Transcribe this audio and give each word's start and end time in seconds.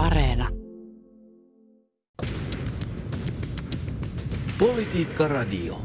Areena. 0.00 0.48
Politiikka 4.58 5.28
Radio. 5.28 5.80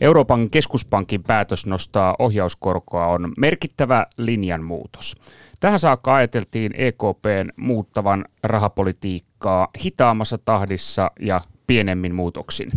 Euroopan 0.00 0.50
keskuspankin 0.50 1.22
päätös 1.22 1.66
nostaa 1.66 2.16
ohjauskorkoa 2.18 3.06
on 3.06 3.32
merkittävä 3.38 4.06
linjanmuutos. 4.16 5.16
Tähän 5.60 5.78
saakka 5.78 6.14
ajateltiin 6.14 6.72
EKPn 6.76 7.50
muuttavan 7.56 8.24
rahapolitiikkaa 8.42 9.68
hitaammassa 9.84 10.38
tahdissa 10.38 11.10
ja 11.20 11.40
pienemmin 11.66 12.14
muutoksin. 12.14 12.70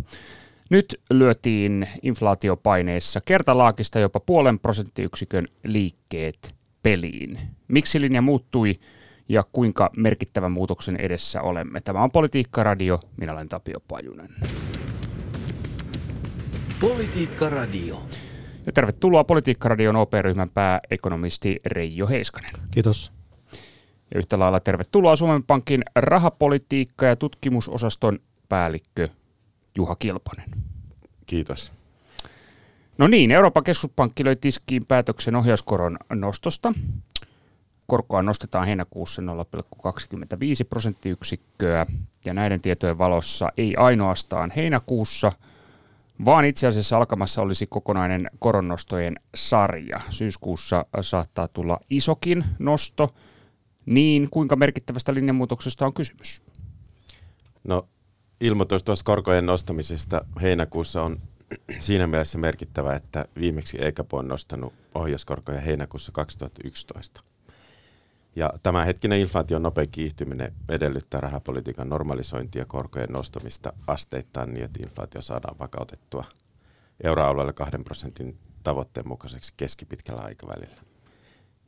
Nyt 0.70 1.02
lyötiin 1.10 1.88
inflaatiopaineessa 2.02 3.21
kertalaakista 3.26 4.00
jopa 4.00 4.20
puolen 4.20 4.60
prosenttiyksikön 4.60 5.48
liikkeet 5.64 6.56
peliin. 6.84 7.40
Miksi 7.68 8.02
linja 8.02 8.21
muuttui 8.21 8.80
ja 9.30 9.43
kuinka 9.54 9.89
merkittävän 9.98 10.52
muutoksen 10.52 10.96
edessä 10.96 11.42
olemme? 11.42 11.82
Tämä 11.82 12.04
on 12.04 12.11
Politiikka 12.11 12.64
Radio. 12.64 13.00
Minä 13.18 13.33
olen 13.33 13.50
Tapio 13.50 13.79
Pajunen. 13.87 14.29
Politiikka 16.79 17.50
Radio. 17.50 18.04
Ja 18.65 18.71
tervetuloa 18.71 19.23
Politiikka-radion 19.23 19.96
OP-ryhmän 19.96 20.50
pääekonomisti 20.50 21.60
Reijo 21.65 22.07
Heiskanen. 22.07 22.51
Kiitos. 22.71 23.11
Ja 24.14 24.20
yhtä 24.20 24.39
lailla 24.39 24.60
tervetuloa 24.60 25.15
Suomen 25.15 25.43
Pankin 25.43 25.84
rahapolitiikka- 25.96 27.06
ja 27.06 27.15
tutkimusosaston 27.15 28.20
päällikkö 28.50 29.07
Juha 29.78 29.96
Kilponen. 29.96 30.50
Kiitos. 31.25 31.71
No 32.98 33.08
niin, 33.08 33.31
Euroopan 33.31 33.64
keskuspankki 33.64 34.25
löi 34.25 34.36
tiskiin 34.36 34.86
päätöksen 34.86 35.36
ohjauskoron 35.36 35.98
nostosta. 36.14 36.73
Korkoa 37.89 38.22
nostetaan 38.22 38.67
heinäkuussa 38.67 39.22
0,25 39.22 39.28
prosenttiyksikköä 40.70 41.86
ja 42.25 42.34
näiden 42.34 42.62
tietojen 42.62 42.98
valossa 42.98 43.50
ei 43.58 43.76
ainoastaan 43.76 44.52
heinäkuussa, 44.56 45.32
vaan 46.26 46.45
itse 46.45 46.67
asiassa 46.67 46.98
alkamassa 46.98 47.42
olisi 47.42 47.67
kokonainen 47.67 48.30
koronnostojen 48.40 49.16
sarja. 49.36 50.00
Syyskuussa 50.10 50.86
saattaa 51.02 51.48
tulla 51.48 51.80
isokin 51.90 52.45
nosto. 52.60 53.14
Niin 53.86 54.28
kuinka 54.32 54.56
merkittävästä 54.56 55.14
linjanmuutoksesta 55.14 55.86
on 55.86 55.94
kysymys? 55.94 56.44
No 57.64 57.88
ilmoitus 58.42 58.84
tuosta 58.84 59.04
korkojen 59.04 59.45
nostamisesta 59.45 60.26
heinäkuussa 60.42 61.04
on 61.04 61.22
siinä 61.80 62.08
mielessä 62.08 62.38
merkittävä, 62.38 62.95
että 62.95 63.26
viimeksi 63.40 63.78
EKP 63.86 64.14
on 64.14 64.28
nostanut 64.28 64.73
ohjauskorkoja 64.95 65.62
heinäkuussa 65.62 66.12
2011. 66.12 67.22
Ja 68.36 68.54
tämä 68.64 68.86
hetkinen 68.86 69.20
inflaation 69.20 69.64
nopea 69.64 69.86
kiihtyminen 69.92 70.54
edellyttää 70.70 71.22
rahapolitiikan 71.22 71.90
normalisointia 71.90 72.66
korkojen 72.66 73.10
nostamista 73.10 73.74
asteittain 73.88 74.54
niin, 74.54 74.66
että 74.66 74.80
inflaatio 74.86 75.22
saadaan 75.22 75.60
vakautettua 75.60 76.26
euroalueella 77.04 77.54
2 77.54 77.78
prosentin 77.78 78.38
tavoitteen 78.64 79.08
mukaiseksi 79.08 79.54
keskipitkällä 79.58 80.22
aikavälillä. 80.22 80.82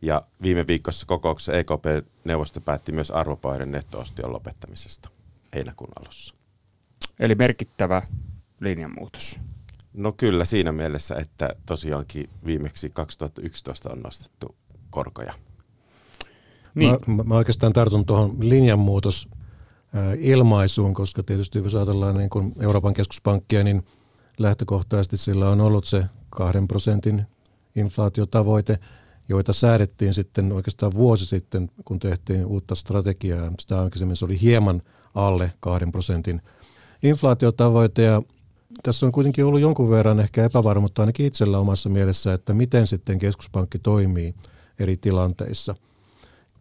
Ja 0.01 0.21
viime 0.41 0.67
viikossa 0.67 1.05
kokouksessa 1.05 1.53
EKP-neuvosto 1.53 2.61
päätti 2.61 2.91
myös 2.91 3.11
arvopaiden 3.11 3.71
nettoostion 3.71 4.33
lopettamisesta 4.33 5.09
heinäkuun 5.55 5.91
alussa. 5.99 6.35
Eli 7.19 7.35
merkittävä 7.35 8.01
linjanmuutos. 8.59 9.39
No 9.93 10.11
kyllä 10.11 10.45
siinä 10.45 10.71
mielessä, 10.71 11.15
että 11.15 11.49
tosiaankin 11.65 12.29
viimeksi 12.45 12.89
2011 12.89 13.89
on 13.91 13.99
nostettu 13.99 14.55
korkoja. 14.89 15.33
Niin. 16.75 16.97
Mä, 17.07 17.23
mä 17.23 17.35
oikeastaan 17.35 17.73
tartun 17.73 18.05
tuohon 18.05 18.35
linjanmuutos 18.39 19.29
ilmaisuun, 20.19 20.93
koska 20.93 21.23
tietysti 21.23 21.59
jos 21.59 21.75
ajatellaan 21.75 22.17
niin 22.17 22.29
kuin 22.29 22.53
Euroopan 22.59 22.93
keskuspankkia, 22.93 23.63
niin 23.63 23.83
lähtökohtaisesti 24.37 25.17
sillä 25.17 25.49
on 25.49 25.61
ollut 25.61 25.85
se 25.85 26.05
kahden 26.29 26.67
prosentin 26.67 27.25
inflaatiotavoite, 27.75 28.79
joita 29.29 29.53
säädettiin 29.53 30.13
sitten 30.13 30.51
oikeastaan 30.51 30.93
vuosi 30.93 31.25
sitten, 31.25 31.71
kun 31.85 31.99
tehtiin 31.99 32.45
uutta 32.45 32.75
strategiaa. 32.75 33.51
Sitä 33.59 33.81
aikaisemmin 33.81 34.15
se 34.15 34.25
oli 34.25 34.41
hieman 34.41 34.81
alle 35.15 35.53
kahden 35.59 35.91
prosentin 35.91 36.41
inflaatiotavoite 37.03 38.01
ja 38.03 38.21
tässä 38.83 39.05
on 39.05 39.11
kuitenkin 39.11 39.45
ollut 39.45 39.61
jonkun 39.61 39.89
verran 39.89 40.19
ehkä 40.19 40.45
epävarmuutta 40.45 41.01
ainakin 41.01 41.25
itsellä 41.25 41.59
omassa 41.59 41.89
mielessä, 41.89 42.33
että 42.33 42.53
miten 42.53 42.87
sitten 42.87 43.19
keskuspankki 43.19 43.79
toimii 43.79 44.35
eri 44.79 44.97
tilanteissa. 44.97 45.75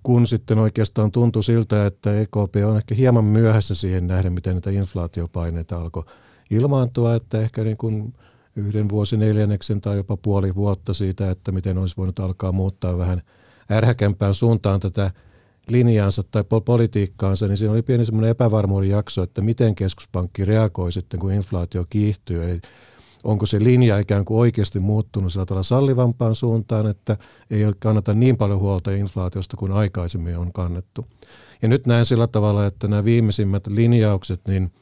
Kun 0.02 0.26
sitten 0.26 0.58
oikeastaan 0.58 1.12
tuntui 1.12 1.44
siltä, 1.44 1.86
että 1.86 2.20
EKP 2.20 2.56
on 2.66 2.76
ehkä 2.76 2.94
hieman 2.94 3.24
myöhässä 3.24 3.74
siihen 3.74 4.06
nähden, 4.06 4.32
miten 4.32 4.52
näitä 4.52 4.70
inflaatiopaineita 4.70 5.80
alkoi 5.80 6.04
ilmaantua, 6.50 7.14
että 7.14 7.40
ehkä 7.40 7.64
niin 7.64 7.76
kuin 7.76 8.14
yhden 8.56 8.88
vuosineljänneksen 8.88 9.80
tai 9.80 9.96
jopa 9.96 10.16
puoli 10.16 10.54
vuotta 10.54 10.94
siitä, 10.94 11.30
että 11.30 11.52
miten 11.52 11.78
olisi 11.78 11.96
voinut 11.96 12.20
alkaa 12.20 12.52
muuttaa 12.52 12.98
vähän 12.98 13.22
ärhäkempään 13.70 14.34
suuntaan 14.34 14.80
tätä 14.80 15.10
linjaansa 15.68 16.22
tai 16.22 16.44
politiikkaansa, 16.64 17.46
niin 17.46 17.56
siinä 17.56 17.72
oli 17.72 17.82
pieni 17.82 18.04
semmoinen 18.04 18.30
epävarmuuden 18.30 18.90
jakso, 18.90 19.22
että 19.22 19.42
miten 19.42 19.74
keskuspankki 19.74 20.44
reagoi 20.44 20.92
sitten, 20.92 21.20
kun 21.20 21.32
inflaatio 21.32 21.86
kiihtyy. 21.90 22.44
Eli 22.44 22.60
onko 23.24 23.46
se 23.46 23.64
linja 23.64 23.98
ikään 23.98 24.24
kuin 24.24 24.38
oikeasti 24.38 24.80
muuttunut 24.80 25.32
sillä 25.32 25.46
tavalla 25.46 25.62
sallivampaan 25.62 26.34
suuntaan, 26.34 26.86
että 26.86 27.16
ei 27.50 27.64
kannata 27.78 28.14
niin 28.14 28.36
paljon 28.36 28.60
huolta 28.60 28.90
inflaatiosta 28.90 29.56
kuin 29.56 29.72
aikaisemmin 29.72 30.38
on 30.38 30.52
kannettu. 30.52 31.06
Ja 31.62 31.68
nyt 31.68 31.86
näen 31.86 32.06
sillä 32.06 32.26
tavalla, 32.26 32.66
että 32.66 32.88
nämä 32.88 33.04
viimeisimmät 33.04 33.66
linjaukset, 33.66 34.40
niin 34.48 34.72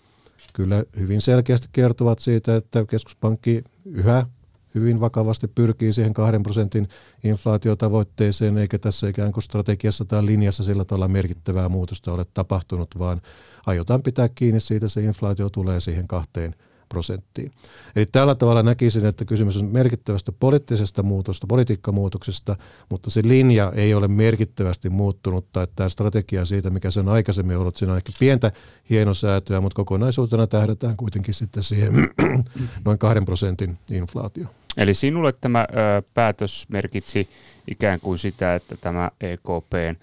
kyllä 0.52 0.84
hyvin 0.98 1.20
selkeästi 1.20 1.68
kertovat 1.72 2.18
siitä, 2.18 2.56
että 2.56 2.84
keskuspankki 2.84 3.64
yhä 3.84 4.26
hyvin 4.74 5.00
vakavasti 5.00 5.48
pyrkii 5.48 5.92
siihen 5.92 6.14
kahden 6.14 6.42
prosentin 6.42 6.88
inflaatiotavoitteeseen, 7.24 8.58
eikä 8.58 8.78
tässä 8.78 9.08
ikään 9.08 9.32
kuin 9.32 9.44
strategiassa 9.44 10.04
tai 10.04 10.26
linjassa 10.26 10.64
sillä 10.64 10.84
tavalla 10.84 11.08
merkittävää 11.08 11.68
muutosta 11.68 12.12
ole 12.12 12.24
tapahtunut, 12.34 12.98
vaan 12.98 13.20
aiotaan 13.66 14.02
pitää 14.02 14.28
kiinni 14.28 14.60
siitä, 14.60 14.88
se 14.88 15.02
inflaatio 15.02 15.50
tulee 15.50 15.80
siihen 15.80 16.08
kahteen 16.08 16.54
prosenttiin. 16.88 17.52
Eli 17.96 18.06
tällä 18.06 18.34
tavalla 18.34 18.62
näkisin, 18.62 19.06
että 19.06 19.24
kysymys 19.24 19.56
on 19.56 19.64
merkittävästä 19.64 20.32
poliittisesta 20.32 21.02
muutosta, 21.02 21.46
politiikkamuutoksesta, 21.46 22.56
mutta 22.90 23.10
se 23.10 23.22
linja 23.24 23.72
ei 23.74 23.94
ole 23.94 24.08
merkittävästi 24.08 24.90
muuttunut, 24.90 25.52
tai 25.52 25.66
tämä 25.76 25.88
strategia 25.88 26.44
siitä, 26.44 26.70
mikä 26.70 26.90
se 26.90 27.00
on 27.00 27.08
aikaisemmin 27.08 27.56
ollut, 27.56 27.76
siinä 27.76 27.92
on 27.92 27.98
ehkä 27.98 28.12
pientä 28.18 28.52
hienosäätöä, 28.90 29.60
mutta 29.60 29.76
kokonaisuutena 29.76 30.46
tähdätään 30.46 30.96
kuitenkin 30.96 31.34
sitten 31.34 31.62
siihen 31.62 31.92
noin 32.84 32.98
kahden 32.98 33.24
prosentin 33.24 33.78
inflaatio. 33.90 34.46
Eli 34.76 34.94
sinulle 34.94 35.32
tämä 35.32 35.66
ö, 35.70 36.02
päätös 36.14 36.66
merkitsi 36.68 37.28
ikään 37.70 38.00
kuin 38.00 38.18
sitä, 38.18 38.54
että 38.54 38.76
tämä 38.76 39.10
EKPn 39.20 39.96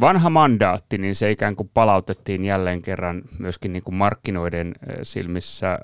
vanha 0.00 0.30
mandaatti, 0.30 0.98
niin 0.98 1.14
se 1.14 1.30
ikään 1.30 1.56
kuin 1.56 1.70
palautettiin 1.74 2.44
jälleen 2.44 2.82
kerran 2.82 3.22
myöskin 3.38 3.72
niin 3.72 3.82
kuin 3.82 3.94
markkinoiden 3.94 4.74
silmissä 5.02 5.78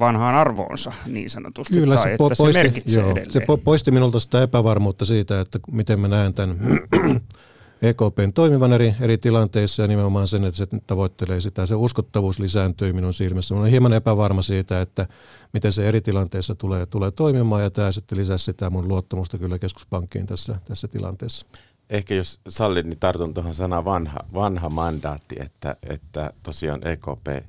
vanhaan 0.00 0.34
arvoonsa 0.34 0.92
niin 1.06 1.30
sanotusti. 1.30 1.74
Kyllä 1.74 1.94
tai 1.94 2.04
se, 2.04 2.10
että 2.10 2.34
poisti, 2.38 2.82
se, 2.86 3.00
joo, 3.00 3.14
se 3.28 3.40
poisti 3.64 3.90
minulta 3.90 4.18
sitä 4.18 4.42
epävarmuutta 4.42 5.04
siitä, 5.04 5.40
että 5.40 5.58
miten 5.72 6.00
mä 6.00 6.08
näen 6.08 6.34
tämän 6.34 6.56
EKPn 7.82 8.32
toimivan 8.34 8.72
eri, 8.72 8.94
eri 9.00 9.18
tilanteissa 9.18 9.82
ja 9.82 9.88
nimenomaan 9.88 10.28
sen, 10.28 10.44
että 10.44 10.58
se 10.58 10.66
tavoittelee 10.86 11.40
sitä. 11.40 11.66
Se 11.66 11.74
uskottavuus 11.74 12.38
lisääntyy 12.38 12.92
minun 12.92 13.14
silmissä. 13.14 13.54
Olen 13.54 13.70
hieman 13.70 13.92
epävarma 13.92 14.42
siitä, 14.42 14.80
että 14.80 15.06
miten 15.52 15.72
se 15.72 15.88
eri 15.88 16.00
tilanteissa 16.00 16.54
tulee, 16.54 16.86
tulee 16.86 17.10
toimimaan 17.10 17.62
ja 17.62 17.70
tämä 17.70 17.92
sitten 17.92 18.18
lisäsi 18.18 18.44
sitä 18.44 18.70
mun 18.70 18.88
luottamusta 18.88 19.38
kyllä 19.38 19.58
keskuspankkiin 19.58 20.26
tässä, 20.26 20.58
tässä 20.64 20.88
tilanteessa. 20.88 21.46
Ehkä 21.90 22.14
jos 22.14 22.40
sallin, 22.48 22.90
niin 22.90 22.98
tartun 22.98 23.34
tuohon 23.34 23.54
sana 23.54 23.84
vanha, 23.84 24.18
vanha 24.34 24.68
mandaatti, 24.68 25.36
että, 25.40 25.76
että 25.82 26.32
tosiaan 26.42 26.86
EKP 26.86 27.44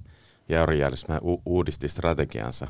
ja 0.49 0.59
eurojärjestelmä 0.59 1.21
uudisti 1.45 1.87
strategiansa 1.87 2.67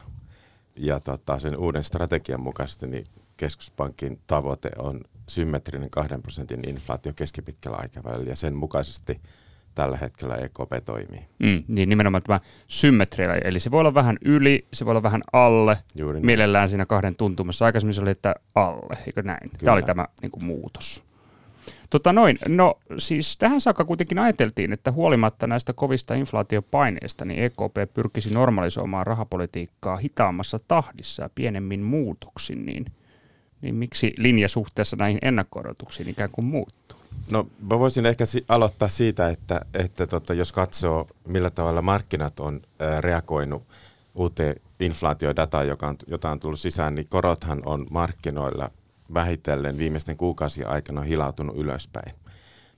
ja 0.75 0.99
tota, 0.99 1.39
sen 1.39 1.57
uuden 1.57 1.83
strategian 1.83 2.41
mukaisesti 2.41 2.87
niin 2.87 3.05
keskuspankin 3.37 4.19
tavoite 4.27 4.69
on 4.77 5.01
symmetrinen 5.29 5.89
2 5.89 6.15
prosentin 6.21 6.69
inflaatio 6.69 7.13
keskipitkällä 7.15 7.77
aikavälillä 7.77 8.29
ja 8.29 8.35
sen 8.35 8.55
mukaisesti 8.55 9.21
tällä 9.75 9.97
hetkellä 9.97 10.35
EKP 10.35 10.85
toimii. 10.85 11.25
Mm, 11.39 11.63
niin 11.67 11.89
nimenomaan 11.89 12.23
tämä 12.23 12.39
symmetria, 12.67 13.35
eli 13.35 13.59
se 13.59 13.71
voi 13.71 13.79
olla 13.79 13.93
vähän 13.93 14.17
yli, 14.25 14.67
se 14.73 14.85
voi 14.85 14.91
olla 14.91 15.03
vähän 15.03 15.21
alle, 15.33 15.77
Juuri 15.95 16.19
niin. 16.19 16.25
mielellään 16.25 16.69
siinä 16.69 16.85
kahden 16.85 17.15
tuntumassa. 17.15 17.65
Aikaisemmin 17.65 17.93
se 17.93 18.01
oli, 18.01 18.09
että 18.09 18.35
alle, 18.55 18.97
eikö 19.07 19.21
näin? 19.21 19.39
Kyllä. 19.39 19.59
Tämä 19.63 19.73
oli 19.73 19.83
tämä 19.83 20.07
niin 20.21 20.31
kuin, 20.31 20.45
muutos. 20.45 21.08
Tota 21.89 22.13
noin, 22.13 22.39
no 22.47 22.79
siis 22.97 23.37
tähän 23.37 23.61
saakka 23.61 23.85
kuitenkin 23.85 24.19
ajateltiin, 24.19 24.73
että 24.73 24.91
huolimatta 24.91 25.47
näistä 25.47 25.73
kovista 25.73 26.13
inflaatiopaineista, 26.13 27.25
niin 27.25 27.43
EKP 27.43 27.93
pyrkisi 27.93 28.33
normalisoimaan 28.33 29.07
rahapolitiikkaa 29.07 29.97
hitaammassa 29.97 30.59
tahdissa 30.67 31.23
ja 31.23 31.29
pienemmin 31.35 31.81
muutoksin, 31.81 32.65
niin 32.65 32.85
niin 33.61 33.75
miksi 33.75 34.13
linja 34.17 34.49
suhteessa 34.49 34.95
näihin 34.95 35.19
ennakko-odotuksiin 35.21 36.09
ikään 36.09 36.29
kuin 36.31 36.45
muuttuu? 36.45 36.99
No 37.31 37.47
mä 37.71 37.79
voisin 37.79 38.05
ehkä 38.05 38.25
si- 38.25 38.45
aloittaa 38.47 38.87
siitä, 38.87 39.29
että, 39.29 39.61
että 39.73 40.07
tota, 40.07 40.33
jos 40.33 40.51
katsoo 40.51 41.07
millä 41.27 41.49
tavalla 41.49 41.81
markkinat 41.81 42.39
on 42.39 42.61
ää, 42.79 43.01
reagoinut 43.01 43.63
uuteen 44.15 44.55
inflaatiodataan, 44.79 45.67
joka 45.67 45.87
on, 45.87 45.95
jota 46.07 46.31
on 46.31 46.39
tullut 46.39 46.59
sisään, 46.59 46.95
niin 46.95 47.07
korothan 47.09 47.61
on 47.65 47.87
markkinoilla 47.89 48.71
vähitellen 49.13 49.77
viimeisten 49.77 50.17
kuukausien 50.17 50.69
aikana 50.69 51.01
hilautunut 51.01 51.57
ylöspäin. 51.57 52.15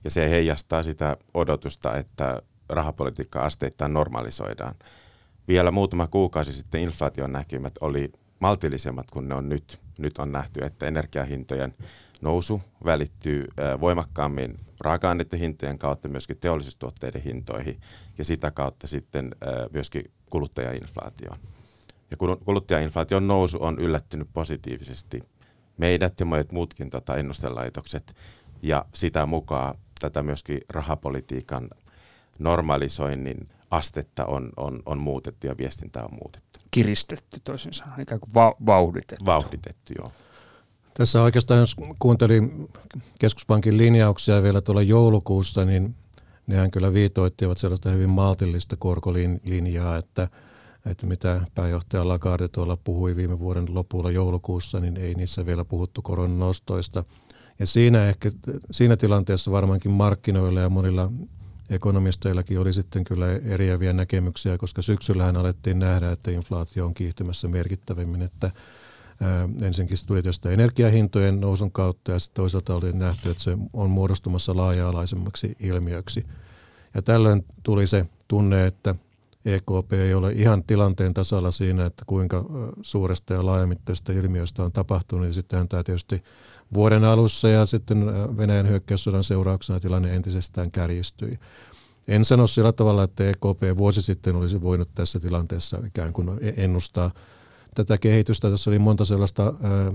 Ja 0.04 0.10
se 0.10 0.30
heijastaa 0.30 0.82
sitä 0.82 1.16
odotusta, 1.34 1.96
että 1.96 2.42
rahapolitiikka 2.68 3.40
asteittain 3.40 3.94
normalisoidaan. 3.94 4.74
Vielä 5.48 5.70
muutama 5.70 6.06
kuukausi 6.06 6.52
sitten 6.52 6.80
inflaation 6.80 7.32
näkymät 7.32 7.72
oli 7.80 8.12
maltillisemmat 8.40 9.10
kuin 9.10 9.28
ne 9.28 9.34
on 9.34 9.48
nyt. 9.48 9.80
Nyt 9.98 10.18
on 10.18 10.32
nähty, 10.32 10.64
että 10.64 10.86
energiahintojen 10.86 11.74
nousu 12.20 12.60
välittyy 12.84 13.48
voimakkaammin 13.80 14.58
raaka-aineiden 14.80 15.38
hintojen 15.38 15.78
kautta 15.78 16.08
myöskin 16.08 16.38
teollisuustuotteiden 16.38 17.22
hintoihin 17.22 17.80
ja 18.18 18.24
sitä 18.24 18.50
kautta 18.50 18.86
sitten 18.86 19.34
myöskin 19.72 20.10
kuluttajainflaatioon. 20.30 21.36
Ja 22.10 22.16
kuluttajainflaation 22.44 23.26
nousu 23.26 23.58
on 23.60 23.78
yllättynyt 23.78 24.28
positiivisesti 24.32 25.20
meidät 25.82 26.20
ja 26.20 26.26
monet 26.26 26.52
muutkin 26.52 26.90
tota 26.90 27.16
ennustelaitokset 27.16 28.16
ja 28.62 28.84
sitä 28.94 29.26
mukaan 29.26 29.74
tätä 30.00 30.22
myöskin 30.22 30.60
rahapolitiikan 30.68 31.68
normalisoinnin 32.38 33.48
astetta 33.70 34.24
on, 34.24 34.50
on, 34.56 34.82
on 34.86 34.98
muutettu 34.98 35.46
ja 35.46 35.58
viestintää 35.58 36.04
on 36.04 36.18
muutettu. 36.22 36.58
Kiristetty 36.70 37.40
toisin 37.44 37.72
sanoen, 37.72 38.00
ikään 38.00 38.20
kuin 38.20 38.34
va- 38.34 38.54
vauhditettu. 38.66 39.24
Vauhditettu, 39.24 39.92
joo. 39.98 40.12
Tässä 40.94 41.22
oikeastaan, 41.22 41.60
jos 41.60 41.76
kuuntelin 41.98 42.68
keskuspankin 43.18 43.78
linjauksia 43.78 44.42
vielä 44.42 44.60
tuolla 44.60 44.82
joulukuussa, 44.82 45.64
niin 45.64 45.94
nehän 46.46 46.70
kyllä 46.70 46.94
viitoittivat 46.94 47.58
sellaista 47.58 47.90
hyvin 47.90 48.10
maltillista 48.10 48.76
korkolinjaa, 48.76 49.96
että, 49.96 50.28
että 50.86 51.06
mitä 51.06 51.40
pääjohtaja 51.54 52.08
Lagarde 52.08 52.48
tuolla 52.48 52.76
puhui 52.76 53.16
viime 53.16 53.38
vuoden 53.38 53.74
lopulla 53.74 54.10
joulukuussa, 54.10 54.80
niin 54.80 54.96
ei 54.96 55.14
niissä 55.14 55.46
vielä 55.46 55.64
puhuttu 55.64 56.02
koronan 56.02 56.38
nostoista. 56.38 57.04
Ja 57.58 57.66
siinä, 57.66 58.08
ehkä, 58.08 58.30
siinä 58.70 58.96
tilanteessa 58.96 59.50
varmaankin 59.50 59.90
markkinoilla 59.90 60.60
ja 60.60 60.68
monilla 60.68 61.10
ekonomisteillakin 61.70 62.58
oli 62.58 62.72
sitten 62.72 63.04
kyllä 63.04 63.26
eriäviä 63.32 63.92
näkemyksiä, 63.92 64.58
koska 64.58 64.82
syksyllähän 64.82 65.36
alettiin 65.36 65.78
nähdä, 65.78 66.12
että 66.12 66.30
inflaatio 66.30 66.86
on 66.86 66.94
kiihtymässä 66.94 67.48
merkittävimmin, 67.48 68.22
että 68.22 68.50
ensinnäkin 69.62 69.98
se 69.98 70.06
tuli 70.06 70.22
tietysti 70.22 70.48
energiahintojen 70.48 71.40
nousun 71.40 71.72
kautta 71.72 72.12
ja 72.12 72.18
sitten 72.18 72.36
toisaalta 72.36 72.74
oli 72.74 72.92
nähty, 72.92 73.30
että 73.30 73.42
se 73.42 73.56
on 73.72 73.90
muodostumassa 73.90 74.56
laaja-alaisemmaksi 74.56 75.56
ilmiöksi. 75.60 76.26
Ja 76.94 77.02
tällöin 77.02 77.44
tuli 77.62 77.86
se 77.86 78.06
tunne, 78.28 78.66
että 78.66 78.94
EKP 79.44 79.92
ei 79.92 80.14
ole 80.14 80.32
ihan 80.32 80.64
tilanteen 80.64 81.14
tasalla 81.14 81.50
siinä, 81.50 81.86
että 81.86 82.04
kuinka 82.06 82.44
suuresta 82.82 83.34
ja 83.34 83.46
laajamittaisesta 83.46 84.12
ilmiöstä 84.12 84.62
on 84.62 84.72
tapahtunut. 84.72 85.26
Ja 85.26 85.32
sittenhän 85.32 85.68
tämä 85.68 85.82
tietysti 85.82 86.22
vuoden 86.74 87.04
alussa 87.04 87.48
ja 87.48 87.66
sitten 87.66 88.06
Venäjän 88.36 88.68
hyökkäyssodan 88.68 89.24
seurauksena 89.24 89.80
tilanne 89.80 90.14
entisestään 90.14 90.70
kärjistyi. 90.70 91.38
En 92.08 92.24
sano 92.24 92.46
sillä 92.46 92.72
tavalla, 92.72 93.02
että 93.02 93.30
EKP 93.30 93.76
vuosi 93.76 94.02
sitten 94.02 94.36
olisi 94.36 94.62
voinut 94.62 94.88
tässä 94.94 95.20
tilanteessa 95.20 95.78
ikään 95.86 96.12
kuin 96.12 96.30
ennustaa 96.56 97.10
tätä 97.74 97.98
kehitystä. 97.98 98.50
Tässä 98.50 98.70
oli 98.70 98.78
monta 98.78 99.04
sellaista 99.04 99.54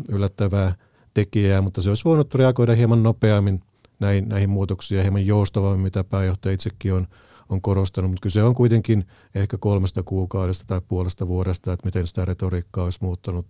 yllättävää 0.10 0.76
tekijää, 1.14 1.62
mutta 1.62 1.82
se 1.82 1.90
olisi 1.90 2.06
voinut 2.06 2.36
reagoida 2.36 2.76
hieman 2.76 3.04
nopeammin 3.04 3.62
näihin, 4.00 4.30
näihin 4.30 4.50
muutoksiin 4.50 4.98
ja 4.98 5.02
hieman 5.02 5.26
joustavammin, 5.26 5.84
mitä 5.84 6.04
pääjohtaja 6.04 6.54
itsekin 6.54 6.94
on, 6.94 7.08
on 7.50 7.62
korostanut. 7.62 8.12
Mutta 8.12 8.24
kyse 8.24 8.44
on 8.44 8.56
kuitenkin 8.56 9.06
ehkä 9.36 9.58
kolmesta 9.58 10.04
kuukaudesta 10.04 10.66
tai 10.68 10.82
puolesta 10.88 11.28
vuodesta, 11.28 11.74
että 11.74 11.86
miten 11.86 12.08
sitä 12.08 12.26
retoriikkaa 12.26 12.84
olisi 12.84 13.00
muuttanut, 13.02 13.46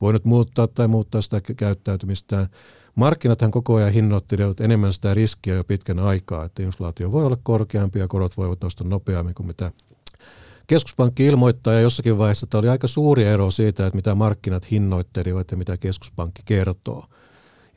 voinut 0.00 0.24
muuttaa 0.24 0.66
tai 0.66 0.88
muuttaa 0.88 1.20
sitä 1.20 1.40
käyttäytymistään. 1.40 2.46
Markkinathan 2.94 3.50
koko 3.50 3.74
ajan 3.74 3.92
hinnoittelevat 3.92 4.60
enemmän 4.60 4.92
sitä 4.92 5.14
riskiä 5.14 5.54
jo 5.54 5.64
pitkän 5.64 5.98
aikaa, 5.98 6.44
että 6.44 6.62
inflaatio 6.62 7.12
voi 7.12 7.24
olla 7.24 7.38
korkeampi 7.42 7.98
ja 7.98 8.08
korot 8.08 8.36
voivat 8.36 8.60
nostaa 8.62 8.88
nopeammin 8.88 9.34
kuin 9.34 9.46
mitä 9.46 9.72
keskuspankki 10.66 11.26
ilmoittaa 11.26 11.72
ja 11.72 11.80
jossakin 11.80 12.18
vaiheessa 12.18 12.46
tämä 12.46 12.58
oli 12.58 12.68
aika 12.68 12.88
suuri 12.88 13.24
ero 13.24 13.50
siitä, 13.50 13.86
että 13.86 13.96
mitä 13.96 14.14
markkinat 14.14 14.70
hinnoittelivat 14.70 15.50
ja 15.50 15.56
mitä 15.56 15.76
keskuspankki 15.76 16.42
kertoo. 16.44 17.04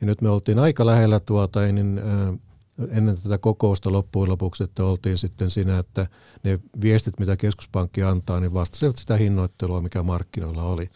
Ja 0.00 0.06
nyt 0.06 0.20
me 0.22 0.28
oltiin 0.28 0.58
aika 0.58 0.86
lähellä 0.86 1.20
tuota, 1.20 1.60
niin, 1.60 1.98
äh, 1.98 2.38
ennen 2.90 3.22
tätä 3.22 3.38
kokousta 3.38 3.92
loppujen 3.92 4.30
lopuksi, 4.30 4.64
että 4.64 4.84
oltiin 4.84 5.18
sitten 5.18 5.50
siinä, 5.50 5.78
että 5.78 6.06
ne 6.44 6.58
viestit, 6.80 7.20
mitä 7.20 7.36
keskuspankki 7.36 8.02
antaa, 8.02 8.40
niin 8.40 8.54
vastasivat 8.54 8.96
sitä 8.96 9.16
hinnoittelua, 9.16 9.80
mikä 9.80 10.02
markkinoilla 10.02 10.62
oli. 10.62 10.90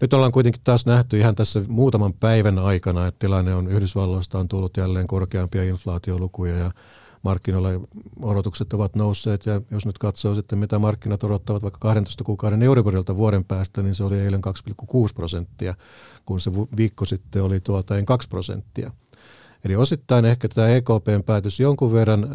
Nyt 0.00 0.14
ollaan 0.14 0.32
kuitenkin 0.32 0.62
taas 0.64 0.86
nähty 0.86 1.18
ihan 1.18 1.34
tässä 1.34 1.62
muutaman 1.68 2.12
päivän 2.12 2.58
aikana, 2.58 3.06
että 3.06 3.18
tilanne 3.18 3.54
on 3.54 3.68
Yhdysvalloista 3.68 4.38
on 4.38 4.48
tullut 4.48 4.76
jälleen 4.76 5.06
korkeampia 5.06 5.64
inflaatiolukuja 5.64 6.56
ja 6.56 6.70
markkinoilla 7.22 7.68
odotukset 8.22 8.72
ovat 8.72 8.96
nousseet 8.96 9.46
ja 9.46 9.60
jos 9.70 9.86
nyt 9.86 9.98
katsoo 9.98 10.34
sitten 10.34 10.58
mitä 10.58 10.78
markkinat 10.78 11.24
odottavat 11.24 11.62
vaikka 11.62 11.78
12 11.78 12.24
kuukauden 12.24 12.62
Euriborilta 12.62 13.16
vuoden 13.16 13.44
päästä, 13.44 13.82
niin 13.82 13.94
se 13.94 14.04
oli 14.04 14.20
eilen 14.20 14.40
2,6 14.46 14.92
prosenttia, 15.14 15.74
kun 16.26 16.40
se 16.40 16.52
viikko 16.76 17.04
sitten 17.04 17.42
oli 17.42 17.60
tuota 17.60 17.94
2 18.04 18.28
prosenttia. 18.28 18.90
Eli 19.64 19.76
osittain 19.76 20.24
ehkä 20.24 20.48
tämä 20.48 20.68
EKPn 20.68 21.22
päätös 21.26 21.60
jonkun 21.60 21.92
verran 21.92 22.28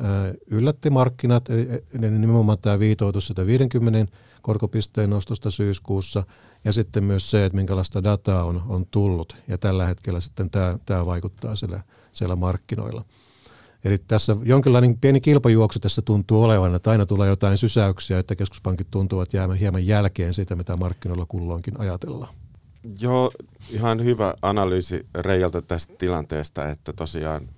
yllätti 0.48 0.90
markkinat, 0.90 1.50
eli 1.50 2.12
nimenomaan 2.12 2.58
tämä 2.62 2.80
viitoitus 2.80 3.28
sitä 3.28 3.46
50 3.46 4.12
korkopisteen 4.42 5.10
nostosta 5.10 5.52
syyskuussa 5.52 6.24
ja 6.66 6.74
sitten 6.74 7.04
myös 7.04 7.32
se, 7.32 7.46
että 7.46 7.56
minkälaista 7.56 8.04
dataa 8.04 8.44
on, 8.44 8.62
on 8.68 8.86
tullut 8.92 9.36
ja 9.48 9.58
tällä 9.58 9.88
hetkellä 9.88 10.20
sitten 10.20 10.50
tämä, 10.50 10.78
tämä 10.86 11.06
vaikuttaa 11.06 11.56
siellä, 11.56 11.80
siellä 12.12 12.36
markkinoilla. 12.36 13.04
Eli 13.84 13.98
tässä 13.98 14.36
jonkinlainen 14.44 14.98
pieni 14.98 15.22
kilpajuoksu 15.22 15.80
tässä 15.80 16.02
tuntuu 16.02 16.44
olevan, 16.44 16.76
että 16.76 16.92
aina 16.92 17.06
tulee 17.06 17.30
jotain 17.30 17.58
sysäyksiä, 17.58 18.20
että 18.20 18.36
keskuspankit 18.36 18.88
tuntuvat 18.92 19.34
jäämään 19.34 19.60
hieman 19.60 19.88
jälkeen 19.88 20.34
siitä, 20.34 20.56
mitä 20.56 20.78
markkinoilla 20.78 21.26
kulloinkin 21.26 21.80
ajatellaan. 21.80 22.34
Joo, 23.00 23.32
ihan 23.70 24.04
hyvä 24.04 24.34
analyysi 24.42 25.06
Reijalta 25.16 25.62
tästä 25.62 25.94
tilanteesta, 25.98 26.70
että 26.70 26.94
tosiaan 26.94 27.50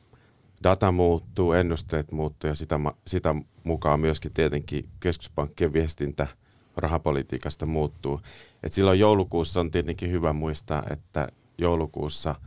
data 0.64 0.92
muuttuu, 0.92 1.54
ennusteet 1.54 2.12
muuttuu 2.12 2.48
ja 2.48 2.56
sitä, 2.56 2.80
sitä 3.08 3.36
mukaan 3.64 4.00
myöskin 4.00 4.34
tietenkin 4.34 4.90
keskuspankkien 5.00 5.74
viestintä 5.74 6.28
rahapolitiikasta 6.78 7.66
muuttuu. 7.66 8.22
Et 8.64 8.74
silloin 8.74 9.00
joulukuussa 9.00 9.60
on 9.60 9.72
tietenkin 9.72 10.12
hyvä 10.12 10.34
muistaa, 10.34 10.84
että 10.90 11.28
joulukuussa– 11.58 12.36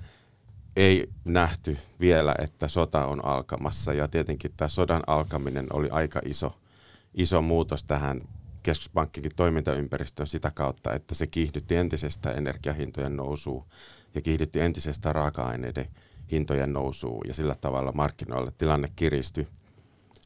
ei 0.77 1.11
nähty 1.25 1.77
vielä, 2.01 2.35
että 2.39 2.69
sota 2.69 3.07
on 3.07 3.25
alkamassa 3.25 3.93
ja 3.93 4.09
tietenkin 4.09 4.53
tämä 4.57 4.69
sodan 4.69 5.03
alkaminen 5.07 5.67
oli 5.73 5.91
aika 5.91 6.21
iso, 6.25 6.53
iso 7.15 7.43
muutos 7.43 7.85
tähän 7.85 8.21
keskuspankkikin 8.67 9.33
toimintaympäristöön 9.37 10.27
sitä 10.27 10.51
kautta, 10.55 10.95
että 10.95 11.15
se 11.15 11.27
kiihdytti 11.27 11.77
entisestä 11.77 12.33
energiahintojen 12.33 13.17
nousua 13.17 13.65
ja 14.15 14.21
kiihdytti 14.21 14.61
entisestä 14.61 15.13
raaka-aineiden 15.13 15.87
hintojen 16.33 16.73
nousua 16.73 17.21
ja 17.27 17.35
sillä 17.35 17.57
tavalla 17.61 17.93
markkinoilla 17.93 18.51
tilanne 18.59 18.89
kiristyi. 18.97 19.47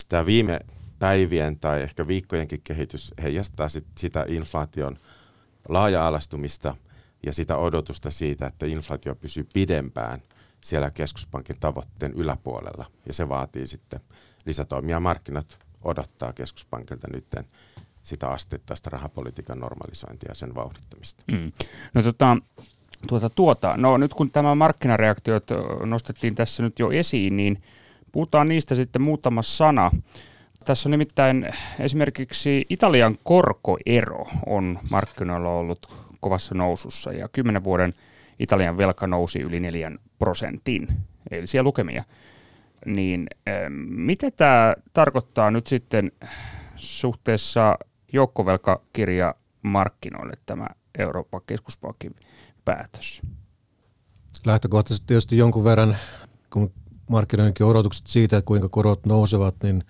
Tämä 0.09 0.27
viime 0.27 0.61
päivien 0.99 1.59
tai 1.59 1.83
ehkä 1.83 2.07
viikkojenkin 2.07 2.61
kehitys 2.65 3.15
heijastaa 3.23 3.69
sit 3.69 3.87
sitä 3.99 4.25
inflaation 4.29 4.99
laaja-alastumista 5.69 6.77
ja 7.27 7.33
sitä 7.33 7.57
odotusta 7.57 8.11
siitä, 8.11 8.47
että 8.47 8.67
inflaatio 8.67 9.15
pysyy 9.15 9.47
pidempään– 9.53 10.23
siellä 10.61 10.91
keskuspankin 10.91 11.57
tavoitteen 11.61 12.13
yläpuolella. 12.13 12.87
Ja 13.07 13.13
se 13.13 13.29
vaatii 13.29 13.67
sitten 13.67 14.01
lisätoimia. 14.47 15.01
Markkinat 15.01 15.59
odottaa 15.83 16.33
keskuspankilta 16.33 17.07
nyt 17.13 17.27
sitä 18.03 18.29
asteittaista 18.29 18.91
rahapolitiikan 18.91 19.59
normalisointia 19.59 20.31
ja 20.31 20.35
sen 20.35 20.55
vauhdittamista. 20.55 21.25
Mm. 21.33 21.53
No 21.95 22.03
tota, 22.03 22.37
tuota, 23.09 23.31
tuota, 23.31 23.77
no 23.77 23.97
nyt 23.97 24.15
kun 24.15 24.31
tämä 24.31 24.55
markkinareaktiot 24.55 25.45
nostettiin 25.85 26.35
tässä 26.35 26.63
nyt 26.63 26.79
jo 26.79 26.91
esiin, 26.91 27.37
niin 27.37 27.63
puhutaan 28.13 28.49
niistä 28.49 28.75
sitten 28.75 29.03
muutama 29.03 29.43
sana. 29.43 29.91
Tässä 30.65 30.89
on 30.89 30.91
nimittäin 30.91 31.49
esimerkiksi 31.79 32.67
Italian 32.69 33.17
korkoero 33.25 34.27
on 34.47 34.79
markkinoilla 34.91 35.51
ollut 35.51 35.89
kovassa 36.21 36.55
nousussa 36.55 37.13
ja 37.13 37.29
kymmenen 37.29 37.65
vuoden– 37.65 37.95
Italian 38.41 38.77
velka 38.77 39.07
nousi 39.07 39.39
yli 39.41 39.61
4 39.61 39.93
prosentin, 40.19 40.89
eilisiä 41.31 41.63
lukemia. 41.63 42.05
Niin 42.87 43.27
mitä 43.89 44.31
tämä 44.31 44.75
tarkoittaa 44.93 45.51
nyt 45.51 45.67
sitten 45.67 46.13
suhteessa 46.77 47.79
joukkovelkakirja 48.13 49.35
markkinoille 49.63 50.35
tämä 50.47 50.67
Euroopan 50.99 51.41
keskuspankin 51.47 52.17
päätös? 52.65 53.23
lähtökohtaisesti 54.47 55.07
tietysti 55.07 55.37
jonkun 55.37 55.65
verran, 55.65 55.97
kun 56.51 56.73
markkinoidenkin 57.11 57.67
odotukset 57.67 58.07
siitä, 58.07 58.37
että 58.37 58.47
kuinka 58.47 58.69
korot 58.69 59.07
nousevat, 59.07 59.55
niin, 59.63 59.85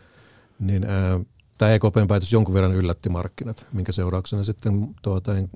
niin 0.61 0.85
ää, 0.85 1.21
tämä 1.59 1.71
EKPn 1.71 2.07
päätös 2.09 2.33
jonkun 2.33 2.55
verran 2.55 2.75
yllätti 2.75 3.09
markkinat, 3.09 3.67
minkä 3.73 3.93
seurauksena 3.93 4.43
sitten 4.43 4.95
tuota, 5.03 5.35
niin 5.35 5.51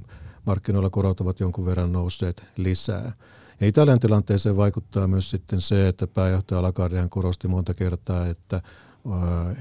markkinoilla 0.47 0.91
korot 0.91 1.21
ovat 1.21 1.41
jonkun 1.41 1.67
verran 1.67 1.93
nousseet 1.93 2.43
lisää. 2.57 3.13
Ja 3.61 3.67
Italian 3.67 4.01
tilanteeseen 4.01 4.57
vaikuttaa 4.57 5.07
myös 5.07 5.31
sitten 5.31 5.61
se, 5.61 5.89
että 5.89 6.07
pääjohtaja 6.07 6.63
Lagardehan 6.63 7.11
korosti 7.11 7.49
monta 7.49 7.75
kertaa, 7.75 8.27
että 8.27 8.61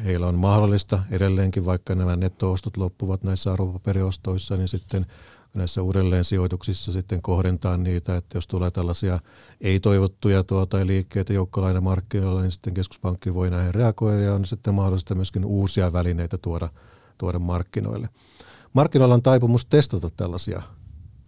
heillä 0.06 0.28
on 0.28 0.36
mahdollista 0.36 1.04
edelleenkin, 1.12 1.66
vaikka 1.66 1.96
nämä 1.96 2.16
nettoostot 2.16 2.78
loppuvat 2.78 3.24
näissä 3.24 3.54
arvopaperiostoissa, 3.54 4.58
niin 4.58 4.68
sitten 4.68 5.06
näissä 5.54 5.82
uudelleen 5.82 6.24
sijoituksissa 6.24 6.92
sitten 6.92 7.22
kohdentaa 7.22 7.78
niitä, 7.78 8.18
että 8.18 8.38
jos 8.38 8.48
tulee 8.48 8.72
tällaisia 8.72 9.20
ei-toivottuja 9.62 10.44
tuota, 10.44 10.86
liikkeitä 10.86 11.34
joukkolainamarkkinoilla, 11.34 12.42
niin 12.42 12.52
sitten 12.52 12.74
keskuspankki 12.74 13.34
voi 13.34 13.50
näihin 13.50 13.74
reagoida 13.74 14.20
ja 14.20 14.34
on 14.34 14.46
sitten 14.46 14.74
mahdollista 14.74 15.16
myöskin 15.16 15.46
uusia 15.46 15.94
välineitä 15.94 16.38
tuoda, 16.38 16.70
tuoda 17.18 17.40
markkinoille. 17.40 18.10
Markkinoilla 18.74 19.16
on 19.16 19.22
taipumus 19.22 19.66
testata 19.66 20.10
tällaisia 20.18 20.62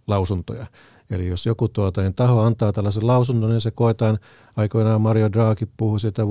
lausuntoja. 0.06 0.66
Eli 1.10 1.26
jos 1.26 1.46
joku 1.46 1.68
tuota, 1.68 2.02
niin 2.02 2.14
taho 2.14 2.40
antaa 2.40 2.72
tällaisen 2.72 3.06
lausunnon, 3.06 3.50
niin 3.50 3.60
se 3.60 3.70
koetaan, 3.70 4.18
aikoinaan 4.56 5.00
Mario 5.00 5.32
Draghi 5.32 5.66
puhui 5.76 6.00
sitä 6.00 6.26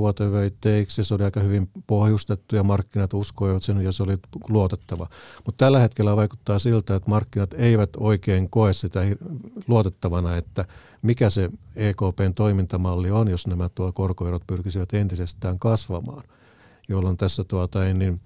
ja 0.98 1.03
se 1.03 1.13
oli 1.13 1.24
aika 1.24 1.39
hyvin 1.39 1.70
pohjustettu, 1.88 2.55
ja 2.55 2.63
markkinat 2.63 3.13
uskoivat 3.13 3.63
sen, 3.63 3.82
ja 3.82 3.91
se 3.91 4.03
oli 4.03 4.17
luotettava. 4.50 5.08
Mutta 5.46 5.65
tällä 5.65 5.79
hetkellä 5.79 6.15
vaikuttaa 6.15 6.60
siltä, 6.60 6.96
että 6.96 7.10
markkinat 7.10 7.53
eivät 7.53 7.89
oikein 7.98 8.50
koe 8.50 8.74
sitä 8.74 9.00
luotettavana, 9.67 10.38
että 10.38 10.65
mikä 11.01 11.29
se 11.29 11.50
EKPn 11.75 12.34
toimintamalli 12.36 13.12
on, 13.12 13.27
jos 13.27 13.48
nämä 13.48 13.70
tuo 13.75 13.91
korkoerot 13.91 14.48
pyrkisivät 14.48 14.94
entisestään 14.94 15.60
kasvamaan, 15.60 16.24
jolloin 16.88 17.17
tässä 17.17 17.44
tuota, 17.44 17.79
niin 17.84 18.20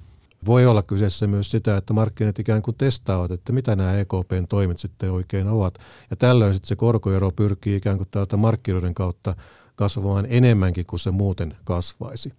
voi 0.46 0.66
olla 0.66 0.82
kyseessä 0.82 1.28
myös 1.28 1.52
sitä, 1.52 1.78
että 1.78 1.94
markkinat 1.94 2.40
ikään 2.40 2.62
kuin 2.62 2.78
testaavat, 2.78 3.32
että 3.32 3.54
mitä 3.54 3.76
nämä 3.76 3.98
EKPn 3.98 4.48
toimet 4.50 4.78
sitten 4.78 5.12
oikein 5.12 5.48
ovat. 5.48 5.78
Ja 6.10 6.16
tällöin 6.16 6.54
sitten 6.54 6.68
se 6.68 6.76
korkoero 6.76 7.32
pyrkii 7.32 7.76
ikään 7.76 7.98
kuin 7.98 8.08
täältä 8.12 8.38
markkinoiden 8.38 8.94
kautta 8.94 9.36
kasvamaan 9.76 10.28
enemmänkin 10.30 10.86
kuin 10.86 11.00
se 11.00 11.12
muuten 11.12 11.58
kasvaisi. 11.64 12.34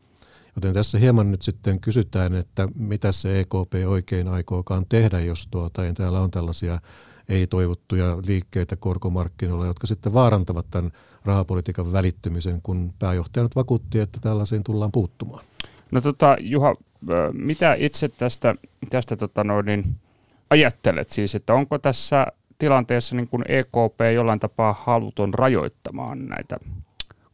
Joten 0.57 0.75
tässä 0.75 0.99
hieman 0.99 1.31
nyt 1.31 1.43
sitten 1.43 1.81
kysytään, 1.81 2.35
että 2.35 2.69
mitä 2.75 3.13
se 3.13 3.41
EKP 3.41 3.75
oikein 3.87 4.29
aikookaan 4.29 4.87
tehdä, 4.89 5.21
jos 5.21 5.49
tuota, 5.51 5.85
ja 5.85 5.95
täällä 5.95 6.21
on 6.21 6.31
tällaisia 6.31 6.79
ei-toivottuja 7.29 8.19
liikkeitä 8.27 8.77
korkomarkkinoilla, 8.77 9.67
jotka 9.67 9.87
sitten 9.87 10.15
vaarantavat 10.15 10.67
tämän 10.71 10.91
rahapolitiikan 11.25 11.93
välittymisen, 11.93 12.63
kun 12.63 12.93
pääjohtaja 12.99 13.43
nyt 13.43 13.57
vakuutti, 13.57 13.99
että 13.99 14.21
tällaisiin 14.21 14.65
tullaan 14.65 14.93
puuttumaan. 14.93 15.45
No 15.91 16.01
tota, 16.01 16.37
Juha, 16.41 16.75
mitä 17.33 17.75
itse 17.79 18.09
tästä, 18.09 18.55
tästä 18.91 19.17
tota 19.17 19.45
noin, 19.45 19.67
niin 19.67 19.85
ajattelet 20.51 21.11
siis, 21.11 21.35
että 21.35 21.55
onko 21.55 21.79
tässä 21.79 22.27
tilanteessa 22.59 23.17
niin 23.17 23.29
kuin 23.29 23.45
EKP 23.49 24.01
jollain 24.15 24.41
tapaa 24.41 24.73
haluton 24.73 25.35
rajoittamaan 25.35 26.27
näitä 26.27 26.59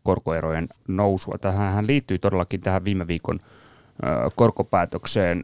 korkoerojen 0.02 0.68
nousua? 0.88 1.34
Tähän 1.40 1.86
liittyy 1.86 2.18
todellakin 2.18 2.60
tähän 2.60 2.84
viime 2.84 3.06
viikon 3.06 3.40
korkopäätökseen 4.34 5.42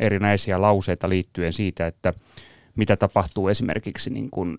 erinäisiä 0.00 0.60
lauseita 0.60 1.08
liittyen 1.08 1.52
siitä, 1.52 1.86
että 1.86 2.12
mitä 2.76 2.96
tapahtuu 2.96 3.48
esimerkiksi 3.48 4.10
niin 4.10 4.30
kuin 4.30 4.56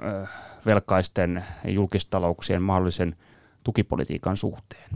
velkaisten 0.66 1.44
julkistalouksien 1.68 2.62
mahdollisen 2.62 3.16
tukipolitiikan 3.63 4.38
suhteen. 4.38 4.90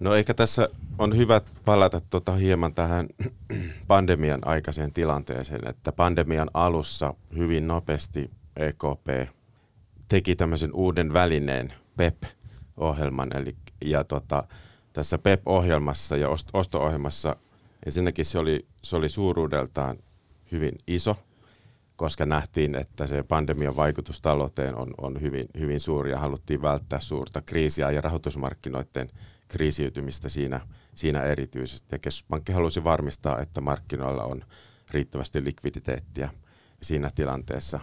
No 0.00 0.14
ehkä 0.14 0.34
tässä 0.34 0.68
on 0.98 1.16
hyvä 1.16 1.40
palata 1.64 2.00
tuota 2.00 2.32
hieman 2.32 2.74
tähän 2.74 3.08
pandemian 3.86 4.46
aikaiseen 4.48 4.92
tilanteeseen, 4.92 5.68
että 5.68 5.92
pandemian 5.92 6.50
alussa 6.54 7.14
hyvin 7.36 7.66
nopeasti 7.66 8.30
EKP 8.56 9.30
teki 10.08 10.36
tämmöisen 10.36 10.72
uuden 10.74 11.12
välineen, 11.12 11.72
PEP-ohjelman. 11.96 13.36
Eli, 13.36 13.56
ja 13.84 14.04
tota, 14.04 14.44
tässä 14.92 15.18
PEP-ohjelmassa 15.18 16.16
ja 16.16 16.28
osto-ohjelmassa 16.52 17.36
ensinnäkin 17.86 18.24
se 18.24 18.38
oli, 18.38 18.66
se 18.82 18.96
oli 18.96 19.08
suuruudeltaan 19.08 19.98
hyvin 20.52 20.78
iso, 20.86 21.16
koska 21.96 22.26
nähtiin, 22.26 22.74
että 22.74 23.06
se 23.06 23.22
pandemian 23.22 23.76
vaikutus 23.76 24.20
talouteen 24.20 24.74
on, 24.76 24.94
on 24.98 25.20
hyvin, 25.20 25.44
hyvin 25.58 25.80
suuri 25.80 26.10
ja 26.10 26.18
haluttiin 26.18 26.62
välttää 26.62 27.00
suurta 27.00 27.42
kriisiä 27.42 27.90
ja 27.90 28.00
rahoitusmarkkinoiden 28.00 29.10
kriisiytymistä 29.48 30.28
siinä, 30.28 30.60
siinä 30.94 31.22
erityisesti. 31.22 31.88
Ja 31.92 31.98
keskuspankki 31.98 32.52
halusi 32.52 32.84
varmistaa, 32.84 33.40
että 33.40 33.60
markkinoilla 33.60 34.24
on 34.24 34.44
riittävästi 34.90 35.44
likviditeettiä 35.44 36.30
siinä 36.82 37.10
tilanteessa. 37.14 37.80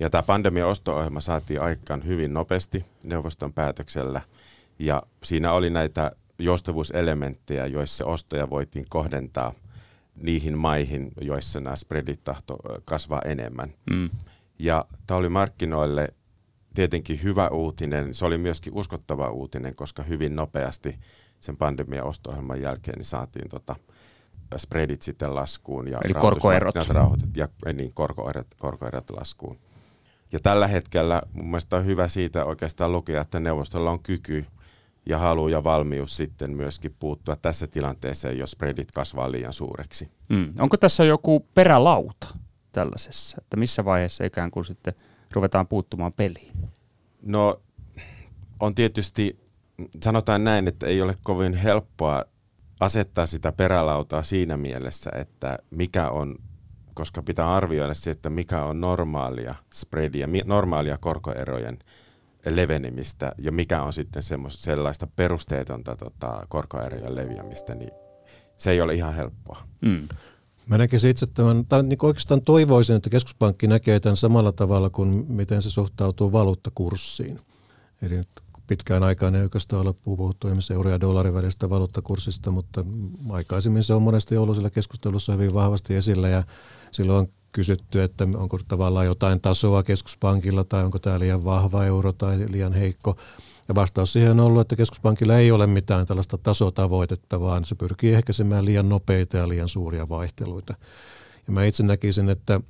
Ja 0.00 0.10
tämä 0.10 0.22
pandemian 0.22 0.68
osto-ohjelma 0.68 1.20
saatiin 1.20 1.62
aikaan 1.62 2.06
hyvin 2.06 2.34
nopeasti 2.34 2.84
neuvoston 3.04 3.52
päätöksellä. 3.52 4.20
Ja 4.78 5.02
siinä 5.24 5.52
oli 5.52 5.70
näitä 5.70 6.12
joustavuuselementtejä, 6.38 7.66
joissa 7.66 8.04
ostoja 8.04 8.50
voitiin 8.50 8.84
kohdentaa 8.88 9.52
niihin 10.16 10.58
maihin, 10.58 11.12
joissa 11.20 11.60
nämä 11.60 11.76
spreadit 11.76 12.24
tahto 12.24 12.56
kasvaa 12.84 13.22
enemmän. 13.24 13.74
Mm. 13.90 14.10
Ja 14.58 14.84
tämä 15.06 15.18
oli 15.18 15.28
markkinoille 15.28 16.08
tietenkin 16.74 17.22
hyvä 17.22 17.48
uutinen. 17.48 18.14
Se 18.14 18.24
oli 18.24 18.38
myöskin 18.38 18.72
uskottava 18.72 19.30
uutinen, 19.30 19.76
koska 19.76 20.02
hyvin 20.02 20.36
nopeasti 20.36 20.98
sen 21.40 21.56
pandemian 21.56 22.06
osto-ohjelman 22.06 22.62
jälkeen 22.62 22.98
niin 22.98 23.06
saatiin 23.06 23.48
tota 23.48 23.76
spreadit 24.56 25.02
sitten 25.02 25.34
laskuun. 25.34 25.88
Ja 25.88 25.98
Eli 26.04 26.14
korkoerot. 26.14 26.74
Ja, 27.36 27.48
niin, 27.72 27.94
korkoerot, 27.94 28.46
korkoerot 28.58 29.10
laskuun. 29.10 29.58
Ja 30.32 30.38
tällä 30.42 30.66
hetkellä 30.66 31.22
mun 31.32 31.46
mielestä 31.46 31.76
on 31.76 31.86
hyvä 31.86 32.08
siitä 32.08 32.44
oikeastaan 32.44 32.92
lukea, 32.92 33.20
että 33.20 33.40
neuvostolla 33.40 33.90
on 33.90 34.02
kyky 34.02 34.44
ja 35.06 35.18
halu 35.18 35.48
ja 35.48 35.64
valmius 35.64 36.16
sitten 36.16 36.56
myöskin 36.56 36.96
puuttua 36.98 37.36
tässä 37.36 37.66
tilanteeseen, 37.66 38.38
jos 38.38 38.50
spreadit 38.50 38.92
kasvaa 38.92 39.32
liian 39.32 39.52
suureksi. 39.52 40.08
Mm. 40.28 40.52
Onko 40.58 40.76
tässä 40.76 41.04
joku 41.04 41.46
perälauta 41.54 42.26
tällaisessa, 42.72 43.36
että 43.40 43.56
missä 43.56 43.84
vaiheessa 43.84 44.24
ikään 44.24 44.50
kuin 44.50 44.64
sitten– 44.64 44.94
ruvetaan 45.32 45.66
puuttumaan 45.66 46.12
peliin? 46.12 46.52
No 47.22 47.60
on 48.60 48.74
tietysti, 48.74 49.40
sanotaan 50.02 50.44
näin, 50.44 50.68
että 50.68 50.86
ei 50.86 51.02
ole 51.02 51.14
kovin 51.22 51.54
helppoa 51.54 52.24
asettaa 52.80 53.26
sitä 53.26 53.52
perälautaa 53.52 54.22
siinä 54.22 54.56
mielessä, 54.56 55.10
että 55.14 55.58
mikä 55.70 56.10
on, 56.10 56.36
koska 56.94 57.22
pitää 57.22 57.52
arvioida 57.52 57.94
se, 57.94 58.10
että 58.10 58.30
mikä 58.30 58.64
on 58.64 58.80
normaalia 58.80 59.54
spreadia, 59.74 60.28
normaalia 60.44 60.98
korkoerojen 60.98 61.78
levenemistä 62.46 63.32
ja 63.38 63.52
mikä 63.52 63.82
on 63.82 63.92
sitten 63.92 64.22
sellaista 64.48 65.06
perusteetonta 65.16 65.96
tota, 65.96 66.46
korkoerojen 66.48 67.16
leviämistä, 67.16 67.74
niin 67.74 67.90
se 68.56 68.70
ei 68.70 68.80
ole 68.80 68.94
ihan 68.94 69.14
helppoa. 69.14 69.62
Mm. 69.80 70.08
Mä 70.70 70.78
näkisin 70.78 71.10
itse 71.10 71.26
tämän, 71.26 71.66
tai 71.66 71.82
niin 71.82 71.98
oikeastaan 72.02 72.42
toivoisin, 72.42 72.96
että 72.96 73.10
keskuspankki 73.10 73.66
näkee 73.66 74.00
tämän 74.00 74.16
samalla 74.16 74.52
tavalla 74.52 74.90
kuin 74.90 75.24
miten 75.28 75.62
se 75.62 75.70
suhtautuu 75.70 76.32
valuuttakurssiin. 76.32 77.40
Eli 78.02 78.16
nyt 78.16 78.28
pitkään 78.66 79.02
aikaan 79.02 79.34
ei 79.34 79.42
oikeastaan 79.42 79.86
ole 79.86 79.94
puhuttu 80.04 80.48
esimerkiksi 80.48 80.72
euro- 80.72 80.90
ja 80.90 81.00
dollarin 81.00 81.34
välistä 81.34 81.70
valuuttakurssista, 81.70 82.50
mutta 82.50 82.84
aikaisemmin 83.30 83.82
se 83.82 83.94
on 83.94 84.02
monesti 84.02 84.36
ollut 84.36 84.56
sillä 84.56 84.70
keskustelussa 84.70 85.32
hyvin 85.32 85.54
vahvasti 85.54 85.94
esillä 85.94 86.28
ja 86.28 86.42
silloin 86.90 87.18
on 87.18 87.28
kysytty, 87.52 88.02
että 88.02 88.28
onko 88.34 88.58
tavallaan 88.68 89.06
jotain 89.06 89.40
tasoa 89.40 89.82
keskuspankilla 89.82 90.64
tai 90.64 90.84
onko 90.84 90.98
tämä 90.98 91.18
liian 91.18 91.44
vahva 91.44 91.84
euro 91.84 92.12
tai 92.12 92.46
liian 92.48 92.72
heikko. 92.72 93.16
Ja 93.70 93.74
vastaus 93.74 94.12
siihen 94.12 94.30
on 94.30 94.40
ollut, 94.40 94.60
että 94.60 94.76
keskuspankilla 94.76 95.38
ei 95.38 95.50
ole 95.50 95.66
mitään 95.66 96.06
tällaista 96.06 96.38
tasotavoitetta, 96.38 97.40
vaan 97.40 97.64
se 97.64 97.74
pyrkii 97.74 98.14
ehkäisemään 98.14 98.64
liian 98.64 98.88
nopeita 98.88 99.36
ja 99.36 99.48
liian 99.48 99.68
suuria 99.68 100.08
vaihteluita. 100.08 100.74
Ja 101.46 101.52
mä 101.52 101.64
itse 101.64 101.82
näkisin, 101.82 102.28
että 102.28 102.60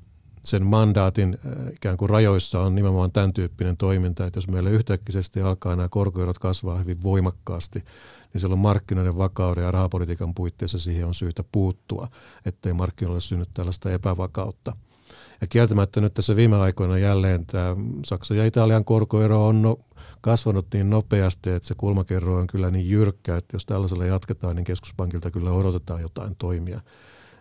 sen 0.42 0.66
mandaatin 0.66 1.38
äh, 1.47 1.73
ikään 1.75 1.97
kuin 1.97 2.11
rajoissa 2.11 2.61
on 2.61 2.75
nimenomaan 2.75 3.12
tämän 3.12 3.33
tyyppinen 3.33 3.76
toiminta, 3.76 4.26
että 4.26 4.38
jos 4.38 4.49
meillä 4.49 4.71
yhtäkkisesti 4.71 5.40
alkaa 5.40 5.76
nämä 5.76 5.88
korkoerot 5.88 6.38
kasvaa 6.38 6.78
hyvin 6.78 7.02
voimakkaasti, 7.02 7.85
niin 8.33 8.40
silloin 8.40 8.61
markkinoiden 8.61 9.19
vakauden 9.19 9.64
ja 9.64 9.71
rahapolitiikan 9.71 10.35
puitteissa 10.35 10.78
siihen 10.78 11.07
on 11.07 11.14
syytä 11.14 11.45
puuttua, 11.52 12.09
ettei 12.47 12.73
markkinoille 12.73 13.21
synny 13.21 13.45
tällaista 13.54 13.90
epävakautta. 13.90 14.76
Ja 15.40 15.47
kieltämättä 15.47 16.00
nyt 16.00 16.14
tässä 16.14 16.37
viime 16.37 16.57
aikoina 16.57 16.99
jälleen 16.99 17.47
tämä 17.47 17.76
Saksan 18.04 18.37
ja 18.37 18.47
Italian 18.47 18.85
korkoero 18.85 19.47
on 19.47 19.62
no, 19.62 19.76
kasvanut 20.21 20.67
niin 20.73 20.91
nopeasti, 20.91 21.50
että 21.50 21.69
se 21.69 21.75
kulmakerro 21.75 22.37
on 22.37 22.47
kyllä 22.47 22.71
niin 22.71 22.91
jyrkkä, 22.91 23.37
että 23.37 23.57
jos 23.57 23.67
tällaisella 23.67 24.05
jatketaan, 24.05 24.57
niin 24.57 24.65
keskuspankilta 24.65 25.31
kyllä 25.31 25.50
odotetaan 25.50 26.00
jotain 26.00 26.37
toimia 26.37 26.81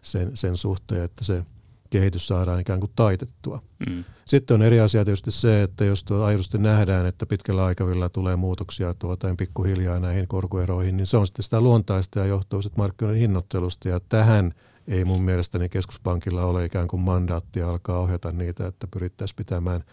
sen, 0.01 0.37
sen 0.37 0.57
suhteen, 0.57 1.03
että 1.03 1.23
se 1.23 1.43
kehitys 1.89 2.27
saadaan 2.27 2.59
ikään 2.59 2.79
kuin 2.79 2.91
taitettua. 2.95 3.61
Mm. 3.89 4.03
Sitten 4.25 4.55
on 4.55 4.61
eri 4.61 4.79
asia 4.79 5.05
tietysti 5.05 5.31
se, 5.31 5.63
että 5.63 5.85
jos 5.85 6.03
tuo 6.03 6.23
aidosti 6.23 6.57
nähdään, 6.57 7.05
että 7.05 7.25
pitkällä 7.25 7.65
aikavälillä 7.65 8.09
tulee 8.09 8.35
muutoksia 8.35 8.93
tuota, 8.93 9.35
pikkuhiljaa 9.37 9.99
näihin 9.99 10.27
korkoeroihin, 10.27 10.97
niin 10.97 11.07
se 11.07 11.17
on 11.17 11.27
sitten 11.27 11.43
sitä 11.43 11.61
luontaista 11.61 12.19
ja 12.19 12.25
johtuu 12.25 12.61
sitten 12.61 12.83
markkinoiden 12.83 13.21
hinnoittelusta. 13.21 13.89
Ja 13.89 13.99
tähän 14.09 14.53
ei 14.87 15.05
mun 15.05 15.21
mielestäni 15.21 15.69
keskuspankilla 15.69 16.45
ole 16.45 16.65
ikään 16.65 16.87
kuin 16.87 17.01
mandaattia 17.01 17.69
alkaa 17.69 17.99
ohjata 17.99 18.31
niitä, 18.31 18.67
että 18.67 18.87
pyrittäisiin 18.87 19.35
pitämään 19.35 19.83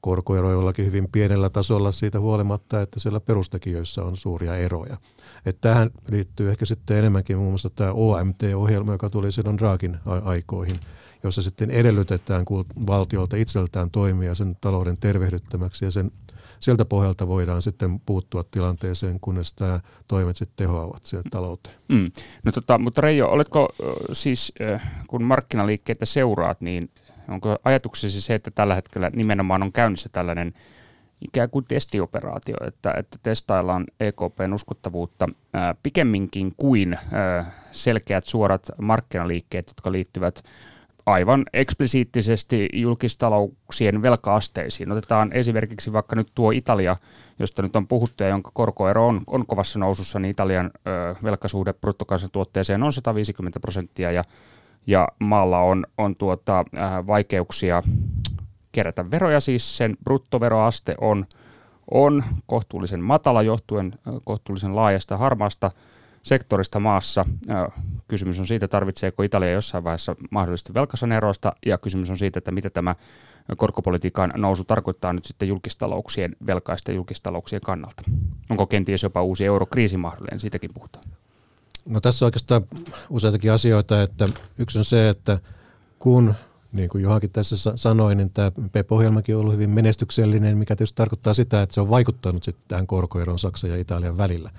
korkoeroja 0.00 0.52
jollakin 0.52 0.86
hyvin 0.86 1.08
pienellä 1.12 1.50
tasolla 1.50 1.92
siitä 1.92 2.20
huolimatta, 2.20 2.82
että 2.82 3.00
siellä 3.00 3.20
perustekijöissä 3.20 4.02
on 4.02 4.16
suuria 4.16 4.56
eroja. 4.56 4.96
Että 5.46 5.68
tähän 5.68 5.90
liittyy 6.10 6.50
ehkä 6.50 6.64
sitten 6.64 6.96
enemmänkin 6.96 7.38
muun 7.38 7.50
muassa 7.50 7.70
tämä 7.70 7.92
OMT-ohjelma, 7.92 8.92
joka 8.92 9.10
tuli 9.10 9.32
silloin 9.32 9.58
Draakin 9.58 9.96
aikoihin– 10.24 10.80
jossa 11.22 11.42
sitten 11.42 11.70
edellytetään 11.70 12.44
valtiolta 12.86 13.36
itseltään 13.36 13.90
toimia 13.90 14.34
sen 14.34 14.56
talouden 14.60 14.96
tervehdyttämäksi 14.98 15.84
ja 15.84 15.90
sen, 15.90 16.10
sieltä 16.60 16.84
pohjalta 16.84 17.28
voidaan 17.28 17.62
sitten 17.62 18.00
puuttua 18.06 18.44
tilanteeseen, 18.50 19.20
kunnes 19.20 19.52
tämä 19.52 19.80
toimet 20.08 20.36
sitten 20.36 20.56
tehoavat 20.56 21.06
siihen 21.06 21.30
talouteen. 21.30 21.76
Mm. 21.88 22.10
No 22.44 22.52
tota, 22.52 22.78
mutta 22.78 23.00
Reijo, 23.00 23.28
oletko 23.28 23.68
siis, 24.12 24.52
kun 25.06 25.22
markkinaliikkeitä 25.22 26.06
seuraat, 26.06 26.60
niin 26.60 26.90
onko 27.30 27.56
ajatuksesi 27.64 28.20
se, 28.20 28.34
että 28.34 28.50
tällä 28.50 28.74
hetkellä 28.74 29.10
nimenomaan 29.14 29.62
on 29.62 29.72
käynnissä 29.72 30.08
tällainen 30.12 30.54
ikään 31.20 31.50
kuin 31.50 31.64
testioperaatio, 31.64 32.56
että, 32.66 32.94
että 32.96 33.18
testaillaan 33.22 33.86
EKPn 34.00 34.52
uskottavuutta 34.54 35.28
ää, 35.52 35.74
pikemminkin 35.82 36.52
kuin 36.56 36.98
ää, 37.12 37.50
selkeät 37.72 38.24
suorat 38.24 38.70
markkinaliikkeet, 38.78 39.68
jotka 39.68 39.92
liittyvät 39.92 40.42
aivan 41.06 41.44
eksplisiittisesti 41.52 42.68
julkistalouksien 42.72 44.02
velkaasteisiin. 44.02 44.92
Otetaan 44.92 45.32
esimerkiksi 45.32 45.92
vaikka 45.92 46.16
nyt 46.16 46.28
tuo 46.34 46.50
Italia, 46.50 46.96
josta 47.38 47.62
nyt 47.62 47.76
on 47.76 47.86
puhuttu 47.86 48.22
ja 48.22 48.28
jonka 48.28 48.50
korkoero 48.54 49.06
on, 49.06 49.20
on 49.26 49.46
kovassa 49.46 49.78
nousussa, 49.78 50.18
niin 50.18 50.30
Italian 50.30 50.70
ö, 50.86 51.14
velkasuhde 51.22 51.72
bruttokansantuotteeseen 51.72 52.82
on 52.82 52.92
150 52.92 53.60
prosenttia 53.60 54.10
ja, 54.12 54.24
ja 54.90 55.08
maalla 55.18 55.58
on, 55.58 55.86
on 55.98 56.16
tuota, 56.16 56.58
äh, 56.58 57.06
vaikeuksia 57.06 57.82
kerätä 58.72 59.10
veroja, 59.10 59.40
siis 59.40 59.76
sen 59.76 59.96
bruttoveroaste 60.04 60.94
on, 61.00 61.26
on 61.90 62.22
kohtuullisen 62.46 63.00
matala 63.00 63.42
johtuen 63.42 63.92
kohtuullisen 64.24 64.76
laajasta 64.76 65.16
harmaasta 65.16 65.70
sektorista 66.22 66.80
maassa. 66.80 67.24
Kysymys 68.08 68.40
on 68.40 68.46
siitä, 68.46 68.68
tarvitseeko 68.68 69.22
Italia 69.22 69.50
jossain 69.50 69.84
vaiheessa 69.84 70.16
mahdollisesti 70.30 70.74
velkasaneroista, 70.74 71.52
ja 71.66 71.78
kysymys 71.78 72.10
on 72.10 72.18
siitä, 72.18 72.38
että 72.38 72.50
mitä 72.50 72.70
tämä 72.70 72.94
korkopolitiikan 73.56 74.32
nousu 74.36 74.64
tarkoittaa 74.64 75.12
nyt 75.12 75.24
sitten 75.24 75.48
julkistalouksien, 75.48 76.36
velkaisten 76.46 76.94
julkistalouksien 76.94 77.62
kannalta. 77.64 78.02
Onko 78.50 78.66
kenties 78.66 79.02
jopa 79.02 79.22
uusi 79.22 79.44
eurokriisi 79.44 79.96
mahdollinen, 79.96 80.40
siitäkin 80.40 80.70
puhutaan. 80.74 81.04
No 81.90 82.00
tässä 82.00 82.24
on 82.24 82.26
oikeastaan 82.26 82.62
useitakin 83.10 83.52
asioita, 83.52 84.02
että 84.02 84.28
yksi 84.58 84.78
on 84.78 84.84
se, 84.84 85.08
että 85.08 85.38
kun 85.98 86.34
niin 86.72 86.88
kuin 86.88 87.02
Johakin 87.02 87.30
tässä 87.30 87.56
sanoi, 87.76 88.14
niin 88.14 88.30
tämä 88.30 88.52
PEP-ohjelmakin 88.72 89.34
on 89.34 89.40
ollut 89.40 89.54
hyvin 89.54 89.70
menestyksellinen, 89.70 90.58
mikä 90.58 90.76
tietysti 90.76 90.96
tarkoittaa 90.96 91.34
sitä, 91.34 91.62
että 91.62 91.74
se 91.74 91.80
on 91.80 91.90
vaikuttanut 91.90 92.42
sitten 92.42 92.64
tähän 92.68 92.86
korkoeron 92.86 93.38
Saksan 93.38 93.70
ja 93.70 93.76
Italian 93.76 94.18
välillä 94.18 94.50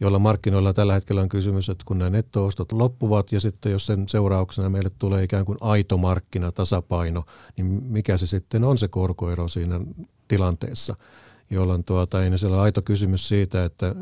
jolla 0.00 0.18
markkinoilla 0.18 0.72
tällä 0.72 0.94
hetkellä 0.94 1.20
on 1.20 1.28
kysymys, 1.28 1.68
että 1.68 1.84
kun 1.86 1.98
nämä 1.98 2.10
nettoostot 2.10 2.72
loppuvat 2.72 3.32
ja 3.32 3.40
sitten 3.40 3.72
jos 3.72 3.86
sen 3.86 4.08
seurauksena 4.08 4.70
meille 4.70 4.90
tulee 4.98 5.22
ikään 5.22 5.44
kuin 5.44 5.58
aito 5.60 5.96
markkinatasapaino, 5.96 7.22
niin 7.56 7.66
mikä 7.66 8.16
se 8.16 8.26
sitten 8.26 8.64
on 8.64 8.78
se 8.78 8.88
korkoero 8.88 9.48
siinä 9.48 9.80
tilanteessa, 10.28 10.94
jolloin 11.50 11.84
tuota, 11.84 12.24
ei 12.24 12.38
siellä 12.38 12.62
aito 12.62 12.82
kysymys 12.82 13.28
siitä, 13.28 13.64
että 13.64 13.94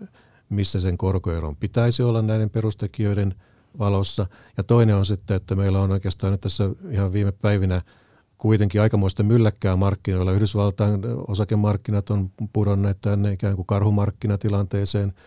missä 0.54 0.80
sen 0.80 0.98
korkoeron 0.98 1.56
pitäisi 1.56 2.02
olla 2.02 2.22
näiden 2.22 2.50
perustekijöiden 2.50 3.34
valossa. 3.78 4.26
Ja 4.56 4.64
toinen 4.64 4.96
on 4.96 5.06
sitten, 5.06 5.36
että 5.36 5.54
meillä 5.54 5.80
on 5.80 5.92
oikeastaan 5.92 6.32
nyt 6.32 6.40
tässä 6.40 6.70
ihan 6.90 7.12
viime 7.12 7.32
päivinä 7.32 7.82
kuitenkin 8.38 8.80
aikamoista 8.80 9.22
mylläkkää 9.22 9.76
markkinoilla. 9.76 10.32
Yhdysvaltain 10.32 11.00
osakemarkkinat 11.28 12.10
on 12.10 12.30
pudonneet 12.52 13.00
tänne 13.00 13.32
ikään 13.32 13.56
kuin 13.56 13.66
karhumarkkinatilanteeseen– 13.66 15.12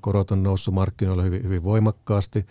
korot 0.00 0.30
on 0.30 0.42
noussut 0.42 0.74
markkinoilla 0.74 1.22
hyvin, 1.22 1.42
hyvin 1.42 1.62
voimakkaasti. 1.64 2.46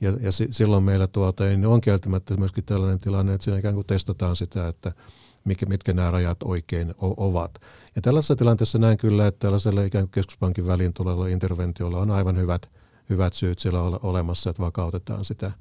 Ja, 0.00 0.10
ja 0.20 0.32
silloin 0.32 0.84
meillä 0.84 1.06
tuota, 1.06 1.44
niin 1.44 1.66
on 1.66 1.80
kieltämättä 1.80 2.36
myöskin 2.36 2.64
tällainen 2.64 2.98
tilanne, 2.98 3.34
että 3.34 3.44
siinä 3.44 3.58
ikään 3.58 3.74
kuin 3.74 3.86
testataan 3.86 4.36
sitä, 4.36 4.68
että 4.68 4.92
mitkä, 5.44 5.66
mitkä 5.66 5.92
nämä 5.92 6.10
rajat 6.10 6.42
oikein 6.44 6.90
o, 6.90 7.26
ovat. 7.26 7.60
Ja 7.96 8.02
tällaisessa 8.02 8.36
tilanteessa 8.36 8.78
näen 8.78 8.98
kyllä, 8.98 9.26
että 9.26 9.38
tällaisella 9.38 9.82
ikään 9.82 10.04
kuin 10.04 10.12
keskuspankin 10.12 10.66
väliin 10.66 10.94
tulella 10.94 11.26
interventiolla 11.26 11.98
on 11.98 12.10
aivan 12.10 12.36
hyvät, 12.36 12.70
hyvät 13.10 13.34
syyt 13.34 13.58
siellä 13.58 13.82
ole, 13.82 13.98
olemassa, 14.02 14.50
että 14.50 14.62
vakautetaan 14.62 15.24
sitä, 15.24 15.52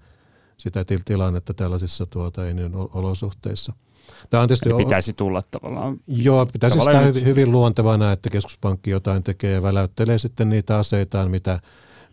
sitä 0.57 0.85
tilannetta 1.05 1.53
tällaisissa 1.53 2.05
tuota, 2.05 2.41
niin 2.41 2.71
olosuhteissa– 2.75 3.73
Tämä 4.29 4.41
on 4.41 4.47
tietysti, 4.47 4.69
Eli 4.69 4.83
pitäisi 4.83 5.13
tulla 5.13 5.41
tavallaan. 5.51 5.97
Joo, 6.07 6.45
pitäisi 6.45 6.77
tavallaan 6.77 7.03
sitä 7.03 7.19
hyvin, 7.19 7.25
hyvin 7.25 7.51
luontevana, 7.51 8.11
että 8.11 8.29
keskuspankki 8.29 8.89
jotain 8.89 9.23
tekee 9.23 9.53
ja 9.53 9.61
väläyttelee 9.61 10.17
sitten 10.17 10.49
niitä 10.49 10.77
aseitaan, 10.77 11.31
mitä, 11.31 11.59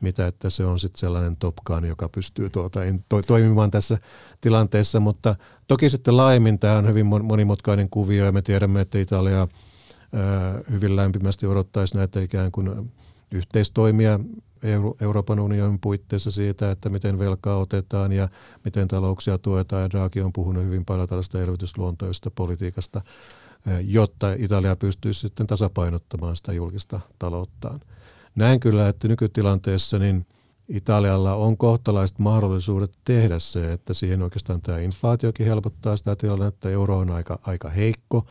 mitä 0.00 0.26
että 0.26 0.50
se 0.50 0.64
on 0.64 0.78
sitten 0.78 1.00
sellainen 1.00 1.36
topkaan, 1.36 1.84
joka 1.84 2.08
pystyy 2.08 2.50
tuota, 2.50 2.80
to, 3.08 3.22
toimimaan 3.26 3.70
tässä 3.70 3.98
tilanteessa. 4.40 5.00
Mutta 5.00 5.34
toki 5.68 5.90
sitten 5.90 6.16
laajemmin 6.16 6.58
tämä 6.58 6.76
on 6.76 6.88
hyvin 6.88 7.06
monimutkainen 7.06 7.90
kuvio 7.90 8.24
ja 8.24 8.32
me 8.32 8.42
tiedämme, 8.42 8.80
että 8.80 8.98
Italia 8.98 9.48
hyvin 10.70 10.96
lämpimästi 10.96 11.46
odottaisi 11.46 11.96
näitä 11.96 12.20
ikään 12.20 12.52
kuin 12.52 12.90
yhteistoimia 13.32 14.20
Euro- 14.62 14.96
Euroopan 15.00 15.40
unionin 15.40 15.78
puitteissa 15.78 16.30
siitä, 16.30 16.70
että 16.70 16.88
miten 16.88 17.18
velkaa 17.18 17.58
otetaan 17.58 18.12
ja 18.12 18.28
miten 18.64 18.88
talouksia 18.88 19.38
tuetaan. 19.38 19.82
Ja 19.82 19.90
Draghi 19.90 20.20
on 20.20 20.32
puhunut 20.32 20.64
hyvin 20.64 20.84
paljon 20.84 21.08
tällaista 21.08 21.40
elvytysluontoista 21.40 22.30
politiikasta, 22.30 23.00
jotta 23.84 24.32
Italia 24.38 24.76
pystyisi 24.76 25.20
sitten 25.20 25.46
tasapainottamaan 25.46 26.36
sitä 26.36 26.52
julkista 26.52 27.00
talouttaan. 27.18 27.80
Näen 28.38 28.60
kyllä, 28.60 28.88
että 28.88 29.08
nykytilanteessa 29.08 29.98
niin 29.98 30.26
Italialla 30.68 31.34
on 31.34 31.56
kohtalaiset 31.56 32.18
mahdollisuudet 32.18 32.92
tehdä 33.04 33.38
se, 33.38 33.72
että 33.72 33.94
siihen 33.94 34.22
oikeastaan 34.22 34.62
tämä 34.62 34.78
inflaatiokin 34.78 35.46
helpottaa 35.46 35.96
sitä 35.96 36.16
tilannetta. 36.16 36.70
Euro 36.70 36.98
on 36.98 37.10
aika, 37.10 37.38
aika 37.42 37.68
heikko 37.68 38.26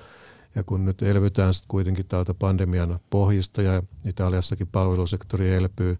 ja 0.55 0.63
kun 0.63 0.85
nyt 0.85 1.01
elvytään 1.01 1.53
sitten 1.53 1.67
kuitenkin 1.67 2.05
täältä 2.05 2.33
pandemian 2.33 2.99
pohjista 3.09 3.61
ja 3.61 3.83
Italiassakin 4.05 4.67
palvelusektori 4.67 5.53
elpyy, 5.53 5.97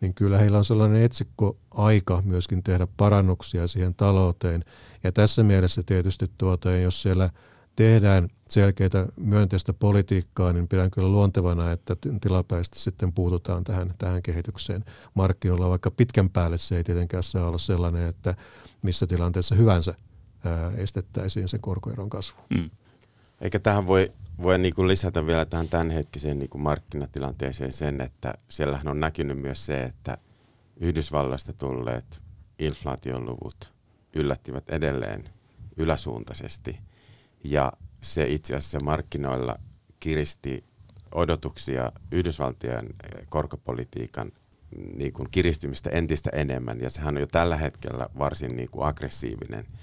niin 0.00 0.14
kyllä 0.14 0.38
heillä 0.38 0.58
on 0.58 0.64
sellainen 0.64 1.02
etsikko 1.02 1.56
aika 1.70 2.22
myöskin 2.24 2.62
tehdä 2.62 2.86
parannuksia 2.96 3.66
siihen 3.66 3.94
talouteen. 3.94 4.64
Ja 5.04 5.12
tässä 5.12 5.42
mielessä 5.42 5.82
tietysti 5.82 6.30
tuota, 6.38 6.70
jos 6.70 7.02
siellä 7.02 7.30
tehdään 7.80 8.28
selkeitä 8.48 9.06
myönteistä 9.16 9.72
politiikkaa, 9.72 10.52
niin 10.52 10.68
pidän 10.68 10.90
kyllä 10.90 11.08
luontevana, 11.08 11.72
että 11.72 11.96
tilapäisesti 12.20 12.78
sitten 12.78 13.12
puututaan 13.12 13.64
tähän, 13.64 13.94
tähän 13.98 14.22
kehitykseen 14.22 14.84
markkinoilla, 15.14 15.70
vaikka 15.70 15.90
pitkän 15.90 16.30
päälle 16.30 16.58
se 16.58 16.76
ei 16.76 16.84
tietenkään 16.84 17.22
saa 17.22 17.46
olla 17.46 17.58
sellainen, 17.58 18.08
että 18.08 18.34
missä 18.82 19.06
tilanteessa 19.06 19.54
hyvänsä 19.54 19.94
estettäisiin 20.76 21.48
se 21.48 21.58
korkoeron 21.58 22.10
kasvu. 22.10 22.40
Mm. 22.50 22.70
Eikä 23.40 23.58
tähän 23.58 23.86
voi, 23.86 24.12
voi 24.42 24.58
niin 24.58 24.74
kuin 24.74 24.88
lisätä 24.88 25.26
vielä 25.26 25.44
tähän 25.44 25.68
tämänhetkiseen 25.68 26.38
niin 26.38 26.50
kuin 26.50 26.62
markkinatilanteeseen 26.62 27.72
sen, 27.72 28.00
että 28.00 28.34
siellähän 28.48 28.88
on 28.88 29.00
näkynyt 29.00 29.38
myös 29.38 29.66
se, 29.66 29.82
että 29.82 30.18
Yhdysvalloista 30.76 31.52
tulleet 31.52 32.22
inflaatioluvut 32.58 33.72
yllättivät 34.14 34.70
edelleen 34.70 35.24
yläsuuntaisesti. 35.76 36.89
Ja 37.44 37.72
se 38.00 38.24
itse 38.28 38.56
asiassa 38.56 38.78
markkinoilla 38.84 39.56
kiristi 40.00 40.64
odotuksia 41.14 41.92
Yhdysvaltien 42.12 42.86
korkopolitiikan 43.28 44.32
niin 44.96 45.12
kuin 45.12 45.28
kiristymistä 45.30 45.90
entistä 45.90 46.30
enemmän. 46.32 46.80
Ja 46.80 46.90
sehän 46.90 47.16
on 47.16 47.20
jo 47.20 47.26
tällä 47.26 47.56
hetkellä 47.56 48.08
varsin 48.18 48.56
niin 48.56 48.68
kuin 48.70 48.86
aggressiivinen– 48.86 49.66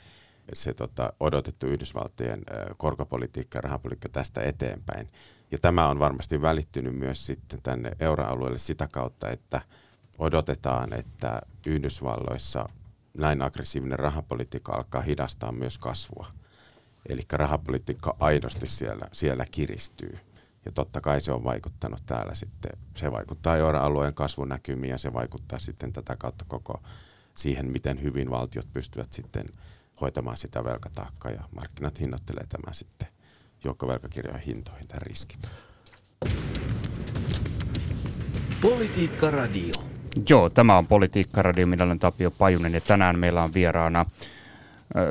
se 0.53 0.73
tota, 0.73 1.13
odotettu 1.19 1.67
Yhdysvaltojen 1.67 2.41
korkopolitiikka 2.77 3.57
ja 3.57 3.61
rahapolitiikka 3.61 4.09
tästä 4.09 4.41
eteenpäin. 4.41 5.09
Ja 5.51 5.57
tämä 5.57 5.89
on 5.89 5.99
varmasti 5.99 6.41
välittynyt 6.41 6.95
myös 6.95 7.25
sitten 7.25 7.61
tänne 7.61 7.91
euroalueelle 7.99 8.57
sitä 8.57 8.87
kautta, 8.91 9.29
että 9.29 9.61
odotetaan, 10.17 10.93
että 10.93 11.41
Yhdysvalloissa 11.67 12.69
näin 13.17 13.41
aggressiivinen 13.41 13.99
rahapolitiikka 13.99 14.73
alkaa 14.73 15.01
hidastaa 15.01 15.51
myös 15.51 15.77
kasvua. 15.77 16.27
Eli 17.09 17.21
rahapolitiikka 17.31 18.15
aidosti 18.19 18.67
siellä, 18.67 19.05
siellä 19.11 19.45
kiristyy. 19.51 20.17
Ja 20.65 20.71
totta 20.71 21.01
kai 21.01 21.21
se 21.21 21.31
on 21.31 21.43
vaikuttanut 21.43 22.05
täällä 22.05 22.33
sitten, 22.33 22.71
se 22.95 23.11
vaikuttaa 23.11 23.57
euroalueen 23.57 24.13
kasvunäkymiin 24.13 24.91
ja 24.91 24.97
se 24.97 25.13
vaikuttaa 25.13 25.59
sitten 25.59 25.93
tätä 25.93 26.15
kautta 26.15 26.45
koko 26.47 26.81
siihen, 27.33 27.71
miten 27.71 28.01
hyvin 28.01 28.29
valtiot 28.29 28.67
pystyvät 28.73 29.13
sitten 29.13 29.45
hoitamaan 30.01 30.37
sitä 30.37 30.63
velkataakkaa 30.63 31.31
ja 31.31 31.43
markkinat 31.55 31.99
hinnoittelee 31.99 32.45
tämän 32.49 32.73
sitten 32.73 33.07
joukkovelkakirjojen 33.65 34.41
hintoihin 34.41 34.87
tämän 34.87 35.01
riskin. 35.01 35.39
Politiikka 38.61 39.31
Radio. 39.31 39.73
Joo, 40.29 40.49
tämä 40.49 40.77
on 40.77 40.87
Politiikka 40.87 41.41
Radio. 41.41 41.67
Minä 41.67 41.83
olen 41.83 41.99
Tapio 41.99 42.31
Pajunen 42.31 42.73
ja 42.73 42.81
tänään 42.81 43.19
meillä 43.19 43.43
on 43.43 43.53
vieraana 43.53 44.05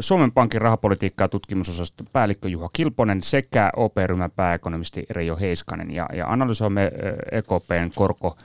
Suomen 0.00 0.32
Pankin 0.32 0.60
rahapolitiikkaa 0.60 1.24
ja 1.24 1.28
tutkimusosaston 1.28 2.06
päällikkö 2.12 2.48
Juha 2.48 2.68
Kilponen 2.72 3.22
sekä 3.22 3.70
OP-ryhmän 3.76 4.30
pääekonomisti 4.30 5.06
Reijo 5.10 5.36
Heiskanen. 5.36 5.90
Ja, 5.90 6.08
ja 6.12 6.26
analysoimme 6.26 6.92
EKPn 7.32 7.90
korko 7.94 8.36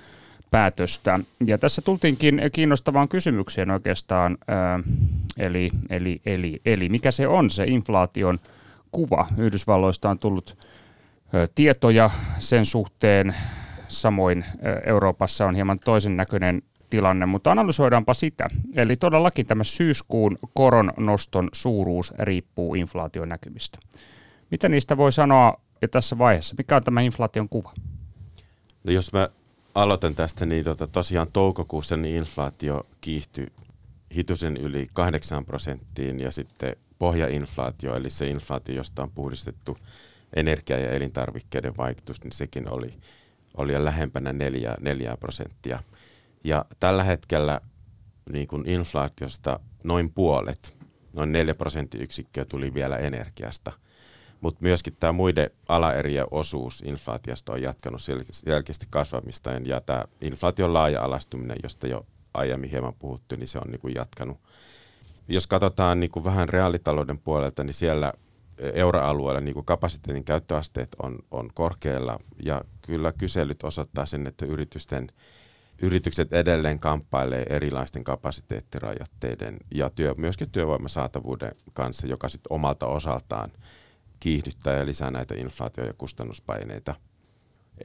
päätöstä. 0.52 1.20
Ja 1.46 1.58
tässä 1.58 1.82
tultiinkin 1.82 2.42
kiinnostavaan 2.52 3.10
kysymykseen 3.10 3.72
oikeastaan, 3.72 4.38
eli, 5.38 5.70
eli, 5.90 6.22
eli, 6.26 6.62
eli 6.66 6.90
mikä 6.90 7.12
se 7.12 7.28
on 7.28 7.50
se 7.50 7.64
inflaation 7.64 8.40
kuva. 8.92 9.28
Yhdysvalloista 9.38 10.10
on 10.10 10.20
tullut 10.20 10.58
tietoja 11.56 12.10
sen 12.40 12.66
suhteen, 12.66 13.36
samoin 13.88 14.46
Euroopassa 14.86 15.46
on 15.46 15.56
hieman 15.56 15.80
toisen 15.80 16.18
näköinen 16.18 16.62
tilanne, 16.92 17.26
mutta 17.26 17.52
analysoidaanpa 17.52 18.14
sitä. 18.14 18.48
Eli 18.76 18.96
todellakin 18.96 19.46
tämä 19.46 19.64
syyskuun 19.64 20.38
koron 20.54 20.94
noston 20.98 21.50
suuruus 21.54 22.14
riippuu 22.20 22.76
inflaation 22.76 23.30
näkymistä. 23.30 23.80
Mitä 24.52 24.70
niistä 24.70 24.98
voi 24.98 25.12
sanoa 25.12 25.62
jo 25.82 25.88
tässä 25.88 26.18
vaiheessa? 26.18 26.56
Mikä 26.58 26.76
on 26.76 26.84
tämä 26.84 27.02
inflaation 27.02 27.50
kuva? 27.50 27.74
No 28.84 28.92
jos 28.92 29.14
mä 29.14 29.30
aloitan 29.76 30.16
tästä, 30.16 30.46
niin 30.46 30.64
tota, 30.64 30.88
tosiaan 30.88 31.28
toukokuussa 31.34 31.98
niin 31.98 32.18
inflaatio 32.18 32.88
kiihtyi 33.02 33.48
hitusen 34.16 34.58
yli 34.58 34.88
8 34.94 35.46
prosenttiin 35.46 36.20
ja 36.20 36.32
sitten 36.32 36.76
pohjainflaatio, 37.00 37.96
eli 37.96 38.10
se 38.10 38.28
inflaatio, 38.28 38.76
josta 38.76 39.04
on 39.04 39.12
puhdistettu 39.12 39.78
energia- 40.36 40.80
ja 40.80 40.92
elintarvikkeiden 40.92 41.78
vaikutus, 41.78 42.24
niin 42.24 42.32
sekin 42.32 42.70
oli, 42.70 42.94
oli 43.58 43.86
lähempänä 43.86 44.34
4, 44.34 44.76
4 44.82 45.18
prosenttia. 45.18 45.84
Ja 46.44 46.66
tällä 46.80 47.04
hetkellä 47.04 47.62
niin 48.32 48.48
kuin 48.48 48.70
inflaatiosta 48.70 49.60
noin 49.84 50.14
puolet, 50.14 50.78
noin 51.14 51.32
4 51.32 51.56
prosenttiyksikköä 51.56 52.46
tuli 52.46 52.74
vielä 52.74 52.98
energiasta. 52.98 53.72
Mutta 54.42 54.60
myöskin 54.62 54.96
tämä 55.00 55.12
muiden 55.12 55.50
alaerien 55.68 56.26
osuus 56.32 56.82
inflaatiosta 56.86 57.54
on 57.54 57.62
jatkanut 57.62 58.02
selkeästi 58.32 58.86
kasvamistaan 58.90 59.66
ja 59.66 59.82
tämä 59.82 60.06
inflaation 60.22 60.74
laaja-alastuminen, 60.74 61.58
josta 61.64 61.88
jo 61.88 62.06
aiemmin 62.34 62.70
hieman 62.70 62.94
puhuttu, 63.00 63.36
niin 63.36 63.48
se 63.48 63.58
on 63.58 63.72
niin 63.72 63.82
kuin 63.82 63.96
jatkanut. 63.96 64.38
Jos 65.28 65.48
katsotaan 65.48 66.00
niin 66.00 66.12
kuin 66.12 66.24
vähän 66.24 66.50
reaalitalouden 66.50 67.20
puolelta, 67.20 67.64
niin 67.64 67.74
siellä 67.74 68.14
euroalueella 68.74 69.42
niin 69.42 69.54
kuin 69.54 69.66
kapasiteetin 69.66 70.24
käyttöasteet 70.24 70.96
on, 71.04 71.20
on 71.32 71.50
korkealla 71.54 72.20
ja 72.44 72.62
kyllä 72.82 73.12
kyselyt 73.12 73.64
osoittaa 73.64 74.06
sen, 74.06 74.28
että 74.28 74.46
yritysten 74.46 75.08
yritykset 75.82 76.34
edelleen 76.34 76.80
kamppailee 76.80 77.46
erilaisten 77.50 78.04
kapasiteettirajoitteiden 78.04 79.58
ja 79.76 79.90
työ, 79.90 80.16
myöskin 80.18 80.50
työvoiman 80.52 80.90
saatavuuden 80.90 81.52
kanssa, 81.74 82.08
joka 82.08 82.30
sitten 82.30 82.54
omalta 82.54 82.88
osaltaan 82.88 83.52
kiihdyttää 84.20 84.78
ja 84.78 84.86
lisää 84.86 85.12
näitä 85.12 85.36
inflaatio- 85.36 85.86
ja 85.86 85.94
kustannuspaineita. 85.98 86.96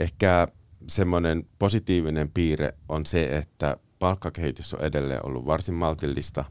Ehkä 0.00 0.48
semmoinen 0.86 1.46
positiivinen 1.58 2.30
piirre 2.30 2.74
on 2.88 3.06
se, 3.06 3.24
että 3.24 3.76
palkkakehitys 3.98 4.74
on 4.74 4.84
edelleen 4.84 5.26
ollut 5.26 5.46
varsin 5.46 5.74
maltillista 5.74 6.44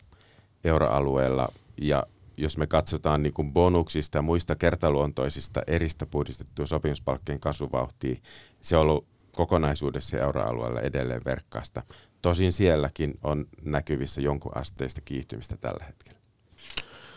euroalueella 0.64 1.50
ja 1.82 2.04
jos 2.38 2.58
me 2.58 2.68
katsotaan 2.68 3.24
niin 3.24 3.34
kuin 3.34 3.54
bonuksista 3.54 4.18
ja 4.18 4.22
muista 4.22 4.56
kertaluontoisista 4.56 5.62
eristä 5.68 6.06
puhdistettua 6.06 6.66
sopimuspalkkien 6.66 7.40
kasvuvauhtia, 7.40 8.16
se 8.62 8.78
on 8.78 8.82
ollut 8.82 9.15
kokonaisuudessa 9.36 10.18
euroalueella 10.18 10.82
edelleen 10.82 11.22
verkkaasta. 11.26 11.84
Tosin 12.22 12.52
sielläkin 12.52 13.14
on 13.24 13.46
näkyvissä 13.66 14.22
jonkun 14.22 14.58
asteista 14.58 15.02
kiihtymistä 15.02 15.58
tällä 15.58 15.86
hetkellä. 15.86 16.20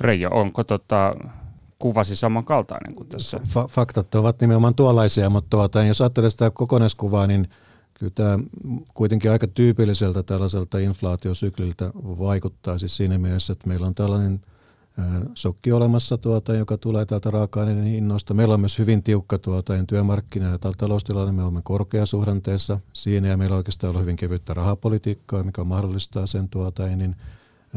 Reijo, 0.00 0.30
onko 0.32 0.64
tota, 0.64 1.14
kuvasi 1.78 2.16
samankaltainen 2.16 2.94
kuin 2.94 3.08
tässä? 3.08 3.36
Fa- 3.36 3.68
faktat 3.68 4.14
ovat 4.14 4.40
nimenomaan 4.40 4.74
tuollaisia, 4.74 5.30
mutta 5.30 5.50
tuota, 5.50 5.84
jos 5.84 6.00
ajattelee 6.00 6.30
sitä 6.30 6.50
kokonaiskuvaa, 6.50 7.26
niin 7.26 7.48
kyllä 7.94 8.12
tämä 8.14 8.38
kuitenkin 8.94 9.30
aika 9.30 9.46
tyypilliseltä 9.46 10.22
tällaiselta 10.22 10.78
inflaatiosykliltä 10.78 11.90
vaikuttaa 11.94 12.78
siis 12.78 12.96
siinä 12.96 13.18
mielessä, 13.18 13.52
että 13.52 13.68
meillä 13.68 13.86
on 13.86 13.94
tällainen– 13.94 14.40
sokki 15.34 15.72
olemassa, 15.72 16.18
tuota, 16.18 16.54
joka 16.54 16.78
tulee 16.78 17.06
täältä 17.06 17.30
raaka-aineiden 17.30 17.84
hinnoista. 17.84 18.34
Meillä 18.34 18.54
on 18.54 18.60
myös 18.60 18.78
hyvin 18.78 19.02
tiukka 19.02 19.38
tuota, 19.38 19.72
työmarkkina- 19.86 20.50
ja 20.50 20.58
taloustilanne. 20.78 21.32
Me 21.32 21.42
olemme 21.42 21.60
korkeasuhdanteessa 21.64 22.80
siinä 22.92 23.28
ja 23.28 23.36
meillä 23.36 23.56
oikeastaan 23.56 23.88
ollut 23.88 24.02
hyvin 24.02 24.16
kevyttä 24.16 24.54
rahapolitiikkaa, 24.54 25.42
mikä 25.42 25.64
mahdollistaa 25.64 26.26
sen. 26.26 26.48
Tuota, 26.48 26.86
niin, 26.86 27.16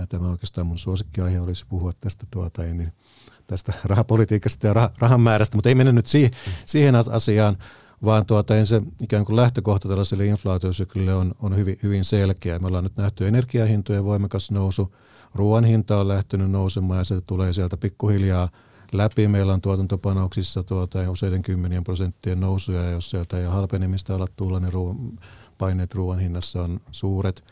tämä 0.10 0.30
oikeastaan 0.30 0.68
mun 0.68 0.78
suosikkiaihe 0.78 1.40
olisi 1.40 1.66
puhua 1.70 1.92
tästä, 2.00 2.26
tuota, 2.32 2.62
niin, 2.62 2.92
tästä 3.48 3.74
rahapolitiikasta 3.92 4.68
ja 4.68 4.74
rah- 4.74 4.94
rahan 5.00 5.22
määrästä, 5.22 5.58
mutta 5.58 5.70
ei 5.70 5.76
mennä 5.76 5.92
nyt 5.92 6.08
siihen, 6.08 6.32
siihen 6.66 6.96
asiaan, 6.96 7.58
vaan 8.06 8.26
tuota, 8.26 8.66
se 8.66 8.82
ikään 9.02 9.26
kuin 9.26 9.36
lähtökohta 9.36 9.90
tällaiselle 9.90 10.26
inflaatiosyklille 10.26 11.14
on, 11.14 11.32
on 11.42 11.56
hyvin, 11.56 11.80
hyvin 11.84 12.06
selkeä. 12.06 12.60
Me 12.60 12.68
ollaan 12.68 12.84
nyt 12.84 12.98
nähty 12.98 13.28
energiahintojen 13.28 14.06
voimakas 14.06 14.52
nousu, 14.52 14.96
ruoan 15.36 15.64
hinta 15.64 16.00
on 16.00 16.08
lähtenyt 16.08 16.52
nousemaan 16.52 16.98
ja 16.98 17.04
se 17.04 17.22
tulee 17.22 17.54
sieltä 17.54 17.78
pikkuhiljaa 17.78 18.50
läpi. 18.92 19.28
Meillä 19.28 19.54
on 19.54 19.62
tuotantopanoksissa 19.62 20.64
tuota, 20.64 21.12
useiden 21.12 21.42
kymmenien 21.42 21.84
prosenttien 21.84 22.40
nousuja 22.40 22.84
ja 22.84 22.92
jos 22.92 23.10
sieltä 23.10 23.40
ei 23.40 23.46
halpenemista 23.46 24.16
ala 24.16 24.28
tulla, 24.36 24.60
niin 24.60 24.74
ruoan, 24.74 24.98
paineet 25.58 25.96
ruoan 25.96 26.20
hinnassa 26.20 26.64
on 26.64 26.80
suuret. 26.92 27.44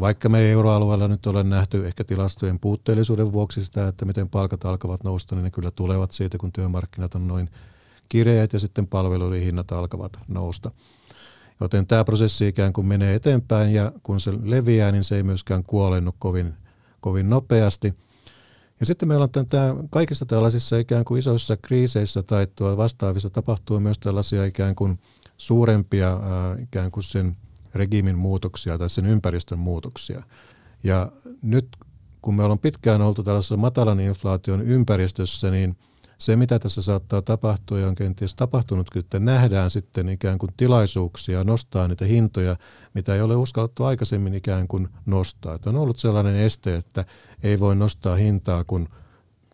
Vaikka 0.00 0.28
me 0.28 0.50
euroalueella 0.50 1.08
nyt 1.08 1.26
ole 1.26 1.44
nähty 1.44 1.86
ehkä 1.86 2.04
tilastojen 2.04 2.58
puutteellisuuden 2.58 3.32
vuoksi 3.32 3.64
sitä, 3.64 3.88
että 3.88 4.04
miten 4.04 4.28
palkat 4.28 4.64
alkavat 4.64 5.04
nousta, 5.04 5.34
niin 5.34 5.44
ne 5.44 5.50
kyllä 5.50 5.70
tulevat 5.70 6.12
siitä, 6.12 6.38
kun 6.38 6.52
työmarkkinat 6.52 7.14
on 7.14 7.28
noin 7.28 7.50
kireät 8.08 8.52
ja 8.52 8.58
sitten 8.58 8.86
palveluiden 8.86 9.42
hinnat 9.42 9.72
alkavat 9.72 10.18
nousta. 10.28 10.70
Joten 11.60 11.86
tämä 11.86 12.04
prosessi 12.04 12.48
ikään 12.48 12.72
kuin 12.72 12.86
menee 12.86 13.14
eteenpäin 13.14 13.74
ja 13.74 13.92
kun 14.02 14.20
se 14.20 14.32
leviää, 14.42 14.92
niin 14.92 15.04
se 15.04 15.16
ei 15.16 15.22
myöskään 15.22 15.64
kuolennu 15.64 16.14
kovin 16.18 16.54
kovin 17.06 17.30
nopeasti. 17.30 17.94
Ja 18.80 18.86
sitten 18.86 19.08
meillä 19.08 19.28
on 19.36 19.46
tämä, 19.48 19.74
kaikissa 19.90 20.26
tällaisissa 20.26 20.78
ikään 20.78 21.04
kuin 21.04 21.18
isoissa 21.18 21.56
kriiseissä 21.56 22.22
tai 22.22 22.46
vastaavissa 22.76 23.30
tapahtuu 23.30 23.80
myös 23.80 23.98
tällaisia 23.98 24.44
ikään 24.44 24.74
kuin 24.74 24.98
suurempia 25.36 26.08
ää, 26.08 26.56
ikään 26.62 26.90
kuin 26.90 27.04
sen 27.04 27.36
regiimin 27.74 28.18
muutoksia 28.18 28.78
tai 28.78 28.90
sen 28.90 29.06
ympäristön 29.06 29.58
muutoksia. 29.58 30.22
Ja 30.82 31.12
nyt 31.42 31.68
kun 32.22 32.34
me 32.34 32.42
ollaan 32.42 32.58
pitkään 32.58 33.02
oltu 33.02 33.22
tällaisessa 33.22 33.56
matalan 33.56 34.00
inflaation 34.00 34.62
ympäristössä, 34.62 35.50
niin– 35.50 35.76
se, 36.18 36.36
mitä 36.36 36.58
tässä 36.58 36.82
saattaa 36.82 37.22
tapahtua 37.22 37.78
ja 37.78 37.88
on 37.88 37.94
kenties 37.94 38.34
tapahtunut, 38.34 38.96
että 38.96 39.18
nähdään 39.18 39.70
sitten 39.70 40.08
ikään 40.08 40.38
kuin 40.38 40.50
tilaisuuksia 40.56 41.44
nostaa 41.44 41.88
niitä 41.88 42.04
hintoja, 42.04 42.56
mitä 42.94 43.14
ei 43.14 43.20
ole 43.20 43.36
uskallettu 43.36 43.84
aikaisemmin 43.84 44.34
ikään 44.34 44.68
kuin 44.68 44.88
nostaa. 45.06 45.54
Että 45.54 45.70
on 45.70 45.76
ollut 45.76 45.98
sellainen 45.98 46.36
este, 46.36 46.76
että 46.76 47.04
ei 47.42 47.60
voi 47.60 47.76
nostaa 47.76 48.16
hintaa, 48.16 48.64
kun 48.64 48.88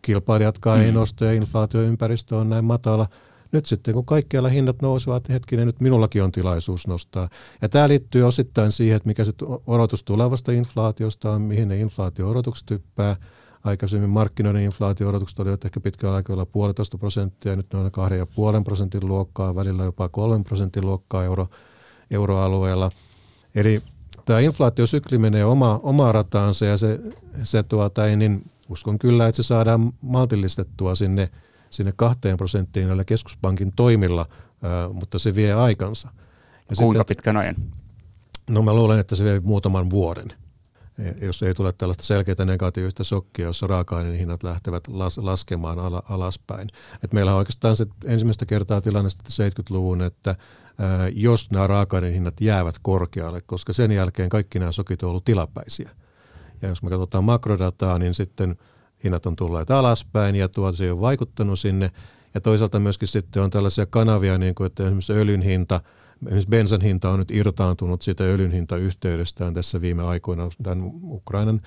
kilpailijatkaan 0.01 0.79
mm. 0.79 0.85
ei 0.85 0.91
nosta 0.91 1.25
ja 1.25 1.33
inflaatioympäristö 1.33 2.37
on 2.37 2.49
näin 2.49 2.65
matala. 2.65 3.07
Nyt 3.51 3.65
sitten 3.65 3.93
kun 3.93 4.05
kaikkialla 4.05 4.49
hinnat 4.49 4.81
nousevat, 4.81 5.27
niin 5.27 5.33
hetkinen, 5.33 5.67
nyt 5.67 5.81
minullakin 5.81 6.23
on 6.23 6.31
tilaisuus 6.31 6.87
nostaa. 6.87 7.29
Ja 7.61 7.69
tämä 7.69 7.87
liittyy 7.87 8.23
osittain 8.23 8.71
siihen, 8.71 8.95
että 8.95 9.07
mikä 9.07 9.23
se 9.23 9.31
odotus 9.67 10.03
tulevasta 10.03 10.51
inflaatiosta 10.51 11.31
on, 11.31 11.41
mihin 11.41 11.67
ne 11.67 11.77
inflaatio-odotukset 11.77 12.65
typpää– 12.65 13.15
Aikaisemmin 13.63 14.09
markkinoiden 14.09 14.61
inflaatio-odotukset 14.61 15.39
olivat 15.39 15.65
ehkä 15.65 15.79
pitkällä 15.79 16.15
aikavälillä 16.15 16.45
puolitoista 16.45 16.97
prosenttia, 16.97 17.55
nyt 17.55 17.73
ne 17.73 17.79
on 17.79 17.91
kahden 17.91 18.17
ja 18.17 18.25
puolen 18.25 18.63
prosentin 18.63 19.07
luokkaa, 19.07 19.55
välillä 19.55 19.83
jopa 19.83 20.09
kolmen 20.09 20.43
prosentin 20.43 20.85
luokkaa 20.85 21.23
euro, 21.23 21.47
euroalueella. 22.11 22.89
Eli 23.55 23.81
tämä 24.25 24.39
inflaatiosykli 24.39 25.17
menee 25.17 25.45
oma, 25.45 25.79
omaa 25.83 26.11
rataansa 26.11 26.65
ja 26.65 26.77
se, 26.77 26.99
se 27.43 27.63
tuota, 27.63 28.05
niin 28.05 28.43
uskon 28.69 28.99
kyllä, 28.99 29.27
että 29.27 29.43
se 29.43 29.47
saadaan 29.47 29.93
maltillistettua 30.01 30.95
sinne, 30.95 31.29
sinne 31.69 31.93
kahteen 31.95 32.37
prosenttiin 32.37 32.87
näillä 32.87 33.03
keskuspankin 33.03 33.71
toimilla, 33.75 34.25
ää, 34.63 34.89
mutta 34.89 35.19
se 35.19 35.35
vie 35.35 35.53
aikansa. 35.53 36.09
Ja 36.69 36.75
Kuinka 36.75 36.99
sitten, 36.99 37.05
pitkän 37.05 37.37
ajan? 37.37 37.55
No 38.49 38.61
mä 38.61 38.73
luulen, 38.73 38.99
että 38.99 39.15
se 39.15 39.23
vie 39.23 39.39
muutaman 39.39 39.89
vuoden 39.89 40.33
jos 41.21 41.43
ei 41.43 41.53
tule 41.53 41.73
tällaista 41.73 42.03
selkeää 42.03 42.45
negatiivista 42.45 43.03
sokkia, 43.03 43.45
jossa 43.45 43.67
raaka-aineen 43.67 44.17
hinnat 44.17 44.43
lähtevät 44.43 44.87
las, 44.87 45.17
laskemaan 45.17 45.79
ala, 45.79 46.03
alaspäin. 46.09 46.69
Et 47.03 47.13
meillä 47.13 47.31
on 47.31 47.37
oikeastaan 47.37 47.75
se 47.75 47.85
ensimmäistä 48.05 48.45
kertaa 48.45 48.81
tilanne 48.81 49.09
70-luvun, 49.29 50.01
että 50.01 50.35
ää, 50.79 51.07
jos 51.07 51.51
nämä 51.51 51.67
raaka-aineen 51.67 52.13
hinnat 52.13 52.41
jäävät 52.41 52.75
korkealle, 52.81 53.41
koska 53.41 53.73
sen 53.73 53.91
jälkeen 53.91 54.29
kaikki 54.29 54.59
nämä 54.59 54.71
sokit 54.71 55.03
ovat 55.03 55.09
olleet 55.09 55.25
tilapäisiä. 55.25 55.89
Ja 56.61 56.69
jos 56.69 56.83
me 56.83 56.89
katsotaan 56.89 57.23
makrodataa, 57.23 57.99
niin 57.99 58.13
sitten 58.13 58.55
hinnat 59.03 59.25
on 59.25 59.35
tulleet 59.35 59.71
alaspäin 59.71 60.35
ja 60.35 60.49
tuota 60.49 60.77
se 60.77 60.91
on 60.91 61.01
vaikuttanut 61.01 61.59
sinne. 61.59 61.91
Ja 62.33 62.41
toisaalta 62.41 62.79
myöskin 62.79 63.07
sitten 63.07 63.43
on 63.43 63.49
tällaisia 63.49 63.85
kanavia, 63.85 64.37
niin 64.37 64.55
kuin 64.55 64.67
että 64.67 64.83
esimerkiksi 64.83 65.13
öljyn 65.13 65.41
hinta, 65.41 65.81
esimerkiksi 66.25 66.49
bensan 66.49 66.81
hinta 66.81 67.09
on 67.09 67.19
nyt 67.19 67.31
irtaantunut 67.31 68.01
siitä 68.01 68.23
öljyn 68.23 68.51
hintayhteydestään 68.51 69.53
tässä 69.53 69.81
viime 69.81 70.03
aikoina 70.03 70.49
tämän 70.63 70.91
Ukrainan 71.03 71.61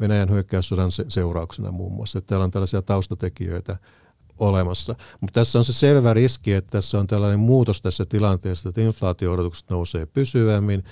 Venäjän 0.00 0.30
hyökkäyssodan 0.30 0.90
seurauksena 1.08 1.70
muun 1.70 1.92
muassa. 1.92 2.18
Että 2.18 2.28
täällä 2.28 2.44
on 2.44 2.50
tällaisia 2.50 2.82
taustatekijöitä 2.82 3.76
olemassa. 4.38 4.94
Mutta 5.20 5.40
tässä 5.40 5.58
on 5.58 5.64
se 5.64 5.72
selvä 5.72 6.14
riski, 6.14 6.52
että 6.52 6.70
tässä 6.70 6.98
on 6.98 7.06
tällainen 7.06 7.40
muutos 7.40 7.82
tässä 7.82 8.04
tilanteessa, 8.04 8.68
että 8.68 8.80
inflaatio-odotukset 8.80 9.70
nousee 9.70 10.06
pysyvämmin, 10.06 10.84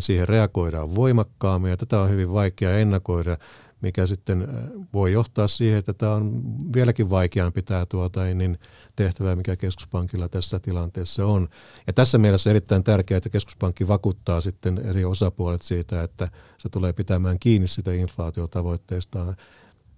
siihen 0.00 0.28
reagoidaan 0.28 0.94
voimakkaammin 0.94 1.70
ja 1.70 1.76
tätä 1.76 2.00
on 2.00 2.10
hyvin 2.10 2.32
vaikea 2.32 2.78
ennakoida 2.78 3.36
mikä 3.80 4.06
sitten 4.06 4.48
voi 4.92 5.12
johtaa 5.12 5.48
siihen, 5.48 5.78
että 5.78 5.92
tämä 5.92 6.12
on 6.12 6.42
vieläkin 6.74 7.10
vaikeampi 7.10 7.62
tämä 7.62 7.86
tuota, 7.86 8.24
niin 8.24 8.58
tehtävä, 8.98 9.36
mikä 9.36 9.56
keskuspankilla 9.56 10.28
tässä 10.28 10.58
tilanteessa 10.58 11.26
on. 11.26 11.48
Ja 11.86 11.92
tässä 11.92 12.18
mielessä 12.18 12.50
erittäin 12.50 12.84
tärkeää, 12.84 13.16
että 13.16 13.28
keskuspankki 13.28 13.88
vakuuttaa 13.88 14.40
sitten 14.40 14.78
eri 14.78 15.04
osapuolet 15.04 15.62
siitä, 15.62 16.02
että 16.02 16.28
se 16.58 16.68
tulee 16.68 16.92
pitämään 16.92 17.38
kiinni 17.38 17.68
sitä 17.68 17.92
inflaatiotavoitteestaan. 17.92 19.36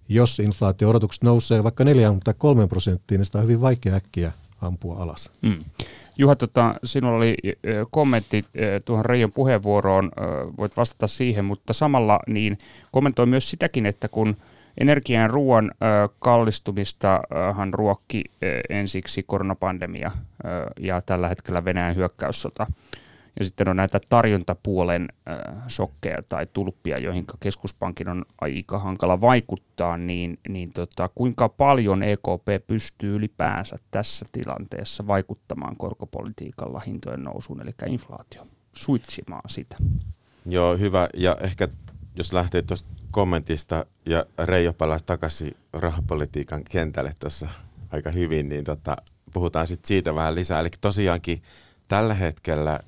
Jos 0.09 0.39
inflaatio-odotukset 0.39 1.23
nousee 1.23 1.63
vaikka 1.63 1.83
4 1.83 2.13
tai 2.23 2.33
3 2.37 2.67
prosenttiin, 2.67 3.19
niin 3.19 3.25
sitä 3.25 3.37
on 3.37 3.43
hyvin 3.43 3.61
vaikea 3.61 3.95
äkkiä 3.95 4.31
ampua 4.61 4.97
alas. 4.97 5.29
Mm. 5.41 5.63
Juha, 6.17 6.35
tota, 6.35 6.75
sinulla 6.83 7.17
oli 7.17 7.35
kommentti 7.91 8.45
tuohon 8.85 9.05
Reijon 9.05 9.31
puheenvuoroon, 9.31 10.11
voit 10.57 10.77
vastata 10.77 11.07
siihen, 11.07 11.45
mutta 11.45 11.73
samalla 11.73 12.19
niin 12.27 12.57
kommentoi 12.91 13.25
myös 13.25 13.49
sitäkin, 13.49 13.85
että 13.85 14.07
kun 14.07 14.35
energian 14.77 15.29
ruoan 15.29 15.71
kallistumistahan 16.19 17.73
ruokki 17.73 18.23
ensiksi 18.69 19.23
koronapandemia 19.23 20.11
ja 20.79 21.01
tällä 21.01 21.27
hetkellä 21.27 21.65
Venäjän 21.65 21.95
hyökkäyssota– 21.95 22.67
ja 23.39 23.45
sitten 23.45 23.69
on 23.69 23.75
näitä 23.75 23.99
tarjontapuolen 24.09 25.07
shokkeja 25.69 26.21
tai 26.29 26.47
tulppia, 26.53 26.97
joihin 26.97 27.25
keskuspankin 27.39 28.09
on 28.09 28.25
aika 28.41 28.79
hankala 28.79 29.21
vaikuttaa, 29.21 29.97
niin, 29.97 30.39
niin 30.49 30.73
tota, 30.73 31.09
kuinka 31.15 31.49
paljon 31.49 32.03
EKP 32.03 32.67
pystyy 32.67 33.15
ylipäänsä 33.15 33.79
tässä 33.91 34.25
tilanteessa 34.31 35.07
vaikuttamaan 35.07 35.75
korkopolitiikalla 35.77 36.79
hintojen 36.79 37.23
nousuun, 37.23 37.61
eli 37.61 37.71
inflaatio, 37.85 38.47
suitsimaan 38.75 39.49
sitä? 39.49 39.77
Joo, 40.45 40.77
hyvä. 40.77 41.09
Ja 41.13 41.37
ehkä 41.41 41.67
jos 42.21 42.33
lähtee 42.33 42.61
tuosta 42.61 42.89
kommentista 43.11 43.85
ja 44.05 44.25
Reijo 44.45 44.73
palasi 44.73 45.05
takaisin 45.05 45.57
rahapolitiikan 45.73 46.63
kentälle 46.63 47.13
tuossa 47.19 47.47
aika 47.89 48.11
hyvin, 48.11 48.49
niin 48.49 48.63
tota, 48.63 48.95
puhutaan 49.33 49.67
sitten 49.67 49.87
siitä 49.87 50.15
vähän 50.15 50.35
lisää. 50.35 50.59
Eli 50.59 50.69
tosiaankin 50.81 51.41
tällä 51.87 52.13
hetkellä 52.13 52.79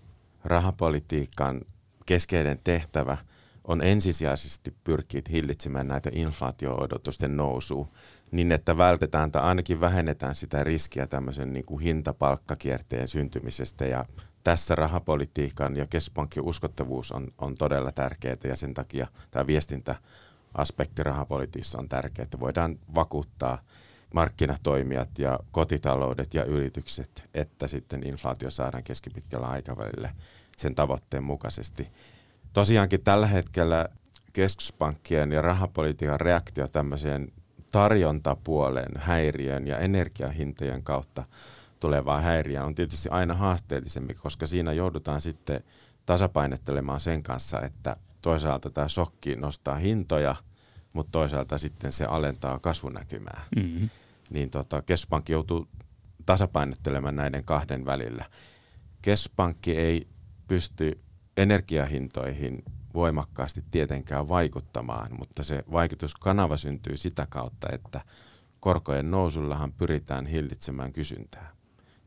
rahapolitiikan 0.43 1.61
keskeinen 2.05 2.59
tehtävä 2.63 3.17
on 3.63 3.81
ensisijaisesti 3.81 4.73
pyrkiä 4.83 5.21
hillitsemään 5.29 5.87
näitä 5.87 6.09
inflaatio-odotusten 6.13 7.37
nousua 7.37 7.87
niin, 8.31 8.51
että 8.51 8.77
vältetään 8.77 9.31
tai 9.31 9.41
ainakin 9.41 9.81
vähennetään 9.81 10.35
sitä 10.35 10.63
riskiä 10.63 11.07
tämmöisen 11.07 11.53
niin 11.53 11.65
kuin 11.65 11.81
hintapalkkakierteen 11.83 13.07
syntymisestä 13.07 13.85
ja 13.85 14.05
tässä 14.43 14.75
rahapolitiikan 14.75 15.75
ja 15.75 15.85
keskuspankin 15.85 16.43
uskottavuus 16.43 17.11
on, 17.11 17.27
on 17.37 17.55
todella 17.55 17.91
tärkeää 17.91 18.37
ja 18.43 18.55
sen 18.55 18.73
takia 18.73 19.07
tämä 19.31 19.47
viestintäaspekti 19.47 21.03
rahapolitiikassa 21.03 21.79
on 21.79 21.89
tärkeää, 21.89 22.23
että 22.23 22.39
voidaan 22.39 22.79
vakuuttaa 22.95 23.61
markkinatoimijat 24.13 25.19
ja 25.19 25.39
kotitaloudet 25.51 26.33
ja 26.33 26.45
yritykset, 26.45 27.29
että 27.33 27.67
sitten 27.67 28.07
inflaatio 28.07 28.51
saadaan 28.51 28.83
keskipitkällä 28.83 29.47
aikavälillä 29.47 30.09
sen 30.57 30.75
tavoitteen 30.75 31.23
mukaisesti. 31.23 31.87
Tosiaankin 32.53 33.03
tällä 33.03 33.27
hetkellä 33.27 33.89
keskuspankkien 34.33 35.31
ja 35.31 35.41
rahapolitiikan 35.41 36.19
reaktio 36.19 36.67
tämmöiseen 36.67 37.31
tarjontapuolen 37.71 38.91
häiriön 38.97 39.67
ja 39.67 39.77
energiahintojen 39.77 40.83
kautta 40.83 41.23
tulevaa 41.83 42.21
häiriöä 42.21 42.65
on 42.65 42.75
tietysti 42.75 43.09
aina 43.09 43.33
haasteellisempi, 43.33 44.13
koska 44.13 44.47
siinä 44.47 44.73
joudutaan 44.73 45.21
sitten 45.21 45.63
tasapainottelemaan 46.05 46.99
sen 46.99 47.23
kanssa, 47.23 47.61
että 47.61 47.95
toisaalta 48.21 48.69
tämä 48.69 48.87
shokki 48.87 49.35
nostaa 49.35 49.75
hintoja, 49.75 50.35
mutta 50.93 51.11
toisaalta 51.11 51.57
sitten 51.57 51.91
se 51.91 52.05
alentaa 52.05 52.59
kasvunäkymää. 52.59 53.45
Mm-hmm. 53.55 53.89
Niin 54.29 54.49
tota, 54.49 54.81
keskuspankki 54.81 55.33
joutuu 55.33 55.67
tasapainottelemaan 56.25 57.15
näiden 57.15 57.45
kahden 57.45 57.85
välillä. 57.85 58.25
Keskuspankki 59.01 59.77
ei 59.77 60.07
pysty 60.47 60.97
energiahintoihin 61.37 62.63
voimakkaasti 62.93 63.63
tietenkään 63.71 64.29
vaikuttamaan, 64.29 65.07
mutta 65.17 65.43
se 65.43 65.63
vaikutuskanava 65.71 66.57
syntyy 66.57 66.97
sitä 66.97 67.27
kautta, 67.29 67.67
että 67.71 68.01
korkojen 68.59 69.11
nousullahan 69.11 69.73
pyritään 69.73 70.25
hillitsemään 70.25 70.93
kysyntää. 70.93 71.53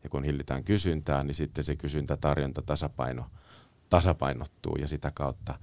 Ja 0.06 0.10
kun 0.10 0.24
hillitään 0.24 0.64
kysyntää, 0.64 1.24
niin 1.24 1.34
sitten 1.34 1.64
se 1.64 1.76
kysyntä-tarjonta 1.76 2.62
tasapaino, 2.62 3.26
tasapainottuu 3.90 4.76
ja 4.76 4.88
sitä 4.88 5.10
kautta 5.14 5.54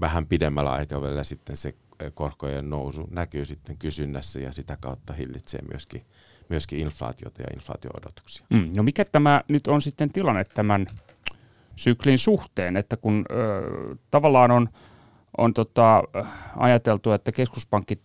vähän 0.00 0.26
pidemmällä 0.26 0.72
aikavälillä 0.72 1.24
sitten 1.24 1.56
se 1.56 1.74
korkojen 2.14 2.70
nousu 2.70 3.08
näkyy 3.10 3.44
sitten 3.44 3.76
kysynnässä 3.76 4.40
ja 4.40 4.52
sitä 4.52 4.76
kautta 4.80 5.12
hillitsee 5.12 5.60
myöskin, 5.70 6.02
myöskin 6.48 6.78
inflaatiota 6.78 7.42
ja 7.42 7.48
inflaatio-odotuksia. 7.54 8.46
Mm, 8.50 8.70
no 8.76 8.82
mikä 8.82 9.04
tämä 9.04 9.40
nyt 9.48 9.66
on 9.66 9.82
sitten 9.82 10.10
tilanne 10.10 10.44
tämän 10.44 10.86
syklin 11.76 12.18
suhteen, 12.18 12.76
että 12.76 12.96
kun 12.96 13.24
ö, 13.30 13.96
tavallaan 14.10 14.50
on, 14.50 14.68
on 15.38 15.54
tota, 15.54 16.02
ajateltu, 16.56 17.12
että 17.12 17.32
keskuspankki 17.32 18.02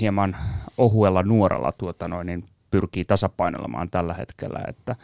hieman 0.00 0.36
ohuella 0.78 1.22
nuoralla 1.22 1.72
tuota 1.72 2.08
noin, 2.08 2.26
niin 2.26 2.44
pyrkii 2.72 3.04
tasapainoilemaan 3.04 3.90
tällä 3.90 4.14
hetkellä, 4.14 4.60
että, 4.68 4.96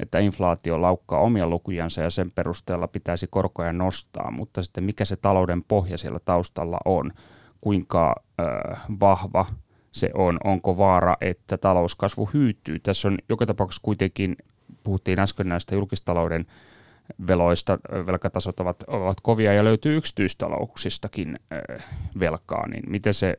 että 0.00 0.18
inflaatio 0.18 0.82
laukkaa 0.82 1.20
omia 1.20 1.46
lukujansa 1.46 2.02
ja 2.02 2.10
sen 2.10 2.32
perusteella 2.34 2.88
pitäisi 2.88 3.26
korkoja 3.30 3.72
nostaa, 3.72 4.30
mutta 4.30 4.62
sitten 4.62 4.84
mikä 4.84 5.04
se 5.04 5.16
talouden 5.16 5.64
pohja 5.64 5.98
siellä 5.98 6.18
taustalla 6.24 6.78
on, 6.84 7.10
kuinka 7.60 8.14
ö, 8.40 8.44
vahva 9.00 9.46
se 9.92 10.10
on, 10.14 10.38
onko 10.44 10.76
vaara, 10.76 11.16
että 11.20 11.58
talouskasvu 11.58 12.30
hyytyy. 12.34 12.78
Tässä 12.78 13.08
on 13.08 13.18
joka 13.28 13.46
tapauksessa 13.46 13.82
kuitenkin, 13.84 14.36
puhuttiin 14.82 15.18
äsken 15.18 15.48
näistä 15.48 15.74
julkistalouden 15.74 16.46
veloista, 17.26 17.78
velkatasot 18.06 18.60
ovat, 18.60 18.84
ovat 18.86 19.20
kovia 19.20 19.52
ja 19.52 19.64
löytyy 19.64 19.96
yksityistalouksistakin 19.96 21.38
velkaa, 22.20 22.68
niin 22.68 22.90
miten 22.90 23.14
se, 23.14 23.38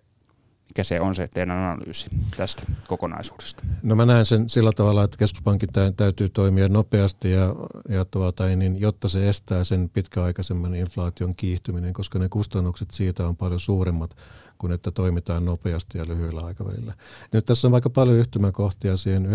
mikä 0.73 0.83
se 0.83 1.01
on 1.01 1.15
se 1.15 1.27
teidän 1.27 1.57
analyysi 1.57 2.09
tästä 2.37 2.63
kokonaisuudesta? 2.87 3.63
No 3.83 3.95
mä 3.95 4.05
näen 4.05 4.25
sen 4.25 4.49
sillä 4.49 4.71
tavalla, 4.71 5.03
että 5.03 5.17
keskuspankin 5.17 5.69
täytyy 5.97 6.29
toimia 6.29 6.69
nopeasti, 6.69 7.31
ja, 7.31 7.55
ja 7.89 8.05
tuota, 8.05 8.47
niin, 8.47 8.81
jotta 8.81 9.07
se 9.07 9.29
estää 9.29 9.63
sen 9.63 9.89
pitkäaikaisemman 9.89 10.75
inflaation 10.75 11.35
kiihtyminen, 11.35 11.93
koska 11.93 12.19
ne 12.19 12.29
kustannukset 12.29 12.91
siitä 12.91 13.27
on 13.27 13.37
paljon 13.37 13.59
suuremmat 13.59 14.15
kuin 14.57 14.73
että 14.73 14.91
toimitaan 14.91 15.45
nopeasti 15.45 15.97
ja 15.97 16.07
lyhyellä 16.07 16.41
aikavälillä. 16.41 16.93
Nyt 17.31 17.45
tässä 17.45 17.67
on 17.67 17.73
aika 17.73 17.89
paljon 17.89 18.17
yhtymäkohtia 18.17 18.97
siihen 18.97 19.25
94-95 19.25 19.29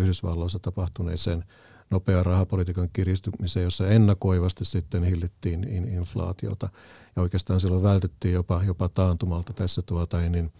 Yhdysvalloissa 0.00 0.58
tapahtuneeseen 0.58 1.44
nopean 1.90 2.26
rahapolitiikan 2.26 2.88
kiristymiseen, 2.92 3.64
jossa 3.64 3.88
ennakoivasti 3.88 4.64
sitten 4.64 5.04
hillittiin 5.04 5.64
inflaatiota. 5.88 6.68
Ja 7.16 7.22
oikeastaan 7.22 7.60
silloin 7.60 7.82
vältyttiin 7.82 8.34
jopa, 8.34 8.62
jopa 8.62 8.88
taantumalta 8.88 9.52
tässä 9.52 9.82
tuota, 9.82 10.20
niin 10.20 10.52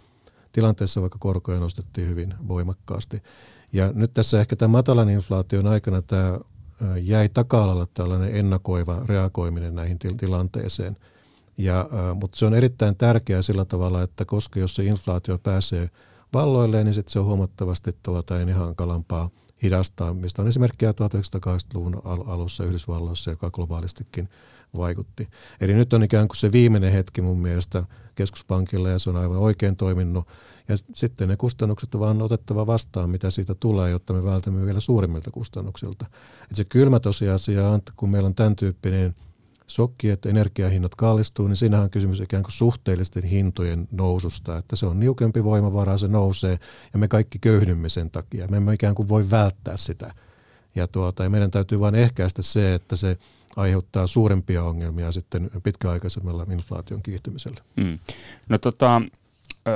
tilanteessa, 0.52 1.00
vaikka 1.00 1.18
korkoja 1.18 1.60
nostettiin 1.60 2.08
hyvin 2.08 2.34
voimakkaasti. 2.48 3.22
Ja 3.72 3.92
nyt 3.94 4.14
tässä 4.14 4.40
ehkä 4.40 4.56
tämän 4.56 4.70
matalan 4.70 5.10
inflaation 5.10 5.66
aikana 5.66 6.02
tämä 6.02 6.38
jäi 7.02 7.28
taka 7.28 7.86
tällainen 7.94 8.36
ennakoiva 8.36 9.02
reagoiminen 9.06 9.74
näihin 9.74 9.98
tilanteeseen. 9.98 10.96
Ja, 11.58 11.88
mutta 12.14 12.38
se 12.38 12.46
on 12.46 12.54
erittäin 12.54 12.96
tärkeää 12.96 13.42
sillä 13.42 13.64
tavalla, 13.64 14.02
että 14.02 14.24
koska 14.24 14.60
jos 14.60 14.74
se 14.74 14.84
inflaatio 14.84 15.38
pääsee 15.38 15.90
valloilleen, 16.32 16.86
niin 16.86 16.94
sitten 16.94 17.12
se 17.12 17.18
on 17.18 17.24
huomattavasti 17.24 17.96
tuota, 18.02 18.44
niin 18.44 18.56
hankalampaa 18.56 19.30
hidastaa, 19.62 20.14
mistä 20.14 20.42
on 20.42 20.48
esimerkkejä 20.48 20.92
1980-luvun 20.92 22.02
alussa 22.04 22.64
Yhdysvalloissa, 22.64 23.30
joka 23.30 23.50
globaalistikin 23.50 24.28
vaikutti. 24.76 25.28
Eli 25.60 25.74
nyt 25.74 25.92
on 25.92 26.02
ikään 26.02 26.28
kuin 26.28 26.36
se 26.36 26.52
viimeinen 26.52 26.92
hetki 26.92 27.22
mun 27.22 27.38
mielestä 27.38 27.84
keskuspankilla 28.14 28.88
ja 28.88 28.98
se 28.98 29.10
on 29.10 29.16
aivan 29.16 29.38
oikein 29.38 29.76
toiminut. 29.76 30.28
Ja 30.68 30.76
sitten 30.94 31.28
ne 31.28 31.36
kustannukset 31.36 31.94
on 31.94 32.00
vaan 32.00 32.22
otettava 32.22 32.66
vastaan, 32.66 33.10
mitä 33.10 33.30
siitä 33.30 33.54
tulee, 33.54 33.90
jotta 33.90 34.12
me 34.12 34.24
vältämme 34.24 34.66
vielä 34.66 34.80
suurimmilta 34.80 35.30
kustannuksilta. 35.30 36.06
Et 36.50 36.56
se 36.56 36.64
kylmä 36.64 37.00
tosiasia 37.00 37.68
on, 37.68 37.78
että 37.78 37.92
kun 37.96 38.10
meillä 38.10 38.26
on 38.26 38.34
tämän 38.34 38.56
tyyppinen 38.56 39.14
shokki, 39.70 40.10
että 40.10 40.28
energiahinnat 40.28 40.94
kallistuu, 40.94 41.46
niin 41.48 41.56
siinähän 41.56 41.84
on 41.84 41.90
kysymys 41.90 42.20
ikään 42.20 42.42
kuin 42.42 42.52
suhteellisten 42.52 43.22
hintojen 43.22 43.88
noususta, 43.92 44.58
että 44.58 44.76
se 44.76 44.86
on 44.86 45.00
niukempi 45.00 45.44
voimavara, 45.44 45.98
se 45.98 46.08
nousee 46.08 46.58
ja 46.92 46.98
me 46.98 47.08
kaikki 47.08 47.38
köyhdymme 47.38 47.88
sen 47.88 48.10
takia. 48.10 48.48
Me 48.48 48.56
emme 48.56 48.74
ikään 48.74 48.94
kuin 48.94 49.08
voi 49.08 49.30
välttää 49.30 49.76
sitä. 49.76 50.10
Ja, 50.74 50.86
tuota, 50.86 51.24
ja 51.24 51.30
meidän 51.30 51.50
täytyy 51.50 51.80
vain 51.80 51.94
ehkäistä 51.94 52.42
se, 52.42 52.74
että 52.74 52.96
se 52.96 53.16
aiheuttaa 53.56 54.06
suurempia 54.06 54.62
ongelmia 54.62 55.12
sitten 55.12 55.50
pitkäaikaisemmalla 55.62 56.46
inflaation 56.52 57.02
kiihtymisellä. 57.02 57.60
Mm. 57.76 57.98
No 58.48 58.58
tota, 58.58 59.02
ö, 59.68 59.70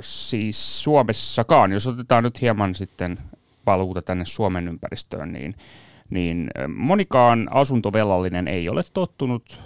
siis 0.00 0.82
Suomessakaan, 0.82 1.72
jos 1.72 1.86
otetaan 1.86 2.24
nyt 2.24 2.40
hieman 2.40 2.74
sitten 2.74 3.18
paluuta 3.64 4.02
tänne 4.02 4.24
Suomen 4.24 4.68
ympäristöön, 4.68 5.32
niin, 5.32 5.54
niin 6.12 6.50
monikaan 6.74 7.48
asuntovelallinen 7.50 8.48
ei 8.48 8.68
ole 8.68 8.82
tottunut 8.92 9.60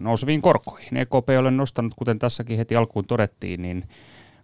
nouseviin 0.00 0.42
korkoihin. 0.42 0.96
EKP 0.96 1.30
ei 1.30 1.38
ole 1.38 1.50
nostanut, 1.50 1.94
kuten 1.96 2.18
tässäkin 2.18 2.56
heti 2.56 2.76
alkuun 2.76 3.04
todettiin, 3.06 3.62
niin 3.62 3.84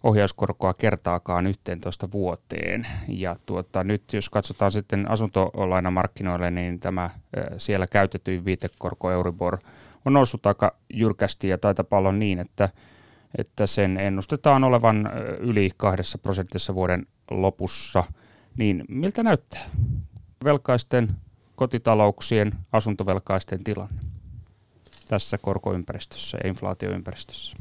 ohjauskorkoa 0.03 0.75
kertaakaan 0.75 1.47
11 1.47 2.09
vuoteen. 2.13 2.87
Ja 3.09 3.37
tuota, 3.47 3.85
nyt 3.85 4.13
jos 4.13 4.29
katsotaan 4.29 4.73
sitten 4.73 5.11
asuntolainamarkkinoille, 5.11 6.51
niin 6.51 6.81
tämä 6.81 7.11
siellä 7.59 7.87
käytetyin 7.87 8.45
viitekorko 8.45 9.11
Euribor 9.11 9.59
on 10.05 10.13
noussut 10.13 10.47
aika 10.47 10.77
jyrkästi 10.95 11.49
ja 11.49 11.59
taitaa 11.59 11.85
olla 11.91 12.13
niin, 12.13 12.39
että, 12.39 12.69
että 13.39 13.67
sen 13.67 13.97
ennustetaan 13.97 14.65
olevan 14.65 15.11
yli 15.39 15.71
kahdessa 15.77 16.19
prosentissa 16.19 16.75
vuoden 16.75 17.07
lopussa. 17.31 18.05
Niin 18.57 18.85
miltä 18.89 19.23
näyttää 19.23 19.65
velkaisten 20.45 21.09
kotitalouksien, 21.57 22.53
asuntovelkaisten 22.73 23.65
tilanne 23.65 24.01
tässä 25.09 25.39
korkoympäristössä 25.39 26.39
ja 26.45 26.49
inflaatioympäristössä? 26.49 27.57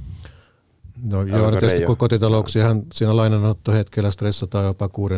No 1.03 1.21
joo, 1.21 1.51
tietysti 1.51 1.95
kotitalouksiahan 1.97 2.83
siinä 2.93 3.15
lainanottohetkellä 3.15 4.11
stressataan 4.11 4.65
jopa 4.65 4.89
6, 4.89 5.15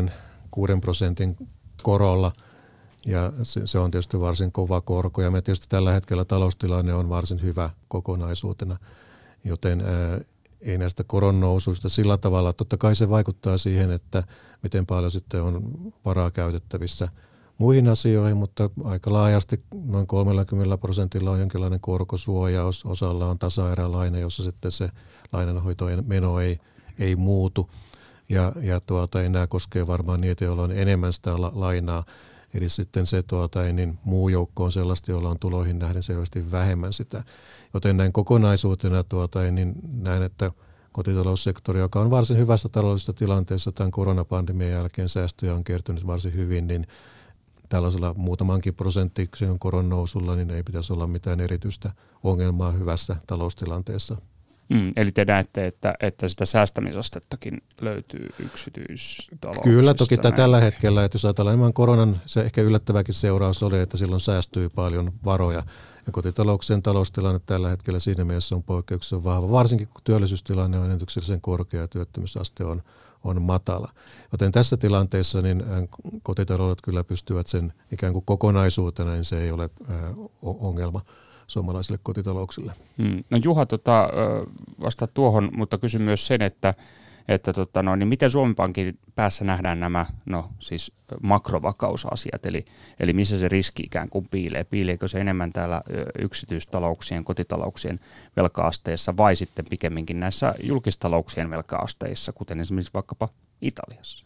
6 0.51 0.73
prosentin 0.81 1.37
korolla. 1.83 2.31
Ja 3.05 3.33
se, 3.43 3.67
se 3.67 3.79
on 3.79 3.91
tietysti 3.91 4.19
varsin 4.19 4.51
kova 4.51 4.81
korko. 4.81 5.21
Ja 5.21 5.31
me 5.31 5.41
tietysti 5.41 5.65
tällä 5.69 5.91
hetkellä 5.91 6.25
taloustilanne 6.25 6.93
on 6.93 7.09
varsin 7.09 7.41
hyvä 7.41 7.69
kokonaisuutena, 7.87 8.77
joten 9.43 9.81
ää, 9.81 10.19
ei 10.61 10.77
näistä 10.77 11.03
koronnousuista 11.03 11.89
sillä 11.89 12.17
tavalla, 12.17 12.53
totta 12.53 12.77
kai 12.77 12.95
se 12.95 13.09
vaikuttaa 13.09 13.57
siihen, 13.57 13.91
että 13.91 14.23
miten 14.63 14.85
paljon 14.85 15.11
sitten 15.11 15.41
on 15.41 15.61
varaa 16.05 16.31
käytettävissä– 16.31 17.07
muihin 17.57 17.87
asioihin, 17.87 18.37
mutta 18.37 18.69
aika 18.83 19.13
laajasti 19.13 19.63
noin 19.83 20.07
30 20.07 20.77
prosentilla 20.77 21.31
on 21.31 21.39
jonkinlainen 21.39 21.79
korkosuoja, 21.79 22.63
osalla 22.85 23.25
on 23.25 23.39
tasaerälaina, 23.39 24.17
jossa 24.17 24.43
sitten 24.43 24.71
se 24.71 24.89
lainanhoitojen 25.33 26.03
meno 26.07 26.39
ei, 26.39 26.59
ei 26.99 27.15
muutu. 27.15 27.69
Ja, 28.29 28.51
ja 28.61 28.79
tuota, 28.79 29.29
nämä 29.29 29.47
koskee 29.47 29.87
varmaan 29.87 30.21
niitä, 30.21 30.45
joilla 30.45 30.63
on 30.63 30.71
enemmän 30.71 31.13
sitä 31.13 31.41
la, 31.41 31.51
lainaa. 31.55 32.03
Eli 32.53 32.69
sitten 32.69 33.05
se 33.05 33.23
tuota, 33.23 33.63
niin 33.63 33.99
muu 34.03 34.29
joukko 34.29 34.63
on 34.63 34.71
sellaista, 34.71 35.11
joilla 35.11 35.29
on 35.29 35.39
tuloihin 35.39 35.79
nähden 35.79 36.03
selvästi 36.03 36.51
vähemmän 36.51 36.93
sitä. 36.93 37.23
Joten 37.73 37.97
näin 37.97 38.13
kokonaisuutena 38.13 39.03
tuota, 39.03 39.39
niin 39.51 39.75
näen, 40.01 40.23
että 40.23 40.51
kotitaloussektori, 40.91 41.79
joka 41.79 41.99
on 41.99 42.11
varsin 42.11 42.37
hyvässä 42.37 42.69
taloudellisessa 42.69 43.13
tilanteessa 43.13 43.71
tämän 43.71 43.91
koronapandemian 43.91 44.71
jälkeen, 44.71 45.09
säästöjä 45.09 45.55
on 45.55 45.63
kertynyt 45.63 46.07
varsin 46.07 46.33
hyvin, 46.33 46.67
niin 46.67 46.87
tällaisella 47.69 48.13
muutamankin 48.17 48.75
prosenttiksen 48.75 49.59
koron 49.59 49.89
nousulla, 49.89 50.35
niin 50.35 50.51
ei 50.51 50.63
pitäisi 50.63 50.93
olla 50.93 51.07
mitään 51.07 51.39
erityistä 51.39 51.91
ongelmaa 52.23 52.71
hyvässä 52.71 53.15
taloustilanteessa. 53.27 54.17
Mm, 54.69 54.93
eli 54.95 55.11
te 55.11 55.25
näette, 55.25 55.65
että, 55.65 55.93
että 55.99 56.27
sitä 56.27 56.45
säästämisastettakin 56.45 57.61
löytyy 57.81 58.29
yksityistalouksista. 58.39 59.69
Kyllä, 59.69 59.93
toki 59.93 60.15
näin. 60.15 60.35
tällä 60.35 60.59
hetkellä, 60.59 61.05
että 61.05 61.15
jos 61.15 61.25
ajatellaan 61.25 61.57
ilman 61.57 61.73
koronan, 61.73 62.21
se 62.25 62.41
ehkä 62.41 62.61
yllättäväkin 62.61 63.13
seuraus 63.13 63.63
oli, 63.63 63.79
että 63.79 63.97
silloin 63.97 64.21
säästyy 64.21 64.69
paljon 64.69 65.11
varoja. 65.25 65.63
Ja 66.05 66.11
kotitalouksien 66.11 66.83
taloustilanne 66.83 67.39
tällä 67.45 67.69
hetkellä 67.69 67.99
siinä 67.99 68.25
mielessä 68.25 68.55
on 68.55 68.63
poikkeuksellisen 68.63 69.23
vahva, 69.23 69.51
varsinkin 69.51 69.87
kun 69.87 70.01
työllisyystilanne 70.03 70.77
on 70.77 70.85
ennätyksellisen 70.85 71.41
korkea 71.41 71.81
ja 71.81 71.87
työttömyysaste 71.87 72.65
on, 72.65 72.81
on 73.25 73.41
matala. 73.41 73.91
Joten 74.31 74.51
tässä 74.51 74.77
tilanteessa 74.77 75.41
niin 75.41 75.63
kotitaloudet 76.23 76.81
kyllä 76.81 77.03
pystyvät 77.03 77.47
sen 77.47 77.73
ikään 77.91 78.13
kuin 78.13 78.25
kokonaisuutena, 78.25 79.11
niin 79.11 79.25
se 79.25 79.41
ei 79.41 79.51
ole 79.51 79.69
ongelma 80.41 81.01
suomalaisille 81.47 81.99
kotitalouksille. 82.03 82.73
Hmm. 82.97 83.23
No 83.29 83.39
Juha, 83.43 83.65
tota, 83.65 84.09
vasta 84.81 85.07
tuohon, 85.07 85.49
mutta 85.55 85.77
kysyn 85.77 86.01
myös 86.01 86.27
sen, 86.27 86.41
että 86.41 86.73
että 87.27 87.53
tota, 87.53 87.83
no, 87.83 87.95
niin 87.95 88.07
miten 88.07 88.31
Suomen 88.31 88.55
Pankin 88.55 88.99
päässä 89.15 89.45
nähdään 89.45 89.79
nämä 89.79 90.05
no, 90.25 90.49
siis 90.59 90.91
makrovakausasiat, 91.23 92.45
eli, 92.45 92.65
eli 92.99 93.13
missä 93.13 93.37
se 93.37 93.47
riski 93.47 93.83
ikään 93.83 94.09
kuin 94.09 94.25
piilee? 94.31 94.63
Piileekö 94.63 95.07
se 95.07 95.19
enemmän 95.19 95.53
täällä 95.53 95.81
yksityistalouksien, 96.19 97.23
kotitalouksien 97.23 97.99
velkaasteissa 98.37 99.17
vai 99.17 99.35
sitten 99.35 99.65
pikemminkin 99.69 100.19
näissä 100.19 100.55
julkistalouksien 100.63 101.49
velkaasteissa, 101.49 102.33
kuten 102.33 102.59
esimerkiksi 102.59 102.93
vaikkapa 102.93 103.29
Italiassa? 103.61 104.25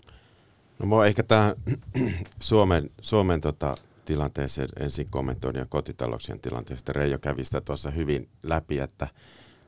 No 0.79 0.85
mä 0.85 1.05
ehkä 1.05 1.23
tämä 1.23 1.55
Suomen, 2.39 2.89
Suomen 3.01 3.41
tota, 3.41 3.77
tilanteeseen 4.05 4.69
ensin 4.79 5.07
kommentoin 5.09 5.55
ja 5.55 5.65
kotitalouksien 5.69 6.39
tilanteesta. 6.39 6.93
Reijo 6.93 7.17
kävi 7.19 7.43
sitä 7.43 7.61
tuossa 7.61 7.91
hyvin 7.91 8.29
läpi, 8.43 8.79
että– 8.79 9.07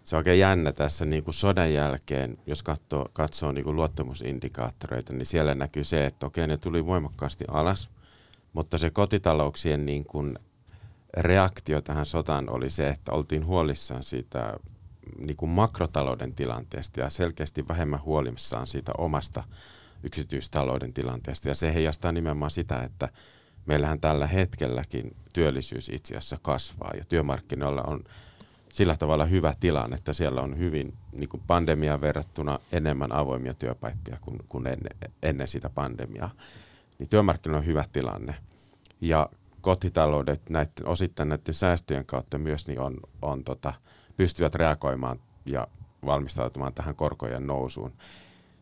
se 0.04 0.16
on 0.16 0.18
oikein 0.18 0.40
jännä 0.40 0.72
tässä 0.72 1.06
niin 1.06 1.24
kuin 1.24 1.34
sodan 1.34 1.74
jälkeen, 1.74 2.38
jos 2.46 2.64
katsoo, 2.64 3.10
katsoo 3.14 3.52
niin 3.52 3.64
kuin 3.64 3.76
luottamusindikaattoreita, 3.76 5.14
niin 5.14 5.26
siellä 5.26 5.56
näkyy 5.56 5.84
se, 5.84 6.06
että 6.06 6.26
okei, 6.26 6.48
ne 6.48 6.58
tuli 6.58 6.86
voimakkaasti 6.86 7.46
alas, 7.48 7.90
mutta 8.54 8.78
se 8.78 8.90
kotitalouksien 8.90 9.86
niin 9.86 10.06
kuin 10.06 10.40
reaktio 11.18 11.82
tähän 11.82 12.06
sotaan 12.06 12.50
oli 12.50 12.70
se, 12.70 12.90
että 12.90 13.12
oltiin 13.12 13.46
huolissaan 13.46 14.04
siitä 14.04 14.54
niin 15.18 15.38
kuin 15.38 15.50
makrotalouden 15.50 16.36
tilanteesta 16.36 17.00
ja 17.00 17.10
selkeästi 17.10 17.68
vähemmän 17.68 18.02
huolissaan 18.02 18.68
siitä 18.68 18.92
omasta 18.98 19.44
yksityistalouden 20.04 20.94
tilanteesta. 20.94 21.50
Ja 21.50 21.56
se 21.56 21.74
heijastaa 21.74 22.12
nimenomaan 22.12 22.52
sitä, 22.52 22.84
että 22.84 23.10
meillähän 23.66 24.00
tällä 24.00 24.28
hetkelläkin 24.28 25.16
työllisyys 25.34 25.90
itse 25.90 26.18
asiassa 26.18 26.38
kasvaa 26.42 26.92
ja 26.98 27.04
työmarkkinoilla 27.06 27.82
on 27.82 28.04
sillä 28.72 28.98
tavalla 28.98 29.26
hyvä 29.26 29.54
tilanne, 29.60 29.96
että 29.96 30.14
siellä 30.14 30.42
on 30.42 30.58
hyvin 30.58 30.94
niin 31.12 31.30
kuin 31.30 31.44
pandemiaan 31.48 32.02
verrattuna 32.02 32.60
enemmän 32.72 33.12
avoimia 33.12 33.54
työpaikkoja 33.54 34.18
kuin, 34.22 34.38
kuin 34.50 34.68
ennen, 34.68 35.12
ennen 35.24 35.48
sitä 35.48 35.70
pandemiaa. 35.70 36.32
Niin 37.00 37.10
työmarkkinoilla 37.10 37.60
on 37.60 37.66
hyvä 37.66 37.86
tilanne. 37.94 38.36
Ja 39.02 39.30
kotitaloudet 39.62 40.50
näiden, 40.50 40.86
osittain 40.86 41.30
näiden 41.30 41.54
säästöjen 41.54 42.06
kautta 42.06 42.38
myös 42.38 42.68
niin 42.68 42.80
on, 42.80 42.98
on 43.22 43.44
tota, 43.44 43.74
pystyvät 44.18 44.56
reagoimaan 44.56 45.20
ja 45.46 45.68
valmistautumaan 46.06 46.74
tähän 46.74 46.96
korkojen 46.96 47.48
nousuun. 47.48 47.94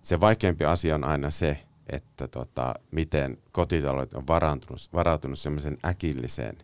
Se 0.01 0.19
vaikeampi 0.19 0.65
asia 0.65 0.95
on 0.95 1.03
aina 1.03 1.29
se, 1.29 1.57
että 1.89 2.27
tota, 2.27 2.75
miten 2.91 3.37
kotitaloudet 3.51 4.13
on 4.13 4.27
varautunut, 4.27 4.79
varautunut 4.93 5.39
sellaisen 5.39 5.77
äkilliseen 5.85 6.57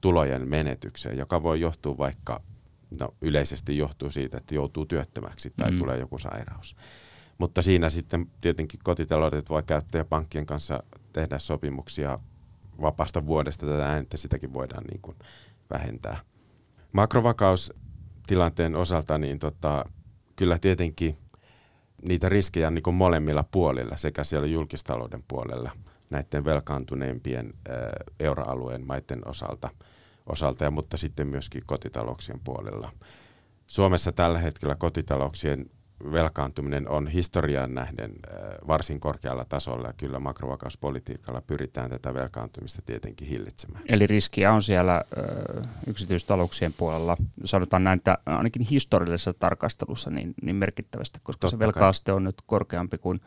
tulojen 0.00 0.48
menetykseen, 0.48 1.18
joka 1.18 1.42
voi 1.42 1.60
johtua 1.60 1.98
vaikka 1.98 2.40
no, 3.00 3.14
yleisesti 3.20 3.78
johtuu 3.78 4.10
siitä, 4.10 4.36
että 4.36 4.54
joutuu 4.54 4.86
työttömäksi 4.86 5.52
tai 5.56 5.70
mm. 5.70 5.78
tulee 5.78 5.98
joku 5.98 6.18
sairaus. 6.18 6.76
Mutta 7.38 7.62
siinä 7.62 7.88
sitten 7.88 8.30
tietenkin 8.40 8.80
kotitaloudet 8.82 9.50
voi 9.50 9.62
käyttää 9.62 9.98
ja 9.98 10.04
pankkien 10.04 10.46
kanssa 10.46 10.82
tehdä 11.12 11.38
sopimuksia 11.38 12.18
vapaasta 12.80 13.26
vuodesta 13.26 13.66
tätä 13.66 13.86
ääntä, 13.86 14.16
sitäkin 14.16 14.54
voidaan 14.54 14.84
niin 14.84 15.00
kuin 15.02 15.16
vähentää. 15.70 16.16
Makrovakaustilanteen 16.92 18.76
osalta 18.76 19.18
niin 19.18 19.38
tota, 19.38 19.84
kyllä 20.36 20.58
tietenkin 20.58 21.18
niitä 22.08 22.28
riskejä 22.28 22.66
on 22.66 22.74
niin 22.74 22.82
kuin 22.82 22.96
molemmilla 22.96 23.44
puolilla, 23.50 23.96
sekä 23.96 24.24
siellä 24.24 24.46
julkistalouden 24.46 25.24
puolella 25.28 25.70
näiden 26.10 26.44
velkaantuneimpien 26.44 27.54
euroalueen 28.20 28.86
maiden 28.86 29.28
osalta– 29.28 29.70
osalta, 30.26 30.70
mutta 30.70 30.96
sitten 30.96 31.26
myöskin 31.26 31.62
kotitalouksien 31.66 32.40
puolella. 32.44 32.92
Suomessa 33.66 34.12
tällä 34.12 34.38
hetkellä 34.38 34.74
kotitalouksien 34.74 35.70
velkaantuminen 36.12 36.88
on 36.88 37.06
historiaan 37.06 37.74
nähden 37.74 38.10
äh, 38.10 38.38
varsin 38.68 39.00
korkealla 39.00 39.44
tasolla 39.48 39.86
ja 39.86 39.92
kyllä 39.92 40.20
makrovakauspolitiikalla 40.20 41.40
pyritään 41.40 41.90
tätä 41.90 42.14
velkaantumista 42.14 42.82
tietenkin 42.86 43.28
hillitsemään. 43.28 43.84
Eli 43.88 44.06
riskiä 44.06 44.52
on 44.52 44.62
siellä 44.62 44.94
äh, 44.96 45.72
yksityistalouksien 45.86 46.72
puolella, 46.72 47.16
sanotaan 47.44 47.84
näin, 47.84 47.96
että 47.96 48.18
ainakin 48.26 48.62
historiallisessa 48.62 49.34
tarkastelussa 49.34 50.10
niin, 50.10 50.34
niin 50.42 50.56
merkittävästi, 50.56 51.20
koska 51.22 51.40
Totta 51.40 51.56
se 51.56 51.58
velkaaste 51.58 52.10
kai. 52.10 52.16
on 52.16 52.24
nyt 52.24 52.42
korkeampi 52.46 52.98
kuin 52.98 53.20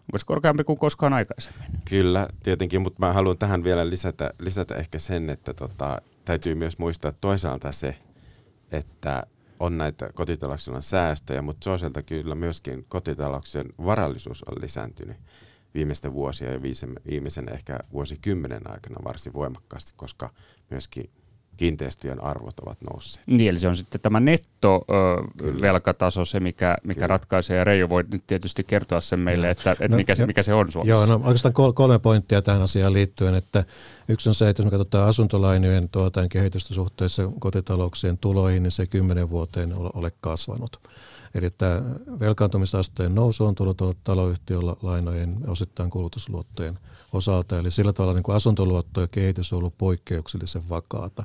Onko 0.00 0.18
se 0.18 0.26
korkeampi 0.26 0.64
kuin 0.64 0.78
koskaan 0.78 1.12
aikaisemmin? 1.12 1.66
Kyllä, 1.90 2.28
tietenkin, 2.42 2.82
mutta 2.82 3.06
mä 3.06 3.12
haluan 3.12 3.38
tähän 3.38 3.64
vielä 3.64 3.90
lisätä, 3.90 4.30
lisätä 4.40 4.74
ehkä 4.74 4.98
sen, 4.98 5.30
että 5.30 5.54
tota, 5.54 6.02
täytyy 6.30 6.54
myös 6.54 6.78
muistaa 6.78 7.12
toisaalta 7.12 7.72
se, 7.72 7.96
että 8.72 9.26
on 9.60 9.78
näitä 9.78 10.08
kotitalouksien 10.14 10.82
säästöjä, 10.82 11.42
mutta 11.42 11.64
toisaalta 11.64 12.02
kyllä 12.02 12.34
myöskin 12.34 12.84
kotitalouksien 12.88 13.66
varallisuus 13.84 14.42
on 14.42 14.62
lisääntynyt 14.62 15.16
viimeisten 15.74 16.12
vuosien 16.12 16.52
ja 16.52 16.62
viimeisen 17.06 17.48
ehkä 17.48 17.78
vuosikymmenen 17.92 18.70
aikana 18.70 19.04
varsin 19.04 19.32
voimakkaasti, 19.32 19.92
koska 19.96 20.30
myöskin 20.70 21.10
kiinteistöjen 21.56 22.24
arvot 22.24 22.58
ovat 22.58 22.78
nousseet. 22.90 23.26
Niin, 23.26 23.50
eli 23.50 23.58
se 23.58 23.68
on 23.68 23.76
sitten 23.76 24.00
tämä 24.00 24.20
nettovelkataso 24.20 26.24
se, 26.24 26.40
mikä, 26.40 26.76
mikä 26.84 27.06
ratkaisee. 27.06 27.56
Ja 27.56 27.64
Reijo 27.64 27.88
voi 27.88 28.04
nyt 28.12 28.26
tietysti 28.26 28.64
kertoa 28.64 29.00
sen 29.00 29.20
meille, 29.20 29.50
että, 29.50 29.70
että 29.70 29.88
no, 29.88 29.96
mikä, 29.96 30.14
se, 30.14 30.26
mikä 30.26 30.42
se 30.42 30.54
on 30.54 30.72
Suomessa. 30.72 30.90
Joo, 30.90 31.06
no 31.06 31.20
oikeastaan 31.24 31.54
kolme 31.74 31.98
pointtia 31.98 32.42
tähän 32.42 32.62
asiaan 32.62 32.92
liittyen. 32.92 33.34
Että 33.34 33.64
yksi 34.08 34.28
on 34.28 34.34
se, 34.34 34.48
että 34.48 34.60
jos 34.60 34.64
me 34.64 34.70
katsotaan 34.70 35.08
asuntolainojen 35.08 35.88
tuotain 35.88 36.28
kehitystä 36.28 36.74
suhteessa 36.74 37.28
kotitalouksien 37.38 38.18
tuloihin, 38.18 38.62
niin 38.62 38.70
se 38.70 38.86
kymmenen 38.86 39.30
vuoteen 39.30 39.74
ole, 39.74 39.90
ole 39.94 40.12
kasvanut. 40.20 40.80
Eli 41.34 41.50
tämä 41.50 41.82
velkaantumisasteen 42.20 43.14
nousu 43.14 43.44
on 43.44 43.54
tullut 43.54 43.98
taloyhtiön 44.04 44.66
lainojen 44.82 45.36
osittain 45.46 45.90
kulutusluottojen 45.90 46.78
osalta. 47.12 47.58
Eli 47.58 47.70
sillä 47.70 47.92
tavalla 47.92 48.14
niin 48.14 48.22
kuin 48.22 48.36
asuntoluottojen 48.36 49.08
kehitys 49.08 49.52
on 49.52 49.58
ollut 49.58 49.78
poikkeuksellisen 49.78 50.68
vakaata. 50.68 51.24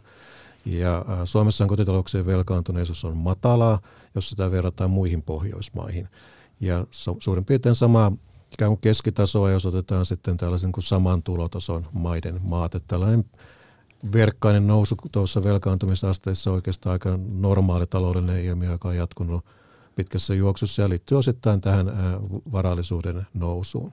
Ja 0.66 1.06
Suomessa 1.26 1.66
kotitalouksien 1.66 2.26
velkaantuneisuus 2.26 3.06
on 3.06 3.18
matalaa, 3.18 3.80
jos 4.16 4.30
sitä 4.30 4.52
verrataan 4.52 4.90
muihin 4.90 5.22
Pohjoismaihin. 5.22 6.08
Ja 6.60 6.86
suurin 7.20 7.46
piirtein 7.46 7.76
sama 7.76 8.12
ikään 8.54 8.70
kuin 8.70 8.82
keskitasoa, 8.82 9.52
jos 9.52 9.66
otetaan 9.66 10.06
sitten 10.06 10.38
tällaisen 10.38 10.72
kuin 10.72 10.84
saman 10.84 11.24
tulotason 11.24 11.86
maiden 11.94 12.40
maat. 12.44 12.76
Että 12.76 12.88
tällainen 12.88 13.26
verkkainen 14.14 14.68
nousu 14.68 14.96
tuossa 15.12 15.44
velkaantumisasteessa 15.44 16.50
on 16.50 16.56
oikeastaan 16.56 16.92
aika 16.92 17.20
normaali 17.32 17.88
taloudellinen 17.88 18.46
ilmiö, 18.46 18.72
joka 18.72 18.88
on 18.88 18.98
jatkunut 18.98 19.46
pitkässä 19.96 20.34
juoksussa 20.34 20.82
ja 20.82 20.90
liittyy 20.90 21.18
osittain 21.18 21.62
tähän 21.62 21.88
varallisuuden 22.52 23.28
nousuun. 23.34 23.92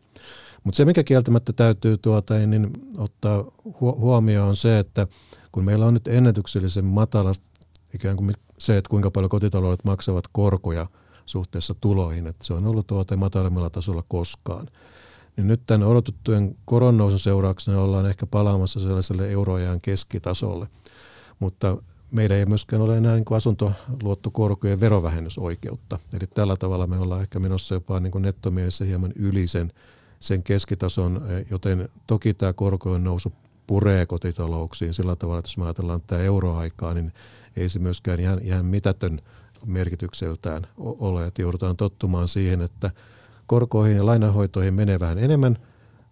Mutta 0.65 0.77
se, 0.77 0.85
mikä 0.85 1.05
kieltämättä 1.05 1.53
täytyy 1.53 1.99
tuota, 1.99 2.35
niin 2.35 2.71
ottaa 2.99 3.45
huomioon 3.81 4.49
on 4.49 4.57
se, 4.57 4.79
että 4.79 5.07
kun 5.53 5.65
meillä 5.65 5.87
on 5.87 5.95
nyt 5.95 6.09
ennätyksellisen 6.09 6.85
matala 6.85 7.33
ikään 7.95 8.17
kuin 8.17 8.35
se, 8.59 8.77
että 8.77 8.89
kuinka 8.89 9.11
paljon 9.11 9.31
kotitaloudet 9.31 9.85
maksavat 9.85 10.25
korkoja 10.33 10.87
suhteessa 11.27 11.75
tuloihin, 11.81 12.27
että 12.27 12.47
se 12.47 12.55
on 12.55 12.67
ollut 12.67 12.87
tuota 12.87 13.17
matalimmalla 13.17 13.71
tasolla 13.71 14.05
koskaan. 14.09 14.69
Niin 15.37 15.49
nyt 15.49 15.63
tämän 15.67 15.89
odotettujen 15.89 16.57
koronnousun 16.65 17.19
seurauksena 17.19 17.81
ollaan 17.81 18.07
ehkä 18.07 18.27
palaamassa 18.27 18.81
sellaiselle 18.81 19.31
euroajan 19.31 19.81
keskitasolle. 19.81 20.69
Mutta 21.39 21.77
meillä 22.13 22.37
ei 22.37 22.47
myöskään 22.47 22.83
ole 22.83 22.97
enää 22.97 23.15
niin 23.15 23.25
kuin 23.25 23.37
asuntoluottokorkojen 23.37 24.81
verovähennysoikeutta. 24.81 25.99
Eli 26.13 26.27
tällä 26.35 26.57
tavalla 26.57 26.87
me 26.87 26.99
ollaan 26.99 27.23
ehkä 27.23 27.39
menossa 27.39 27.75
jopa 27.75 28.01
niin 28.01 28.11
kuin 28.11 28.23
nettomielessä 28.23 28.85
hieman 28.85 29.13
yli 29.17 29.49
sen, 29.49 29.73
sen 30.21 30.43
keskitason, 30.43 31.23
joten 31.51 31.89
toki 32.07 32.35
tämä 32.35 32.53
korkojen 32.53 33.05
nousu 33.05 33.33
puree 33.67 34.07
kotitalouksiin 34.07 34.95
sillä 34.95 35.17
tavalla, 35.17 35.39
että 35.39 35.49
jos 35.49 35.59
me 35.59 35.65
ajatellaan 35.65 36.03
tämä 36.07 36.23
euroaikaa, 36.23 36.95
niin 36.95 37.13
ei 37.57 37.69
se 37.69 37.79
myöskään 37.79 38.21
ihan, 38.21 38.39
ihan 38.43 38.67
mitätön 38.67 39.21
merkitykseltään 39.67 40.67
ole, 40.77 41.27
että 41.27 41.43
joudutaan 41.43 41.77
tottumaan 41.77 42.29
siihen, 42.29 42.63
että 42.63 42.91
korkoihin 43.47 43.97
ja 43.97 44.07
lainanhoitoihin 44.07 44.75
menee 44.75 45.01
vähän 45.01 45.19
enemmän 45.19 45.59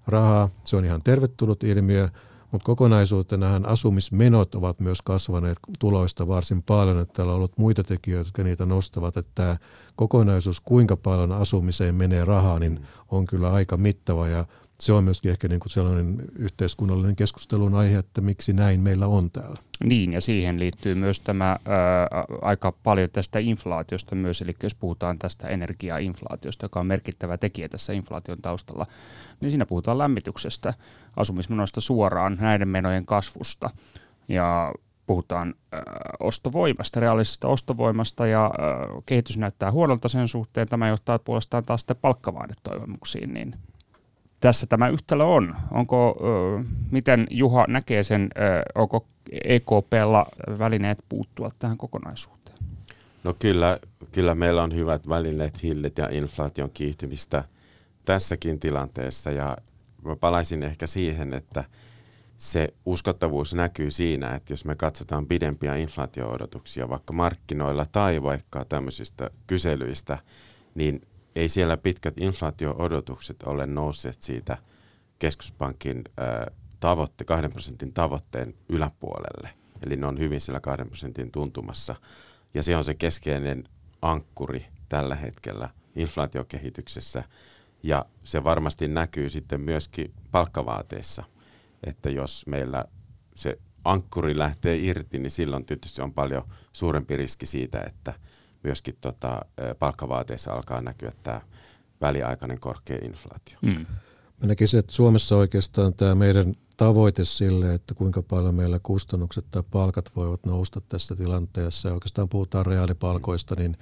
rahaa, 0.07 0.48
se 0.64 0.76
on 0.76 0.84
ihan 0.84 1.03
tervetullut 1.03 1.64
ilmiö, 1.64 2.09
mutta 2.53 2.66
kokonaisuutenahan 2.66 3.66
asumismenot 3.66 4.55
ovat 4.55 4.80
myös 4.80 5.03
kasvaneet 5.03 5.59
tuloista 5.78 6.28
varsin 6.28 6.62
paljon, 6.62 7.01
että 7.01 7.14
täällä 7.14 7.32
on 7.32 7.36
ollut 7.36 7.59
muita 7.59 7.84
tekijöitä, 7.84 8.28
jotka 8.28 8.42
niitä 8.42 8.66
nostavat, 8.66 9.16
että 9.16 9.30
tämä 9.34 9.57
kokonaisuus, 9.96 10.61
kuinka 10.61 10.96
paljon 10.96 11.32
asumiseen 11.32 11.94
menee 11.94 12.24
rahaa, 12.24 12.59
niin 12.59 12.80
on 13.09 13.26
kyllä 13.26 13.53
aika 13.53 13.76
mittava. 13.76 14.28
Ja 14.28 14.44
se 14.81 14.93
on 14.93 15.05
myöskin 15.05 15.31
ehkä 15.31 15.49
niin 15.49 15.61
kuin 15.61 15.70
sellainen 15.70 16.22
yhteiskunnallinen 16.37 17.16
keskustelun 17.16 17.74
aihe, 17.74 17.99
että 17.99 18.20
miksi 18.20 18.53
näin 18.53 18.81
meillä 18.81 19.07
on 19.07 19.31
täällä. 19.31 19.57
Niin, 19.85 20.12
ja 20.12 20.20
siihen 20.20 20.59
liittyy 20.59 20.95
myös 20.95 21.20
tämä 21.20 21.47
ää, 21.49 21.59
aika 22.43 22.72
paljon 22.72 23.11
tästä 23.11 23.39
inflaatiosta 23.39 24.14
myös, 24.14 24.43
eli 24.43 24.57
jos 24.62 24.74
puhutaan 24.74 25.18
tästä 25.18 25.49
energiainflaatiosta, 25.49 26.64
joka 26.64 26.81
on 26.81 26.87
merkittävä 26.87 27.39
tekijä 27.39 27.68
tässä 27.68 27.93
inflaation 27.93 28.43
taustalla, 28.43 28.87
niin 29.41 29.51
siinä 29.51 29.66
puhutaan 29.66 29.99
lämmityksestä, 29.99 30.74
asumismenoista 31.16 31.81
suoraan, 31.81 32.37
näiden 32.41 32.68
menojen 32.68 33.07
kasvusta, 33.07 33.70
ja 34.28 34.72
puhutaan 35.07 35.55
äh, 35.74 35.81
ostovoimasta, 36.20 37.01
reaalisesta 37.01 37.49
ostovoimasta 37.49 38.26
ja 38.26 38.47
äh, 38.47 39.03
kehitys 39.07 39.39
näyttää 39.39 39.72
huonolta 39.72 40.09
sen 40.09 40.28
suhteen. 40.28 40.68
Tämä 40.68 40.89
johtaa 40.89 41.18
puolestaan 41.18 41.64
taas 41.64 41.81
sitten 41.81 41.97
palkkavaadetoivomuksiin, 41.97 43.35
niin 43.35 43.55
tässä 44.41 44.66
tämä 44.66 44.88
yhtälö 44.88 45.24
on. 45.24 45.55
Onko, 45.70 46.16
miten 46.91 47.26
Juha 47.30 47.64
näkee 47.68 48.03
sen, 48.03 48.30
onko 48.74 49.07
EKPlla 49.45 50.26
välineet 50.59 51.05
puuttua 51.09 51.51
tähän 51.59 51.76
kokonaisuuteen? 51.76 52.59
No 53.24 53.34
kyllä, 53.38 53.78
kyllä 54.12 54.34
meillä 54.34 54.62
on 54.62 54.74
hyvät 54.74 55.09
välineet 55.09 55.62
hillitä 55.62 56.09
inflaation 56.11 56.70
kiihtymistä 56.74 57.45
tässäkin 58.05 58.61
tilanteessa 58.61 59.30
ja 59.30 59.57
mä 60.05 60.16
palaisin 60.16 60.62
ehkä 60.62 60.86
siihen, 60.86 61.34
että 61.34 61.64
se 62.36 62.68
uskottavuus 62.86 63.55
näkyy 63.55 63.91
siinä, 63.91 64.34
että 64.34 64.53
jos 64.53 64.64
me 64.64 64.74
katsotaan 64.74 65.26
pidempiä 65.26 65.76
inflaatio-odotuksia 65.76 66.88
vaikka 66.88 67.12
markkinoilla 67.12 67.86
tai 67.93 68.22
vaikka 68.22 68.64
tämmöisistä 68.64 69.30
kyselyistä, 69.47 70.18
niin 70.74 71.01
ei 71.37 71.49
siellä 71.49 71.76
pitkät 71.76 72.18
inflaatio-odotukset 72.18 73.43
ole 73.43 73.66
nousseet 73.66 74.22
siitä 74.22 74.59
keskuspankin 75.18 76.05
tavoitte, 76.81 77.24
kahden 77.24 77.53
prosentin 77.53 77.93
tavoitteen 77.93 78.55
yläpuolelle. 78.68 79.51
Eli 79.87 79.97
ne 79.97 80.07
on 80.07 80.18
hyvin 80.18 80.41
siellä 80.41 80.61
kahden 80.61 80.87
prosentin 80.87 81.31
tuntumassa. 81.31 81.97
Ja 82.55 82.62
se 82.62 82.76
on 82.76 82.85
se 82.85 82.95
keskeinen 82.95 83.64
ankkuri 84.03 84.66
tällä 84.89 85.14
hetkellä 85.14 85.68
inflaatiokehityksessä. 85.97 87.24
Ja 87.83 88.05
se 88.24 88.45
varmasti 88.45 88.89
näkyy 88.89 89.28
sitten 89.28 89.61
myöskin 89.61 90.14
palkkavaateessa, 90.31 91.24
että 91.87 92.11
jos 92.11 92.47
meillä 92.47 92.85
se 93.35 93.59
ankkuri 93.85 94.39
lähtee 94.39 94.76
irti, 94.76 95.18
niin 95.18 95.31
silloin 95.31 95.64
tietysti 95.64 96.03
on 96.03 96.12
paljon 96.12 96.45
suurempi 96.72 97.16
riski 97.16 97.47
siitä, 97.47 97.81
että 97.87 98.14
myöskin 98.62 98.96
tota, 99.00 99.40
palkkavaateissa 99.78 100.52
alkaa 100.52 100.80
näkyä 100.80 101.12
tämä 101.22 101.40
väliaikainen 102.00 102.61
korkea 102.61 102.98
inflaatio. 103.02 103.58
Mm. 103.62 103.86
Mä 104.40 104.46
näkisin, 104.46 104.80
että 104.80 104.92
Suomessa 104.92 105.36
oikeastaan 105.36 105.94
tämä 105.94 106.14
meidän 106.14 106.54
tavoite 106.76 107.24
sille, 107.24 107.74
että 107.74 107.94
kuinka 107.94 108.22
paljon 108.22 108.54
meillä 108.54 108.80
kustannukset 108.82 109.44
tai 109.50 109.62
palkat 109.70 110.11
voivat 110.16 110.46
nousta 110.46 110.80
tässä 110.80 111.16
tilanteessa, 111.16 111.88
ja 111.88 111.94
oikeastaan 111.94 112.28
puhutaan 112.28 112.66
reaalipalkoista, 112.66 113.54
niin 113.54 113.76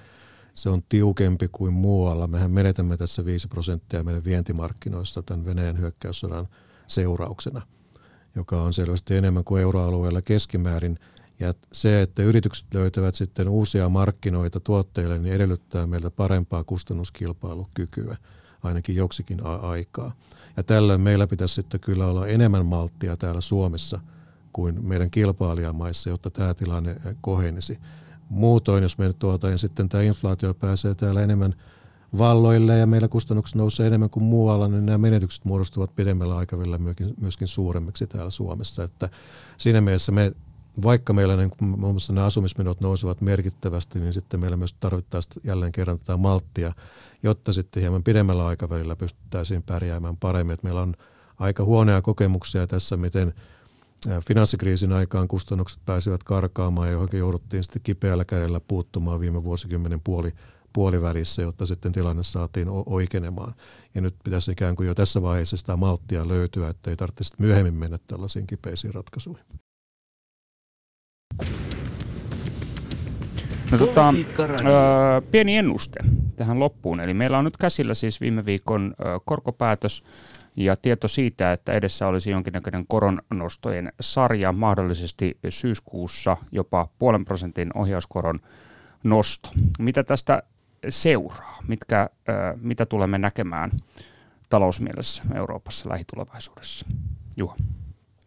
se 0.52 0.68
on 0.68 0.82
tiukempi 0.88 1.48
kuin 1.52 1.72
muualla. 1.72 2.26
Mehän 2.26 2.50
menetämme 2.50 2.96
tässä 2.96 3.24
5 3.24 3.48
prosenttia 3.48 4.04
meidän 4.04 4.24
vientimarkkinoista 4.24 5.22
tämän 5.22 5.44
Venäjän 5.44 5.78
hyökkäyssodan 5.78 6.48
seurauksena, 6.86 7.62
joka 8.34 8.62
on 8.62 8.74
selvästi 8.74 9.16
enemmän 9.16 9.44
kuin 9.44 9.62
euroalueella 9.62 10.22
keskimäärin– 10.22 10.98
ja 11.40 11.54
se, 11.72 12.02
että 12.02 12.22
yritykset 12.22 12.74
löytävät 12.74 13.14
sitten 13.14 13.48
uusia 13.48 13.88
markkinoita 13.88 14.60
tuotteille, 14.60 15.18
niin 15.18 15.34
edellyttää 15.34 15.86
meiltä 15.86 16.10
parempaa 16.10 16.64
kustannuskilpailukykyä 16.64 18.16
ainakin 18.62 18.96
joksikin 18.96 19.46
aikaa. 19.62 20.12
Ja 20.56 20.62
tällöin 20.62 21.00
meillä 21.00 21.26
pitäisi 21.26 21.54
sitten 21.54 21.80
kyllä 21.80 22.06
olla 22.06 22.26
enemmän 22.26 22.66
malttia 22.66 23.16
täällä 23.16 23.40
Suomessa 23.40 24.00
kuin 24.52 24.86
meidän 24.86 25.10
kilpailijamaissa, 25.10 26.10
jotta 26.10 26.30
tämä 26.30 26.54
tilanne 26.54 26.96
kohenisi. 27.20 27.78
Muutoin, 28.28 28.82
jos 28.82 28.98
me 28.98 29.12
tuota, 29.12 29.48
niin 29.48 29.58
sitten 29.58 29.88
tämä 29.88 30.02
inflaatio 30.02 30.54
pääsee 30.54 30.94
täällä 30.94 31.22
enemmän 31.22 31.54
valloille 32.18 32.78
ja 32.78 32.86
meillä 32.86 33.08
kustannukset 33.08 33.56
nousee 33.56 33.86
enemmän 33.86 34.10
kuin 34.10 34.24
muualla, 34.24 34.68
niin 34.68 34.86
nämä 34.86 34.98
menetykset 34.98 35.44
muodostuvat 35.44 35.94
pidemmällä 35.94 36.36
aikavälillä 36.36 36.78
myöskin, 36.78 37.14
myöskin 37.20 37.48
suuremmiksi 37.48 38.06
täällä 38.06 38.30
Suomessa. 38.30 38.84
Että 38.84 39.08
siinä 39.58 39.80
mielessä 39.80 40.12
me 40.12 40.32
vaikka 40.82 41.12
meillä 41.12 41.36
niin 41.36 41.50
muun 41.60 41.94
muassa 41.94 42.12
nämä 42.12 42.26
asumismenot 42.26 42.80
nousevat 42.80 43.20
merkittävästi, 43.20 43.98
niin 43.98 44.12
sitten 44.12 44.40
meillä 44.40 44.56
myös 44.56 44.74
tarvittaisiin 44.80 45.42
jälleen 45.44 45.72
kerran 45.72 45.98
tätä 45.98 46.16
malttia, 46.16 46.72
jotta 47.22 47.52
sitten 47.52 47.80
hieman 47.80 48.02
pidemmällä 48.02 48.46
aikavälillä 48.46 48.96
pystyttäisiin 48.96 49.62
pärjäämään 49.62 50.16
paremmin. 50.16 50.54
Että 50.54 50.66
meillä 50.66 50.80
on 50.80 50.94
aika 51.38 51.64
huonoja 51.64 52.02
kokemuksia 52.02 52.66
tässä, 52.66 52.96
miten 52.96 53.34
finanssikriisin 54.28 54.92
aikaan 54.92 55.28
kustannukset 55.28 55.80
pääsivät 55.86 56.24
karkaamaan 56.24 56.88
ja 56.88 56.92
johonkin 56.92 57.18
jouduttiin 57.18 57.64
sitten 57.64 57.82
kipeällä 57.82 58.24
kädellä 58.24 58.60
puuttumaan 58.60 59.20
viime 59.20 59.44
vuosikymmenen 59.44 60.00
puoli, 60.04 60.32
puolivälissä, 60.72 61.42
jotta 61.42 61.66
sitten 61.66 61.92
tilanne 61.92 62.22
saatiin 62.22 62.68
oikeenemaan. 62.86 63.54
Ja 63.94 64.00
nyt 64.00 64.14
pitäisi 64.24 64.50
ikään 64.50 64.76
kuin 64.76 64.86
jo 64.86 64.94
tässä 64.94 65.22
vaiheessa 65.22 65.56
sitä 65.56 65.76
malttia 65.76 66.28
löytyä, 66.28 66.68
että 66.68 66.90
ei 66.90 66.96
tarvitse 66.96 67.34
myöhemmin 67.38 67.74
mennä 67.74 67.98
tällaisiin 68.06 68.46
kipeisiin 68.46 68.94
ratkaisuihin. 68.94 69.44
No, 73.70 73.78
tota, 73.78 74.08
ö, 74.08 75.22
pieni 75.30 75.56
ennuste 75.56 76.00
tähän 76.36 76.60
loppuun. 76.60 77.00
Eli 77.00 77.14
meillä 77.14 77.38
on 77.38 77.44
nyt 77.44 77.56
käsillä 77.56 77.94
siis 77.94 78.20
viime 78.20 78.44
viikon 78.44 78.94
ö, 79.00 79.04
korkopäätös 79.24 80.04
ja 80.56 80.76
tieto 80.76 81.08
siitä, 81.08 81.52
että 81.52 81.72
edessä 81.72 82.06
olisi 82.06 82.30
jonkinnäköinen 82.30 82.84
koronnostojen 82.88 83.92
sarja, 84.00 84.52
mahdollisesti 84.52 85.38
syyskuussa 85.48 86.36
jopa 86.52 86.88
puolen 86.98 87.24
prosentin 87.24 87.70
ohjauskoron 87.74 88.38
nosto. 89.04 89.50
Mitä 89.78 90.04
tästä 90.04 90.42
seuraa? 90.88 91.58
Mitkä, 91.68 92.10
ö, 92.28 92.32
mitä 92.60 92.86
tulemme 92.86 93.18
näkemään 93.18 93.70
talousmielessä 94.48 95.22
Euroopassa 95.34 95.88
lähitulevaisuudessa? 95.88 96.86
Juha. 97.36 97.56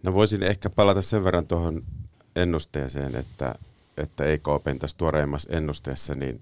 No 0.03 0.13
voisin 0.13 0.43
ehkä 0.43 0.69
palata 0.69 1.01
sen 1.01 1.23
verran 1.23 1.47
tuohon 1.47 1.83
ennusteeseen, 2.35 3.15
että, 3.15 3.55
että 4.01 4.25
EKPn 4.25 4.79
tässä 4.79 4.97
tuoreimmassa 4.97 5.49
ennusteessa 5.53 6.15
niin 6.15 6.39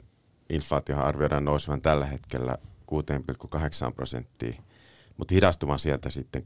inflaatiohan 0.49 1.05
arvioidaan 1.05 1.45
nousevan 1.45 1.81
tällä 1.81 2.05
hetkellä 2.05 2.57
6,8 2.91 3.93
prosenttia, 3.95 4.61
mutta 5.17 5.35
hidastuvan 5.35 5.79
sieltä 5.79 6.09
sitten 6.09 6.41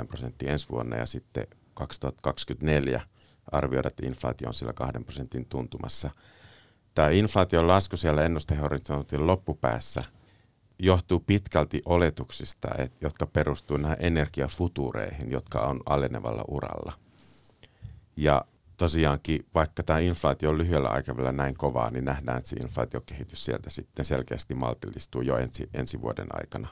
3,5 0.00 0.06
prosenttia 0.06 0.52
ensi 0.52 0.68
vuonna 0.68 0.96
ja 0.96 1.06
sitten 1.06 1.46
2024 1.74 3.00
arvioidaan, 3.52 3.90
että 3.92 4.06
inflaatio 4.06 4.48
on 4.48 4.54
sillä 4.54 4.72
2 4.72 5.00
prosentin 5.04 5.46
tuntumassa. 5.46 6.10
Tämä 6.94 7.10
inflaation 7.10 7.68
lasku 7.68 7.96
siellä 7.96 8.24
ennustehorisontin 8.24 9.26
loppupäässä 9.26 10.04
johtuu 10.78 11.20
pitkälti 11.20 11.82
oletuksista, 11.86 12.68
et, 12.78 12.92
jotka 13.00 13.26
perustuu 13.26 13.76
näihin 13.76 14.04
energiafutureihin, 14.04 15.30
jotka 15.30 15.60
on 15.60 15.80
alenevalla 15.86 16.44
uralla. 16.48 16.92
Ja 18.16 18.44
tosiaankin, 18.80 19.46
vaikka 19.54 19.82
tämä 19.82 19.98
inflaatio 19.98 20.50
on 20.50 20.58
lyhyellä 20.58 20.88
aikavälillä 20.88 21.32
näin 21.32 21.56
kovaa, 21.56 21.90
niin 21.90 22.04
nähdään, 22.04 22.38
että 22.38 22.50
se 22.50 22.56
inflaatiokehitys 22.56 23.44
sieltä 23.44 23.70
sitten 23.70 24.04
selkeästi 24.04 24.54
maltillistuu 24.54 25.22
jo 25.22 25.36
ensi, 25.36 25.68
ensi 25.74 26.00
vuoden 26.00 26.26
aikana. 26.32 26.68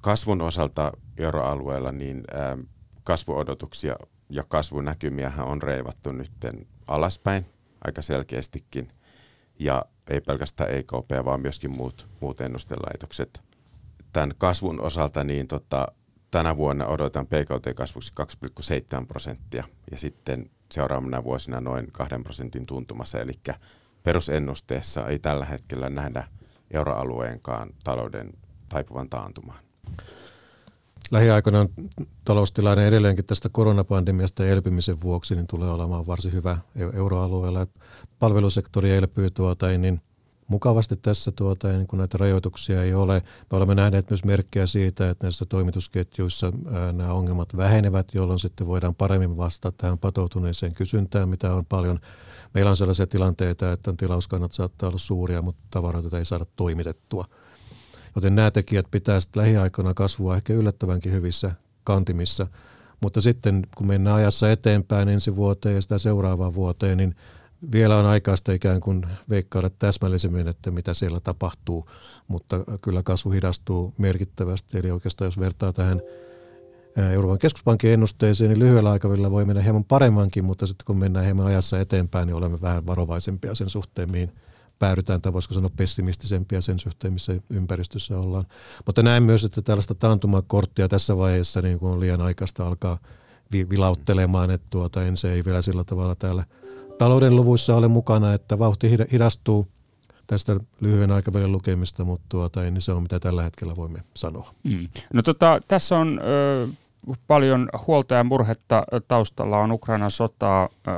Kasvun 0.00 0.42
osalta 0.42 0.92
euroalueella 1.16 1.92
niin 1.92 2.24
ää, 2.34 2.58
kasvuodotuksia 3.04 3.96
ja 4.28 4.44
kasvunäkymiä 4.48 5.32
on 5.38 5.62
reivattu 5.62 6.12
nyt 6.12 6.32
alaspäin 6.88 7.46
aika 7.84 8.02
selkeästikin. 8.02 8.92
Ja 9.58 9.84
ei 10.10 10.20
pelkästään 10.20 10.70
EKP, 10.70 11.24
vaan 11.24 11.40
myöskin 11.40 11.76
muut, 11.76 12.08
muut 12.20 12.40
ennustelaitokset. 12.40 13.42
Tämän 14.12 14.32
kasvun 14.38 14.80
osalta 14.80 15.24
niin 15.24 15.48
tota, 15.48 15.86
tänä 16.30 16.56
vuonna 16.56 16.86
odotan 16.86 17.26
PKT-kasvuksi 17.26 18.12
2,7 19.00 19.06
prosenttia 19.06 19.64
ja 19.90 19.98
sitten 19.98 20.50
seuraavana 20.72 21.24
vuosina 21.24 21.60
noin 21.60 21.88
2 21.92 22.14
prosentin 22.22 22.66
tuntumassa. 22.66 23.20
Eli 23.20 23.32
perusennusteessa 24.02 25.06
ei 25.06 25.18
tällä 25.18 25.44
hetkellä 25.44 25.90
nähdä 25.90 26.28
euroalueenkaan 26.70 27.70
talouden 27.84 28.32
taipuvan 28.68 29.08
taantumaan. 29.08 29.58
Lähiaikoina 31.10 31.66
taloustilanne 32.24 32.88
edelleenkin 32.88 33.26
tästä 33.26 33.48
koronapandemiasta 33.52 34.46
elpymisen 34.46 35.00
vuoksi 35.00 35.34
niin 35.34 35.46
tulee 35.46 35.70
olemaan 35.70 36.06
varsin 36.06 36.32
hyvä 36.32 36.58
euroalueella. 36.94 37.66
Palvelusektori 38.18 38.90
elpyy 38.90 39.30
tuota, 39.30 39.68
niin– 39.68 40.00
mukavasti 40.48 40.96
tässä, 40.96 41.32
tuota, 41.32 41.68
niin 41.68 41.86
kun 41.86 41.98
näitä 41.98 42.18
rajoituksia 42.18 42.82
ei 42.82 42.94
ole. 42.94 43.22
Me 43.50 43.56
olemme 43.56 43.74
nähneet 43.74 44.10
myös 44.10 44.24
merkkejä 44.24 44.66
siitä, 44.66 45.10
että 45.10 45.26
näissä 45.26 45.44
toimitusketjuissa 45.44 46.52
nämä 46.92 47.12
ongelmat 47.12 47.56
vähenevät, 47.56 48.14
jolloin 48.14 48.38
sitten 48.38 48.66
voidaan 48.66 48.94
paremmin 48.94 49.36
vastata 49.36 49.76
tähän 49.78 49.98
patoutuneeseen 49.98 50.74
kysyntään, 50.74 51.28
mitä 51.28 51.54
on 51.54 51.66
paljon. 51.66 51.98
Meillä 52.54 52.70
on 52.70 52.76
sellaisia 52.76 53.06
tilanteita, 53.06 53.72
että 53.72 53.94
tilauskannat 53.96 54.52
saattaa 54.52 54.88
olla 54.88 54.98
suuria, 54.98 55.42
mutta 55.42 55.62
tavaroita 55.70 56.18
ei 56.18 56.24
saada 56.24 56.44
toimitettua. 56.56 57.24
Joten 58.14 58.34
nämä 58.34 58.50
tekijät 58.50 58.86
pitää 58.90 59.20
sitten 59.20 59.40
lähiaikoina 59.40 59.94
kasvua 59.94 60.36
ehkä 60.36 60.52
yllättävänkin 60.52 61.12
hyvissä 61.12 61.50
kantimissa. 61.84 62.46
Mutta 63.00 63.20
sitten 63.20 63.62
kun 63.76 63.86
mennään 63.86 64.16
ajassa 64.16 64.50
eteenpäin 64.50 65.08
ensi 65.08 65.36
vuoteen 65.36 65.74
ja 65.74 65.82
sitä 65.82 65.98
seuraavaan 65.98 66.54
vuoteen, 66.54 66.98
niin 66.98 67.14
vielä 67.72 67.96
on 67.96 68.06
aikaista 68.06 68.52
ikään 68.52 68.80
kuin 68.80 69.06
veikkailla 69.30 69.70
täsmällisemmin, 69.70 70.48
että 70.48 70.70
mitä 70.70 70.94
siellä 70.94 71.20
tapahtuu, 71.20 71.88
mutta 72.28 72.60
kyllä 72.80 73.02
kasvu 73.02 73.30
hidastuu 73.30 73.94
merkittävästi. 73.98 74.78
Eli 74.78 74.90
oikeastaan 74.90 75.26
jos 75.26 75.38
vertaa 75.38 75.72
tähän 75.72 76.00
Euroopan 77.12 77.38
keskuspankin 77.38 77.90
ennusteeseen, 77.90 78.50
niin 78.50 78.58
lyhyellä 78.58 78.90
aikavälillä 78.90 79.30
voi 79.30 79.44
mennä 79.44 79.62
hieman 79.62 79.84
paremmankin, 79.84 80.44
mutta 80.44 80.66
sitten 80.66 80.84
kun 80.84 80.98
mennään 80.98 81.24
hieman 81.24 81.46
ajassa 81.46 81.80
eteenpäin, 81.80 82.26
niin 82.26 82.34
olemme 82.34 82.60
vähän 82.60 82.86
varovaisempia 82.86 83.54
sen 83.54 83.70
suhteen, 83.70 84.10
mihin 84.10 84.32
päädytään, 84.78 85.22
tai 85.22 85.32
voisiko 85.32 85.54
sanoa 85.54 85.70
pessimistisempia 85.76 86.60
sen 86.60 86.78
suhteen, 86.78 87.12
missä 87.12 87.36
ympäristössä 87.50 88.18
ollaan. 88.18 88.44
Mutta 88.86 89.02
näen 89.02 89.22
myös, 89.22 89.44
että 89.44 89.62
tällaista 89.62 89.94
taantumakorttia 89.94 90.88
tässä 90.88 91.16
vaiheessa 91.16 91.62
niin 91.62 91.78
kuin 91.78 91.92
on 91.92 92.00
liian 92.00 92.20
aikaista 92.20 92.66
alkaa 92.66 92.98
vilauttelemaan, 93.70 94.50
että 94.50 94.66
tuota, 94.70 95.04
en 95.04 95.16
se 95.16 95.32
ei 95.32 95.44
vielä 95.44 95.62
sillä 95.62 95.84
tavalla 95.84 96.14
täällä– 96.14 96.44
talouden 97.02 97.36
luvuissa 97.36 97.76
ole 97.76 97.88
mukana, 97.88 98.34
että 98.34 98.58
vauhti 98.58 98.90
hidastuu 99.12 99.68
tästä 100.26 100.60
lyhyen 100.80 101.10
aikavälin 101.10 101.52
lukemista, 101.52 102.04
mutta 102.04 102.26
tuota, 102.28 102.60
niin 102.60 102.80
se 102.80 102.92
on 102.92 103.02
mitä 103.02 103.20
tällä 103.20 103.42
hetkellä 103.42 103.76
voimme 103.76 104.02
sanoa. 104.14 104.54
Mm. 104.62 104.88
No 105.12 105.22
tota, 105.22 105.60
tässä 105.68 105.98
on 105.98 106.20
ö, 106.24 106.68
paljon 107.26 107.68
huolta 107.86 108.14
ja 108.14 108.24
murhetta 108.24 108.84
taustalla, 109.08 109.58
on 109.58 109.72
Ukrainan 109.72 110.10
sotaa, 110.10 110.68
ö, 110.88 110.90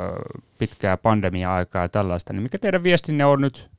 pitkää 0.59 0.97
pandemia-aikaa 0.97 1.83
ja 1.83 1.89
tällaista, 1.89 2.33
niin 2.33 2.43
mikä 2.43 2.59
teidän 2.59 2.83
viestinne 2.83 3.25
on 3.25 3.41
nyt 3.41 3.71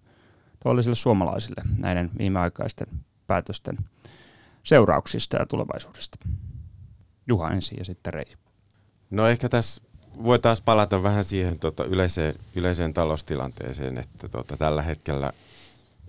tavallisille 0.63 0.95
suomalaisille 0.95 1.61
näiden 1.78 2.11
viimeaikaisten 2.17 2.88
päätösten 3.28 3.78
seurauksista 4.63 5.38
ja 5.38 5.45
tulevaisuudesta? 5.45 6.17
Juha 7.28 7.49
ensin 7.49 7.78
ja 7.78 7.86
sitten 7.86 8.13
Rei. 8.13 8.34
No 9.09 9.28
ehkä 9.28 9.49
tässä 9.49 9.82
voi 10.24 10.39
taas 10.39 10.61
palata 10.61 11.03
vähän 11.03 11.24
siihen 11.24 11.59
tota, 11.59 11.86
yleiseen, 11.86 12.34
yleiseen 12.55 12.93
taloustilanteeseen, 12.93 13.97
että 13.97 14.30
tota, 14.30 14.57
tällä 14.57 14.82
hetkellä 14.82 15.34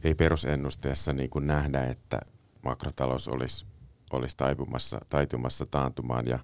ei 0.04 0.14
perusennusteessa 0.14 1.12
niin 1.12 1.30
kuin 1.30 1.46
nähdä, 1.46 1.84
että 1.84 2.20
makrotalous 2.62 3.28
olisi, 3.28 3.66
olisi 4.12 4.36
taipumassa, 4.36 5.00
taitumassa 5.08 5.66
taantumaan 5.66 6.26
ja 6.26 6.38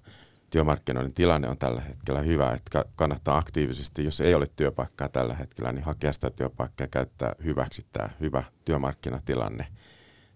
työmarkkinoiden 0.49 1.13
tilanne 1.13 1.49
on 1.49 1.57
tällä 1.57 1.81
hetkellä 1.81 2.21
hyvä, 2.21 2.51
että 2.51 2.85
kannattaa 2.95 3.37
aktiivisesti, 3.37 4.03
jos 4.03 4.21
ei 4.21 4.35
ole 4.35 4.45
työpaikkaa 4.55 5.09
tällä 5.09 5.35
hetkellä, 5.35 5.71
niin 5.71 5.85
hakea 5.85 6.13
sitä 6.13 6.29
työpaikkaa 6.29 6.85
ja 6.85 6.89
käyttää 6.89 7.35
hyväksi 7.43 7.85
tämä 7.93 8.09
hyvä 8.19 8.43
työmarkkinatilanne. 8.65 9.67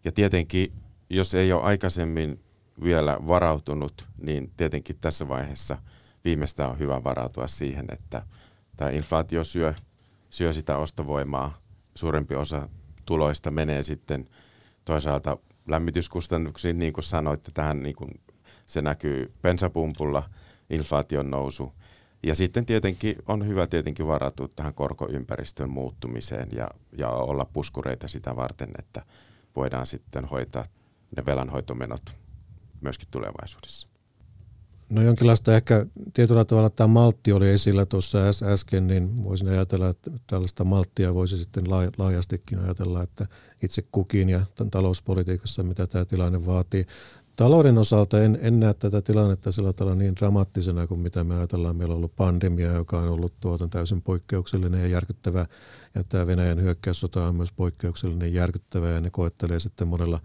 Ja 0.04 0.12
tietenkin, 0.12 0.72
jos 1.10 1.36
ei 1.36 1.52
ole 1.54 1.64
aikaisemmin 1.64 2.40
vielä 2.84 3.18
varautunut, 3.28 4.08
niin 4.18 4.52
tietenkin 4.58 4.98
tässä 5.02 5.28
vaiheessa– 5.28 5.78
viimeistään 6.28 6.70
on 6.70 6.80
hyvä 6.80 7.04
varautua 7.04 7.48
siihen, 7.48 7.86
että 7.90 8.26
tämä 8.78 8.92
inflaatio 8.92 9.44
syö, 9.44 9.74
syö 10.30 10.54
sitä 10.54 10.78
ostovoimaa. 10.78 11.58
Suurempi 11.96 12.36
osa 12.36 12.70
tuloista 13.06 13.52
menee 13.52 13.84
sitten 13.84 14.26
toisaalta 14.86 15.38
lämmityskustannuksiin, 15.68 16.80
niin 16.80 16.94
kuin 16.94 17.04
sanoitte, 17.04 17.52
tähän 17.54 17.84
niin 17.84 17.96
kuin 17.96 18.12
se 18.66 18.82
näkyy 18.82 19.34
pensapumpulla, 19.42 20.30
inflaation 20.70 21.32
nousu. 21.32 21.74
Ja 22.24 22.36
sitten 22.36 22.66
tietenkin 22.66 23.16
on 23.28 23.48
hyvä 23.48 23.68
tietenkin 23.68 24.08
varautua 24.08 24.48
tähän 24.48 24.74
korkoympäristön 24.74 25.70
muuttumiseen 25.70 26.50
ja, 26.52 26.68
ja 26.98 27.10
olla 27.10 27.48
puskureita 27.54 28.08
sitä 28.08 28.36
varten, 28.36 28.70
että 28.80 29.02
voidaan 29.56 29.86
sitten 29.86 30.26
hoitaa 30.26 30.66
ne 31.18 31.26
velanhoitomenot 31.26 32.18
myöskin 32.82 33.08
tulevaisuudessa. 33.12 33.97
No 34.90 35.02
jonkinlaista 35.02 35.56
ehkä 35.56 35.86
tietyllä 36.14 36.46
tavalla 36.46 36.70
tämä 36.70 36.88
maltti 36.88 37.32
oli 37.32 37.50
esillä 37.50 37.86
tuossa 37.86 38.18
äsken, 38.44 38.88
niin 38.88 39.24
voisin 39.24 39.48
ajatella, 39.48 39.90
että 39.90 40.12
tällaista 40.28 40.64
malttia 40.64 41.14
voisi 41.14 41.38
sitten 41.38 41.64
laajastikin 41.98 42.60
ajatella, 42.60 43.04
että 43.04 43.28
itse 43.64 43.84
kukin 43.92 44.30
ja 44.30 44.42
tämän 44.56 44.72
talouspolitiikassa, 44.72 45.64
mitä 45.64 45.88
tämä 45.88 46.06
tilanne 46.06 46.46
vaatii. 46.46 46.86
Talouden 47.36 47.78
osalta 47.78 48.24
en, 48.24 48.40
en 48.42 48.60
näe 48.60 48.74
tätä 48.74 49.02
tilannetta 49.02 49.52
sillä 49.52 49.74
tavalla 49.74 49.96
niin 49.96 50.16
dramaattisena 50.16 50.88
kuin 50.88 51.00
mitä 51.00 51.24
me 51.24 51.36
ajatellaan. 51.36 51.76
Meillä 51.76 51.94
on 51.94 51.98
ollut 51.98 52.16
pandemia, 52.16 52.72
joka 52.72 53.00
on 53.00 53.10
ollut 53.10 53.34
tuota 53.40 53.68
täysin 53.68 54.02
poikkeuksellinen 54.02 54.82
ja 54.82 54.88
järkyttävä. 54.88 55.46
Ja 55.96 56.04
tämä 56.04 56.28
Venäjän 56.28 56.62
hyökkäyssota 56.62 57.28
on 57.28 57.36
myös 57.36 57.52
poikkeuksellinen 57.52 58.34
ja 58.34 58.42
järkyttävä 58.42 58.90
ja 58.90 59.02
ne 59.02 59.10
koettelee 59.10 59.60
sitten 59.60 59.88
monella, 59.88 60.20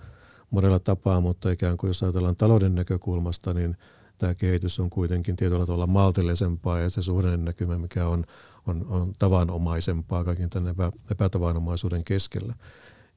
monella 0.50 0.78
tapaa. 0.78 1.20
Mutta 1.20 1.50
ikään 1.50 1.76
kuin 1.76 1.88
jos 1.88 2.02
ajatellaan 2.02 2.36
talouden 2.36 2.74
näkökulmasta, 2.74 3.54
niin– 3.54 3.76
tämä 4.22 4.34
kehitys 4.34 4.80
on 4.80 4.90
kuitenkin 4.90 5.36
tietyllä 5.36 5.66
tavalla 5.66 5.86
maltillisempaa 5.86 6.78
ja 6.78 6.90
se 6.90 7.02
suhdannäkymä, 7.02 7.78
mikä 7.78 8.06
on, 8.06 8.24
on, 8.66 8.86
on 8.88 9.14
tavanomaisempaa 9.18 10.24
kaiken 10.24 10.50
tämän 10.50 10.74
epätavanomaisuuden 11.10 12.04
keskellä. 12.04 12.54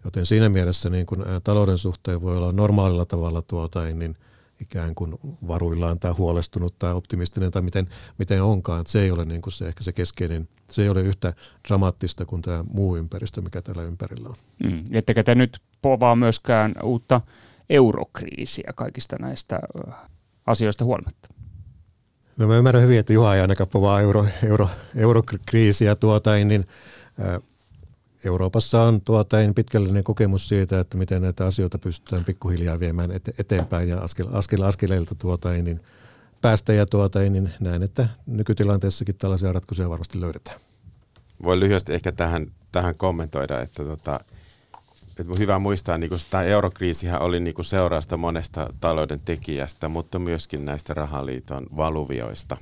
Joten 0.04 0.26
siinä 0.26 0.50
mielessä 0.50 0.90
niin 0.90 1.06
kun 1.06 1.26
talouden 1.44 1.78
suhteen 1.78 2.22
voi 2.22 2.38
olla 2.38 2.52
normaalilla 2.52 3.06
tavalla 3.06 3.42
tuota, 3.42 3.84
niin 3.84 4.16
ikään 4.62 4.96
kuin 4.96 5.16
varuillaan 5.48 6.00
tai 6.00 6.12
huolestunut 6.12 6.80
tai 6.80 6.94
optimistinen 6.94 7.52
tai 7.52 7.62
miten, 7.62 7.88
miten 8.18 8.44
onkaan. 8.44 8.82
Että 8.82 8.92
se 8.92 9.02
ei 9.02 9.12
ole 9.12 9.26
niin 9.26 9.42
kuin 9.42 9.54
se, 9.54 9.68
ehkä 9.68 9.84
se 9.84 9.92
keskeinen, 9.92 10.48
se 10.72 10.82
ei 10.82 10.90
ole 10.90 11.02
yhtä 11.02 11.34
dramaattista 11.68 12.26
kuin 12.26 12.42
tämä 12.42 12.64
muu 12.74 12.98
ympäristö, 12.98 13.42
mikä 13.42 13.62
täällä 13.62 13.84
ympärillä 13.84 14.30
on. 14.30 14.36
Mm. 14.64 14.84
Ettekä 14.92 15.24
te 15.24 15.36
nyt 15.36 15.60
povaa 15.82 16.16
myöskään 16.16 16.76
uutta 16.84 17.22
eurokriisiä 17.70 18.70
kaikista 18.76 19.16
näistä 19.20 19.60
asioista 20.46 20.86
huolimatta? 20.86 21.30
No 22.38 22.48
mä 22.48 22.58
ymmärrän 22.58 22.84
hyvin, 22.84 23.00
että 23.00 23.14
Juha 23.14 23.36
ei 23.36 23.42
ainakaan 23.42 23.70
povaa 23.70 24.02
euro, 24.02 24.26
euro, 24.44 24.70
eurokriisiä 24.96 25.96
tuota, 25.96 26.32
niin 26.36 26.68
ää, 27.20 27.40
Euroopassa 28.26 28.82
on 28.82 29.02
tuota, 29.02 29.38
pitkällinen 29.56 30.04
kokemus 30.04 30.48
siitä, 30.48 30.80
että 30.80 30.98
miten 30.98 31.22
näitä 31.22 31.46
asioita 31.46 31.78
pystytään 31.78 32.26
pikkuhiljaa 32.26 32.80
viemään 32.80 33.12
eteenpäin 33.40 33.90
ja 33.90 33.98
askel, 33.98 34.28
askel, 34.32 34.62
askeleilta 34.62 35.16
tuota, 35.16 35.50
niin 35.50 35.80
päästä 36.42 36.74
ja 36.74 36.86
tuota, 36.86 37.20
niin 37.20 37.52
näen, 37.60 37.84
että 37.84 38.08
nykytilanteessakin 38.26 39.16
tällaisia 39.16 39.52
ratkaisuja 39.52 39.90
varmasti 39.90 40.22
löydetään. 40.22 40.60
Voi 41.44 41.60
lyhyesti 41.60 41.94
ehkä 41.94 42.12
tähän, 42.12 42.52
tähän 42.72 42.98
kommentoida, 42.98 43.62
että, 43.62 43.84
tota, 43.84 44.20
että 45.20 45.34
on 45.34 45.40
hyvä 45.40 45.60
muistaa, 45.60 45.98
niin 45.98 46.12
tämä 46.30 46.44
eurokriisihän 46.44 47.22
oli 47.22 47.40
niin 47.40 47.54
kuin 47.54 47.66
seurausta 47.66 48.18
monesta 48.18 48.70
talouden 48.80 49.20
tekijästä, 49.20 49.90
mutta 49.90 50.20
myöskin 50.20 50.66
näistä 50.66 50.94
rahaliiton 50.94 51.68
valuvioista. 51.78 52.58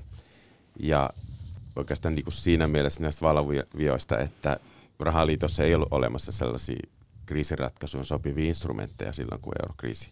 Ja 0.80 1.10
oikeastaan 1.76 2.16
niin 2.16 2.26
siinä 2.30 2.68
mielessä 2.68 3.02
näistä 3.02 3.22
valuvioista, 3.22 4.20
että 4.20 4.60
rahaliitossa 5.00 5.64
ei 5.64 5.76
ollut 5.76 5.94
olemassa 5.94 6.32
sellaisia 6.32 6.80
kriisiratkaisuun 7.26 8.06
sopivia 8.06 8.48
instrumentteja 8.48 9.14
silloin, 9.14 9.42
kun 9.42 9.54
eurokriisi 9.64 10.10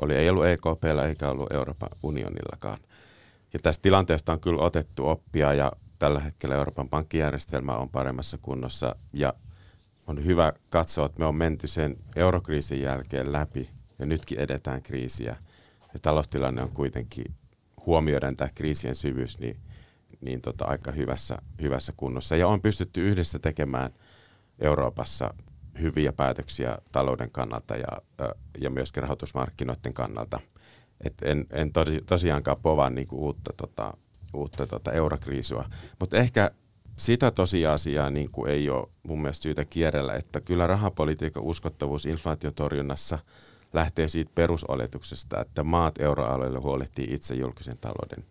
oli. 0.00 0.14
Ei 0.14 0.30
ollut 0.30 0.46
EKPllä 0.46 1.06
eikä 1.06 1.28
ollut 1.28 1.52
Euroopan 1.52 1.88
unionillakaan. 2.02 2.78
Ja 3.52 3.58
tästä 3.62 3.82
tilanteesta 3.82 4.32
on 4.32 4.40
kyllä 4.40 4.62
otettu 4.62 5.08
oppia 5.08 5.54
ja 5.54 5.72
tällä 5.98 6.20
hetkellä 6.20 6.54
Euroopan 6.54 6.88
pankkijärjestelmä 6.88 7.76
on 7.76 7.88
paremmassa 7.88 8.38
kunnossa 8.42 8.96
ja 9.12 9.32
on 10.08 10.24
hyvä 10.24 10.52
katsoa, 10.70 11.06
että 11.06 11.20
me 11.20 11.26
on 11.26 11.34
menty 11.34 11.66
sen 11.66 11.96
eurokriisin 12.16 12.82
jälkeen 12.82 13.32
läpi 13.32 13.70
ja 13.98 14.06
nytkin 14.06 14.38
edetään 14.38 14.82
kriisiä. 14.82 15.36
Ja 15.94 16.00
taloustilanne 16.02 16.62
on 16.62 16.70
kuitenkin, 16.74 17.24
huomioiden 17.86 18.36
tämä 18.36 18.50
kriisien 18.54 18.94
syvyys, 18.94 19.38
niin, 19.38 19.56
niin 20.20 20.40
tota, 20.40 20.64
aika 20.64 20.92
hyvässä, 20.92 21.38
hyvässä 21.62 21.92
kunnossa. 21.96 22.36
Ja 22.36 22.48
on 22.48 22.60
pystytty 22.60 23.08
yhdessä 23.08 23.38
tekemään– 23.38 23.90
Euroopassa 24.58 25.34
hyviä 25.80 26.12
päätöksiä 26.12 26.78
talouden 26.92 27.30
kannalta 27.30 27.76
ja, 27.76 27.88
ja 28.60 28.70
myöskin 28.70 29.02
rahoitusmarkkinoiden 29.02 29.94
kannalta. 29.94 30.40
Et 31.04 31.14
en, 31.22 31.46
en 31.50 31.72
tosi, 31.72 32.00
tosiaankaan 32.06 32.60
povaa 32.62 32.90
niinku 32.90 33.24
uutta, 33.24 33.52
tota, 33.56 33.94
uutta 34.34 34.66
tota 34.66 34.92
eurokriisua, 34.92 35.64
mutta 36.00 36.16
ehkä 36.16 36.50
sitä 36.98 37.30
tosiasiaa 37.30 38.10
niin 38.10 38.30
kuin 38.30 38.50
ei 38.50 38.70
ole 38.70 38.88
mun 39.02 39.22
mielestä 39.22 39.42
syytä 39.42 39.64
kierrellä, 39.64 40.14
että 40.14 40.40
kyllä 40.40 40.66
rahapolitiikan 40.66 41.42
uskottavuus 41.42 42.06
inflaatiotorjunnassa 42.06 43.18
lähtee 43.72 44.08
siitä 44.08 44.30
perusoletuksesta, 44.34 45.40
että 45.40 45.64
maat 45.64 46.00
euroalueelle 46.00 46.58
huolehtii 46.58 47.06
itse 47.10 47.34
julkisen 47.34 47.78
talouden, 47.80 48.24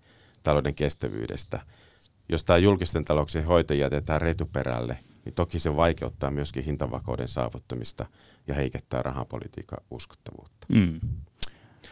talouden 0.44 0.76
kestävyydestä. 0.76 1.60
Jos 2.30 2.44
tämä 2.44 2.58
julkisten 2.58 3.06
talouksien 3.06 3.46
hoito 3.46 3.74
jätetään 3.74 4.22
retuperälle, 4.22 4.98
niin 5.26 5.34
toki 5.34 5.60
se 5.60 5.76
vaikeuttaa 5.76 6.32
myöskin 6.32 6.64
hintavakauden 6.64 7.28
saavuttamista 7.28 8.06
ja 8.48 8.54
heikentää 8.54 9.02
rahapolitiikan 9.02 9.80
uskottavuutta. 9.92 10.68
Mm. 10.68 11.00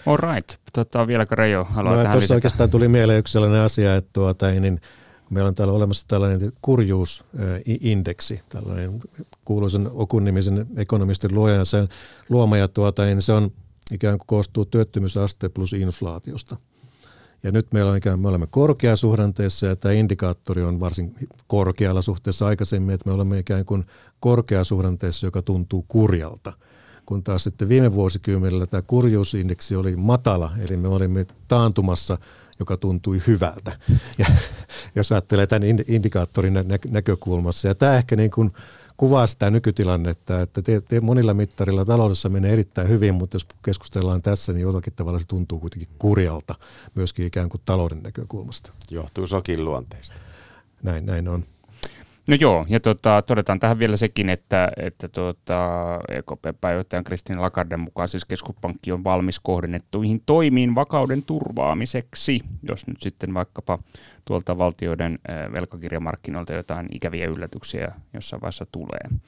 All 0.05 0.17
right. 0.17 0.55
Tota, 0.73 1.07
vieläkö 1.07 1.35
Reijo 1.35 1.63
haluaa 1.63 1.95
no, 1.95 2.01
tähän 2.01 2.17
Tuossa 2.17 2.35
oikeastaan 2.35 2.69
tuli 2.69 2.87
mieleen 2.87 3.19
yksi 3.19 3.31
sellainen 3.31 3.61
asia, 3.61 3.95
että 3.95 4.09
tuota, 4.13 4.51
niin 4.51 4.81
meillä 5.29 5.47
on 5.47 5.55
täällä 5.55 5.73
olemassa 5.73 6.07
tällainen 6.07 6.53
kurjuusindeksi, 6.61 8.41
tällainen 8.49 8.99
kuuluisen 9.45 9.89
Okun 9.91 10.25
nimisen 10.25 10.67
ekonomistin 10.77 11.35
luoja, 11.35 11.65
sen 11.65 11.87
luoma, 12.29 12.57
ja 12.57 12.67
tuota, 12.67 13.05
niin 13.05 13.21
se 13.21 13.33
on 13.33 13.51
ikään 13.91 14.17
kuin 14.17 14.27
koostuu 14.27 14.65
työttömyysaste 14.65 15.49
plus 15.49 15.73
inflaatiosta– 15.73 16.55
ja 17.45 17.51
nyt 17.51 17.73
meillä 17.73 17.91
on 17.91 17.97
ikään, 17.97 18.19
me 18.19 18.27
olemme 18.27 18.47
korkeasuhdanteessa 18.47 19.65
ja 19.65 19.75
tämä 19.75 19.93
indikaattori 19.93 20.63
on 20.63 20.79
varsin 20.79 21.15
korkealla 21.47 22.01
suhteessa 22.01 22.47
aikaisemmin, 22.47 22.95
että 22.95 23.09
me 23.09 23.15
olemme 23.15 23.39
ikään 23.39 23.65
kuin 23.65 23.85
korkeasuhdanteessa, 24.19 25.27
joka 25.27 25.41
tuntuu 25.41 25.85
kurjalta. 25.87 26.53
Kun 27.05 27.23
taas 27.23 27.43
sitten 27.43 27.69
viime 27.69 27.93
vuosikymmenellä 27.93 28.65
tämä 28.65 28.81
kurjuusindeksi 28.81 29.75
oli 29.75 29.95
matala, 29.95 30.51
eli 30.59 30.77
me 30.77 30.87
olimme 30.87 31.25
taantumassa, 31.47 32.17
joka 32.59 32.77
tuntui 32.77 33.21
hyvältä. 33.27 33.79
Ja 34.17 34.25
jos 34.95 35.11
ajattelee 35.11 35.47
tämän 35.47 35.69
indikaattorin 35.87 36.53
näkökulmassa. 36.87 37.67
Ja 37.67 37.75
tämä 37.75 37.97
ehkä 37.97 38.15
niin 38.15 38.31
kuin 38.31 38.51
kuvaa 38.97 39.27
sitä 39.27 39.51
nykytilannetta, 39.51 40.41
että 40.41 40.61
te, 40.61 40.81
te 40.81 41.01
monilla 41.01 41.33
mittarilla 41.33 41.85
taloudessa 41.85 42.29
menee 42.29 42.53
erittäin 42.53 42.89
hyvin, 42.89 43.15
mutta 43.15 43.35
jos 43.35 43.47
keskustellaan 43.65 44.21
tässä, 44.21 44.53
niin 44.53 44.61
jollakin 44.61 44.93
tavalla 44.93 45.19
se 45.19 45.27
tuntuu 45.27 45.59
kuitenkin 45.59 45.89
kurjalta 45.99 46.55
myöskin 46.95 47.25
ikään 47.25 47.49
kuin 47.49 47.61
talouden 47.65 48.03
näkökulmasta. 48.03 48.71
Johtuu 48.91 49.27
sokin 49.27 49.65
luonteesta. 49.65 50.15
Näin, 50.83 51.05
näin 51.05 51.27
on. 51.27 51.45
No 52.27 52.37
joo, 52.39 52.65
ja 52.69 52.79
tota, 52.79 53.21
todetaan 53.21 53.59
tähän 53.59 53.79
vielä 53.79 53.97
sekin, 53.97 54.29
että, 54.29 54.71
että 54.77 55.07
tuota, 55.07 55.69
EKP-pääjohtajan 56.09 57.03
Kristin 57.03 57.41
Lagarden 57.41 57.79
mukaan 57.79 58.07
siis 58.07 58.25
keskuspankki 58.25 58.91
on 58.91 59.03
valmis 59.03 59.39
kohdennettuihin 59.39 60.21
toimiin 60.25 60.75
vakauden 60.75 61.23
turvaamiseksi, 61.23 62.39
jos 62.63 62.87
nyt 62.87 63.01
sitten 63.01 63.33
vaikkapa 63.33 63.79
tuolta 64.25 64.57
valtioiden 64.57 65.19
velkakirjamarkkinoilta 65.53 66.53
jotain 66.53 66.87
ikäviä 66.91 67.25
yllätyksiä 67.25 67.91
jossain 68.13 68.41
vaiheessa 68.41 68.65
tulee. 68.71 69.19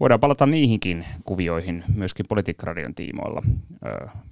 Voidaan 0.00 0.20
palata 0.20 0.46
niihinkin 0.46 1.04
kuvioihin 1.24 1.84
myöskin 1.94 2.26
Politiikkaradion 2.28 2.94
tiimoilla 2.94 3.42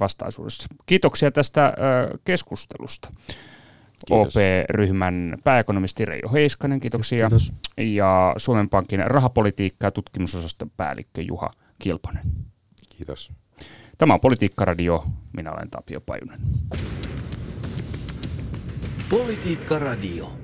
vastaisuudessa. 0.00 0.68
Kiitoksia 0.86 1.30
tästä 1.30 1.74
keskustelusta. 2.24 3.12
OP-ryhmän 4.10 5.36
pääekonomisti 5.44 6.04
Reijo 6.04 6.32
Heiskanen, 6.32 6.80
kiitoksia. 6.80 7.28
Kiitos. 7.28 7.52
Ja 7.78 8.34
Suomen 8.36 8.68
Pankin 8.68 9.00
rahapolitiikka- 9.00 9.86
ja 9.86 9.90
tutkimusosaston 9.90 10.70
päällikkö 10.76 11.22
Juha 11.22 11.50
Kilponen. 11.78 12.22
Kiitos. 12.96 13.32
Tämä 13.98 14.14
on 14.14 14.20
Politiikka-radio. 14.20 15.04
Minä 15.32 15.52
olen 15.52 15.70
Tapio 15.70 16.00
Pajunen. 16.00 16.40
Politiikka-radio. 19.08 20.41